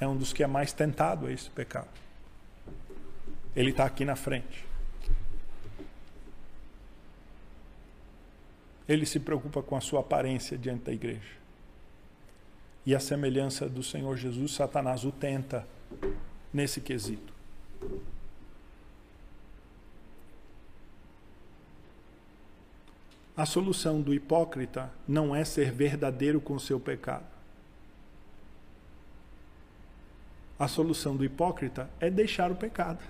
é 0.00 0.08
um 0.08 0.16
dos 0.16 0.32
que 0.32 0.42
é 0.42 0.48
mais 0.48 0.72
tentado 0.72 1.26
a 1.26 1.32
esse 1.32 1.48
pecado. 1.48 1.86
Ele 3.54 3.70
está 3.70 3.84
aqui 3.84 4.04
na 4.04 4.16
frente. 4.16 4.66
Ele 8.88 9.06
se 9.06 9.20
preocupa 9.20 9.62
com 9.62 9.76
a 9.76 9.80
sua 9.80 10.00
aparência 10.00 10.58
diante 10.58 10.82
da 10.86 10.92
igreja. 10.92 11.36
E 12.84 12.96
a 12.96 12.98
semelhança 12.98 13.68
do 13.68 13.80
Senhor 13.80 14.16
Jesus, 14.16 14.54
Satanás 14.54 15.04
o 15.04 15.12
tenta 15.12 15.64
nesse 16.52 16.80
quesito. 16.80 17.32
A 23.36 23.46
solução 23.46 24.00
do 24.00 24.12
hipócrita 24.12 24.90
não 25.08 25.34
é 25.34 25.44
ser 25.44 25.72
verdadeiro 25.72 26.40
com 26.40 26.54
o 26.54 26.60
seu 26.60 26.78
pecado. 26.78 27.24
A 30.58 30.68
solução 30.68 31.16
do 31.16 31.24
hipócrita 31.24 31.88
é 31.98 32.10
deixar 32.10 32.50
o 32.50 32.54
pecado. 32.54 33.00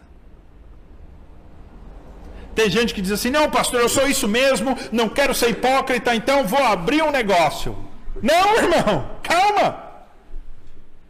Tem 2.55 2.71
gente 2.71 2.95
que 2.95 3.03
diz 3.03 3.13
assim: 3.13 3.31
não, 3.31 3.51
pastor, 3.51 3.81
eu 3.81 3.89
sou 3.89 4.07
isso 4.07 4.29
mesmo, 4.29 4.77
não 4.91 5.09
quero 5.09 5.35
ser 5.35 5.51
hipócrita, 5.51 6.15
então 6.15 6.47
vou 6.47 6.63
abrir 6.63 7.03
um 7.03 7.11
negócio. 7.11 7.77
Não, 8.23 8.57
irmão, 8.57 9.19
calma. 9.23 9.91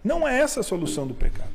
Não 0.03 0.27
é 0.27 0.41
essa 0.41 0.61
a 0.61 0.65
solução 0.65 1.07
do 1.07 1.15
pecado. 1.15 1.51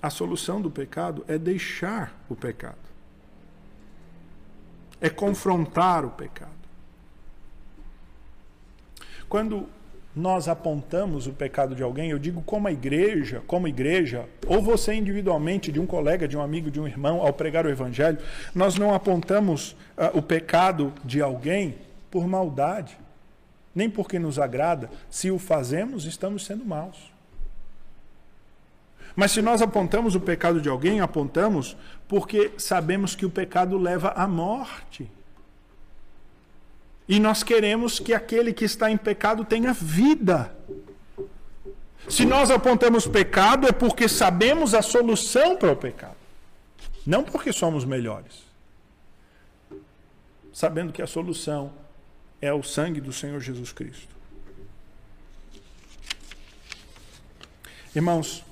A 0.00 0.10
solução 0.10 0.60
do 0.60 0.70
pecado 0.70 1.24
é 1.26 1.36
deixar 1.36 2.14
o 2.28 2.36
pecado, 2.36 2.78
é 5.06 5.10
confrontar 5.10 6.04
o 6.04 6.10
pecado. 6.10 6.50
Quando 9.28 9.68
nós 10.14 10.48
apontamos 10.48 11.26
o 11.26 11.32
pecado 11.32 11.74
de 11.74 11.82
alguém, 11.82 12.10
eu 12.10 12.18
digo 12.18 12.40
como 12.42 12.68
a 12.68 12.72
igreja, 12.72 13.42
como 13.46 13.68
igreja, 13.68 14.24
ou 14.46 14.62
você 14.62 14.94
individualmente, 14.94 15.70
de 15.70 15.78
um 15.78 15.86
colega, 15.86 16.26
de 16.26 16.36
um 16.36 16.40
amigo, 16.40 16.70
de 16.70 16.80
um 16.80 16.86
irmão, 16.86 17.20
ao 17.20 17.32
pregar 17.32 17.66
o 17.66 17.68
evangelho, 17.68 18.18
nós 18.54 18.76
não 18.76 18.94
apontamos 18.94 19.72
uh, 19.72 20.16
o 20.16 20.22
pecado 20.22 20.92
de 21.04 21.20
alguém 21.20 21.76
por 22.10 22.26
maldade, 22.26 22.96
nem 23.74 23.90
porque 23.90 24.18
nos 24.18 24.38
agrada. 24.38 24.88
Se 25.10 25.30
o 25.30 25.38
fazemos, 25.38 26.06
estamos 26.06 26.46
sendo 26.46 26.64
maus. 26.64 27.15
Mas 29.16 29.32
se 29.32 29.40
nós 29.40 29.62
apontamos 29.62 30.14
o 30.14 30.20
pecado 30.20 30.60
de 30.60 30.68
alguém, 30.68 31.00
apontamos 31.00 31.74
porque 32.06 32.52
sabemos 32.58 33.16
que 33.16 33.24
o 33.24 33.30
pecado 33.30 33.78
leva 33.78 34.10
à 34.10 34.28
morte. 34.28 35.10
E 37.08 37.18
nós 37.18 37.42
queremos 37.42 37.98
que 37.98 38.12
aquele 38.12 38.52
que 38.52 38.66
está 38.66 38.90
em 38.90 38.96
pecado 38.96 39.42
tenha 39.42 39.72
vida. 39.72 40.54
Se 42.10 42.26
nós 42.26 42.50
apontamos 42.50 43.06
pecado, 43.06 43.66
é 43.66 43.72
porque 43.72 44.06
sabemos 44.06 44.74
a 44.74 44.82
solução 44.82 45.56
para 45.56 45.72
o 45.72 45.76
pecado. 45.76 46.16
Não 47.06 47.24
porque 47.24 47.52
somos 47.52 47.86
melhores. 47.86 48.44
Sabendo 50.52 50.92
que 50.92 51.00
a 51.00 51.06
solução 51.06 51.72
é 52.40 52.52
o 52.52 52.62
sangue 52.62 53.00
do 53.00 53.12
Senhor 53.12 53.40
Jesus 53.40 53.72
Cristo. 53.72 54.14
Irmãos, 57.94 58.44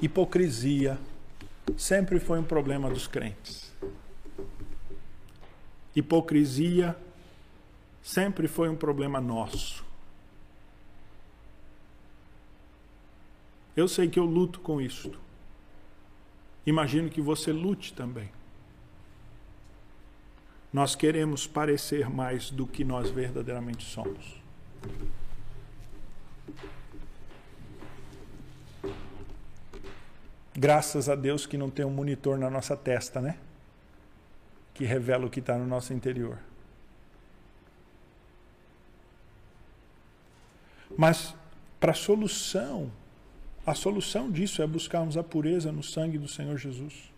hipocrisia 0.00 0.98
sempre 1.76 2.20
foi 2.20 2.38
um 2.38 2.44
problema 2.44 2.88
dos 2.90 3.06
crentes. 3.06 3.72
Hipocrisia 5.94 6.96
sempre 8.02 8.46
foi 8.46 8.68
um 8.68 8.76
problema 8.76 9.20
nosso. 9.20 9.84
Eu 13.76 13.88
sei 13.88 14.08
que 14.08 14.18
eu 14.18 14.24
luto 14.24 14.60
com 14.60 14.80
isto. 14.80 15.18
Imagino 16.66 17.10
que 17.10 17.20
você 17.20 17.52
lute 17.52 17.92
também. 17.92 18.30
Nós 20.72 20.94
queremos 20.94 21.46
parecer 21.46 22.10
mais 22.10 22.50
do 22.50 22.66
que 22.66 22.84
nós 22.84 23.10
verdadeiramente 23.10 23.84
somos. 23.84 24.40
Graças 30.58 31.08
a 31.08 31.14
Deus 31.14 31.44
que 31.44 31.58
não 31.58 31.68
tem 31.68 31.84
um 31.84 31.90
monitor 31.90 32.38
na 32.38 32.48
nossa 32.48 32.76
testa, 32.76 33.20
né? 33.20 33.36
que 34.76 34.84
revela 34.84 35.26
o 35.26 35.30
que 35.30 35.40
está 35.40 35.56
no 35.56 35.66
nosso 35.66 35.94
interior. 35.94 36.38
Mas 40.96 41.34
para 41.80 41.92
a 41.92 41.94
solução, 41.94 42.92
a 43.66 43.74
solução 43.74 44.30
disso 44.30 44.62
é 44.62 44.66
buscarmos 44.66 45.16
a 45.16 45.22
pureza 45.22 45.72
no 45.72 45.82
sangue 45.82 46.18
do 46.18 46.28
Senhor 46.28 46.58
Jesus. 46.58 47.10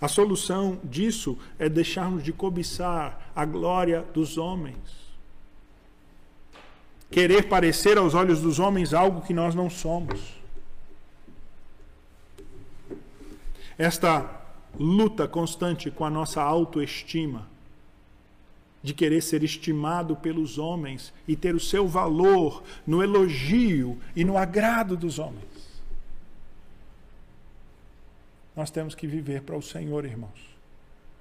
A 0.00 0.08
solução 0.08 0.78
disso 0.84 1.38
é 1.58 1.68
deixarmos 1.68 2.22
de 2.22 2.32
cobiçar 2.32 3.32
a 3.34 3.44
glória 3.44 4.02
dos 4.02 4.36
homens. 4.36 5.11
Querer 7.12 7.48
parecer 7.48 7.96
aos 7.96 8.14
olhos 8.14 8.40
dos 8.40 8.58
homens 8.58 8.92
algo 8.92 9.20
que 9.20 9.34
nós 9.34 9.54
não 9.54 9.70
somos. 9.70 10.42
esta 13.78 14.40
luta 14.78 15.26
constante 15.26 15.90
com 15.90 16.04
a 16.04 16.10
nossa 16.10 16.42
autoestima, 16.42 17.50
de 18.82 18.92
querer 18.92 19.22
ser 19.22 19.44
estimado 19.44 20.16
pelos 20.16 20.58
homens 20.58 21.12
e 21.26 21.36
ter 21.36 21.54
o 21.54 21.60
seu 21.60 21.86
valor 21.86 22.62
no 22.86 23.02
elogio 23.02 23.98
e 24.14 24.24
no 24.24 24.36
agrado 24.36 24.96
dos 24.96 25.18
homens. 25.18 25.44
Nós 28.56 28.70
temos 28.70 28.94
que 28.94 29.06
viver 29.06 29.42
para 29.42 29.56
o 29.56 29.62
Senhor, 29.62 30.04
irmãos, 30.04 30.56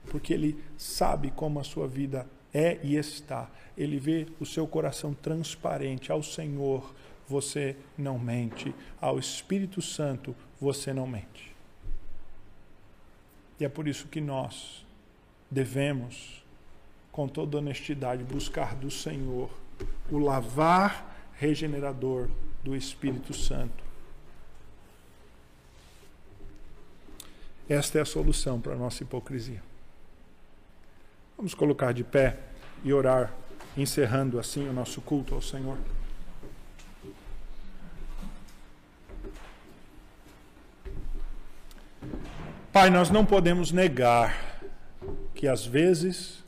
porque 0.10 0.34
Ele 0.34 0.58
sabe 0.76 1.32
como 1.32 1.60
a 1.60 1.64
sua 1.64 1.88
vida 1.88 2.28
é 2.54 2.80
e 2.84 2.96
está. 2.96 3.50
Ele 3.78 3.98
vê 3.98 4.28
o 4.40 4.46
seu 4.46 4.68
coração 4.68 5.14
transparente. 5.14 6.12
Ao 6.12 6.22
Senhor 6.22 6.94
você 7.28 7.78
não 7.98 8.20
mente, 8.20 8.76
ao 9.00 9.18
Espírito 9.18 9.82
Santo 9.82 10.36
você 10.60 10.94
não 10.94 11.08
mente. 11.08 11.56
E 13.60 13.66
é 13.66 13.70
por 13.70 13.88
isso 13.88 14.08
que 14.08 14.20
nós 14.20 14.86
devemos, 15.50 16.44
com 17.12 17.28
toda 17.28 17.58
honestidade, 17.58 18.24
buscar 18.24 18.76
do 18.76 18.92
Senhor 18.92 19.50
o 20.12 20.18
lavar 20.18 21.30
regenerador 21.34 22.28
do 22.64 22.76
Espírito 22.76 23.34
Santo. 23.34 23.84
Esta 27.70 28.00
é 28.00 28.02
a 28.02 28.06
solução 28.06 28.60
para 28.60 28.74
a 28.74 28.78
nossa 28.78 29.04
hipocrisia. 29.04 29.64
Vamos 31.42 31.56
colocar 31.56 31.92
de 31.92 32.04
pé 32.04 32.38
e 32.84 32.94
orar, 32.94 33.34
encerrando 33.76 34.40
assim 34.40 34.70
o 34.70 34.72
nosso 34.72 35.02
culto 35.02 35.34
ao 35.34 35.42
Senhor. 35.42 35.76
Pai, 42.72 42.92
nós 42.92 43.10
não 43.10 43.26
podemos 43.26 43.72
negar 43.72 44.62
que 45.34 45.48
às 45.48 45.66
vezes 45.66 46.44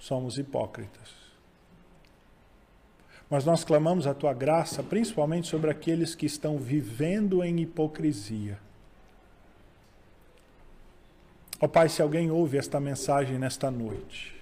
somos 0.00 0.36
hipócritas. 0.36 1.14
Mas 3.30 3.44
nós 3.44 3.62
clamamos 3.62 4.08
a 4.08 4.14
tua 4.14 4.34
graça 4.34 4.82
principalmente 4.82 5.46
sobre 5.46 5.70
aqueles 5.70 6.12
que 6.12 6.26
estão 6.26 6.58
vivendo 6.58 7.40
em 7.44 7.60
hipocrisia. 7.60 8.58
Ó 11.60 11.66
oh, 11.66 11.68
Pai, 11.68 11.88
se 11.88 12.02
alguém 12.02 12.30
ouve 12.30 12.58
esta 12.58 12.78
mensagem 12.78 13.38
nesta 13.38 13.70
noite 13.70 14.34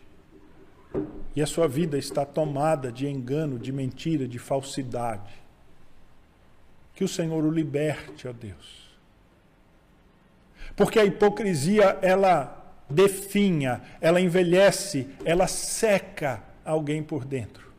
e 1.37 1.43
a 1.43 1.47
sua 1.47 1.67
vida 1.67 1.99
está 1.99 2.25
tomada 2.25 2.91
de 2.91 3.07
engano, 3.07 3.59
de 3.59 3.73
mentira, 3.73 4.27
de 4.27 4.39
falsidade, 4.39 5.35
que 6.95 7.05
o 7.05 7.09
Senhor 7.09 7.45
o 7.45 7.51
liberte, 7.51 8.29
ó 8.29 8.33
Deus 8.33 8.85
porque 10.77 10.99
a 10.99 11.05
hipocrisia 11.05 11.99
ela 12.03 12.61
definha, 12.89 13.83
ela 14.01 14.21
envelhece, 14.21 15.09
ela 15.25 15.47
seca 15.47 16.43
alguém 16.65 17.03
por 17.03 17.25
dentro. 17.25 17.73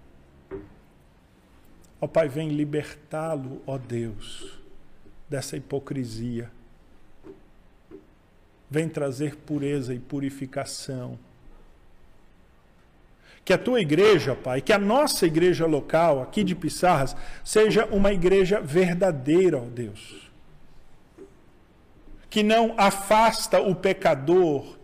Ó 2.00 2.08
Pai, 2.08 2.28
vem 2.28 2.50
libertá-lo, 2.50 3.62
ó 3.66 3.78
Deus, 3.78 4.60
dessa 5.30 5.58
hipocrisia. 5.58 6.52
Vem 8.70 8.90
trazer 8.90 9.36
pureza 9.36 9.94
e 9.94 10.00
purificação. 10.00 11.18
Que 13.44 13.54
a 13.54 13.58
tua 13.58 13.80
igreja, 13.80 14.36
Pai, 14.36 14.60
que 14.60 14.74
a 14.74 14.80
nossa 14.80 15.26
igreja 15.26 15.68
local, 15.68 16.22
aqui 16.22 16.44
de 16.44 16.56
Pissarras, 16.56 17.16
seja 17.44 17.86
uma 17.86 18.12
igreja 18.12 18.60
verdadeira, 18.60 19.58
ó 19.58 19.66
Deus. 19.66 20.32
Que 22.30 22.42
não 22.42 22.74
afasta 22.76 23.62
o 23.62 23.76
pecador, 23.76 24.76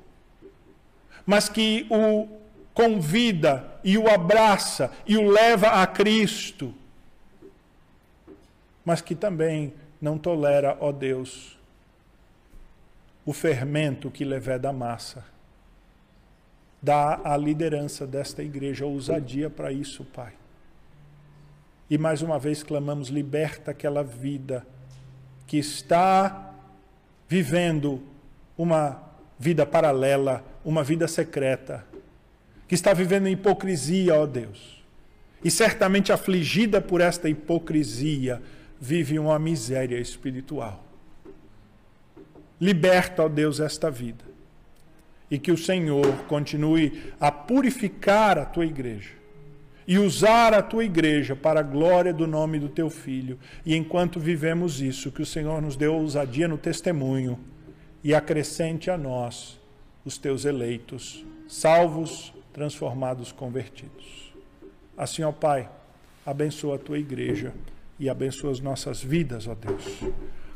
mas 1.26 1.50
que 1.50 1.88
o 1.90 2.28
convida 2.74 3.80
e 3.84 3.98
o 3.98 4.10
abraça 4.10 4.92
e 5.06 5.18
o 5.18 5.30
leva 5.30 5.82
a 5.82 5.88
Cristo, 5.88 6.74
mas 8.86 9.02
que 9.02 9.16
também 9.16 9.74
não 10.02 10.18
tolera, 10.18 10.78
ó 10.80 10.92
Deus, 10.92 11.58
o 13.32 13.34
fermento 13.34 14.12
que 14.12 14.26
leveda 14.26 14.70
a 14.70 14.74
massa. 14.74 15.24
Dá 16.82 17.22
à 17.24 17.38
liderança 17.38 18.06
desta 18.06 18.44
igreja 18.44 18.86
ousadia 18.86 19.50
para 19.50 19.72
isso, 19.72 20.04
Pai. 20.04 20.34
E 21.90 21.98
mais 21.98 22.22
uma 22.22 22.38
vez 22.38 22.62
clamamos: 22.62 23.08
liberta 23.08 23.72
aquela 23.72 24.04
vida 24.04 24.68
que 25.48 25.58
está 25.58 26.54
vivendo 27.30 28.04
uma 28.58 29.02
vida 29.40 29.66
paralela, 29.66 30.44
uma 30.66 30.84
vida 30.84 31.08
secreta, 31.08 31.86
que 32.68 32.76
está 32.76 32.94
vivendo 32.94 33.30
hipocrisia, 33.30 34.16
ó 34.16 34.26
Deus. 34.26 34.84
E 35.42 35.50
certamente 35.50 36.12
afligida 36.12 36.82
por 36.82 37.00
esta 37.00 37.30
hipocrisia, 37.30 38.42
vive 38.78 39.18
uma 39.18 39.40
miséria 39.40 39.98
espiritual. 39.98 40.91
Liberta, 42.62 43.24
ó 43.24 43.28
Deus, 43.28 43.59
esta 43.59 43.89
vida. 43.89 44.24
E 45.30 45.39
que 45.39 45.51
o 45.51 45.57
Senhor 45.57 46.05
continue 46.28 47.12
a 47.20 47.32
purificar 47.32 48.38
a 48.38 48.45
tua 48.45 48.66
igreja 48.66 49.22
e 49.88 49.97
usar 49.97 50.53
a 50.53 50.62
tua 50.62 50.86
igreja 50.86 51.36
para 51.36 51.59
a 51.59 51.64
glória 51.64 52.14
do 52.14 52.28
nome 52.28 52.59
do 52.59 52.70
teu 52.70 52.89
filho. 52.89 53.39
E 53.66 53.76
enquanto 53.76 54.20
vivemos 54.20 54.80
isso, 54.80 55.12
que 55.12 55.22
o 55.22 55.26
Senhor 55.26 55.62
nos 55.62 55.76
dê 55.76 55.88
ousadia 55.88 56.47
no 56.47 56.57
testemunho 56.57 57.39
e 58.03 58.14
acrescente 58.14 58.89
a 58.89 58.97
nós 58.97 59.59
os 60.05 60.18
teus 60.18 60.45
eleitos, 60.45 61.26
salvos, 61.47 62.34
transformados, 62.53 63.32
convertidos. 63.32 64.34
Assim, 64.97 65.24
ó 65.24 65.32
Pai, 65.32 65.70
abençoa 66.26 66.76
a 66.76 66.80
tua 66.80 66.99
igreja 66.99 67.53
e 67.99 68.09
abençoa 68.09 68.51
as 68.51 68.59
nossas 68.59 69.01
vidas, 69.01 69.47
ó 69.47 69.55
Deus. 69.55 70.01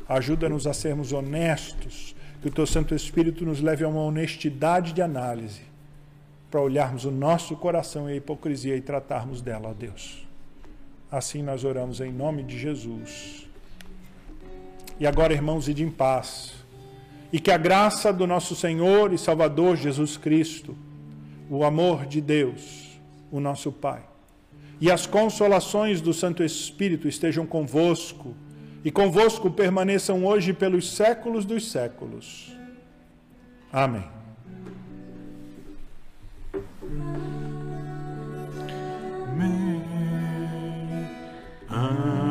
Ajuda-nos 0.08 0.66
a 0.66 0.72
sermos 0.72 1.12
honestos, 1.12 2.14
que 2.40 2.48
o 2.48 2.52
teu 2.52 2.66
Santo 2.66 2.94
Espírito 2.94 3.44
nos 3.44 3.60
leve 3.60 3.84
a 3.84 3.88
uma 3.88 4.02
honestidade 4.02 4.92
de 4.92 5.02
análise, 5.02 5.62
para 6.50 6.60
olharmos 6.60 7.04
o 7.04 7.10
nosso 7.10 7.56
coração 7.56 8.08
e 8.08 8.12
a 8.12 8.16
hipocrisia 8.16 8.76
e 8.76 8.80
tratarmos 8.80 9.42
dela, 9.42 9.70
ó 9.70 9.74
Deus. 9.74 10.26
Assim 11.10 11.42
nós 11.42 11.64
oramos 11.64 12.00
em 12.00 12.12
nome 12.12 12.42
de 12.42 12.58
Jesus. 12.58 13.48
E 14.98 15.06
agora, 15.06 15.32
irmãos, 15.32 15.68
ide 15.68 15.82
em 15.82 15.90
paz. 15.90 16.54
E 17.32 17.40
que 17.40 17.50
a 17.50 17.58
graça 17.58 18.12
do 18.12 18.26
nosso 18.26 18.54
Senhor 18.54 19.12
e 19.12 19.18
Salvador 19.18 19.76
Jesus 19.76 20.16
Cristo, 20.16 20.76
o 21.50 21.64
amor 21.64 22.06
de 22.06 22.20
Deus, 22.20 22.98
o 23.30 23.40
nosso 23.40 23.72
Pai, 23.72 24.02
e 24.80 24.90
as 24.90 25.06
consolações 25.06 26.00
do 26.00 26.14
Santo 26.14 26.44
Espírito 26.44 27.08
estejam 27.08 27.46
convosco 27.46 28.34
e 28.86 28.90
convosco 28.92 29.50
permaneçam 29.50 30.24
hoje 30.24 30.52
pelos 30.52 30.94
séculos 30.94 31.44
dos 31.44 31.72
séculos. 31.72 32.56
Amém. 33.72 34.04
Amém. 41.68 42.25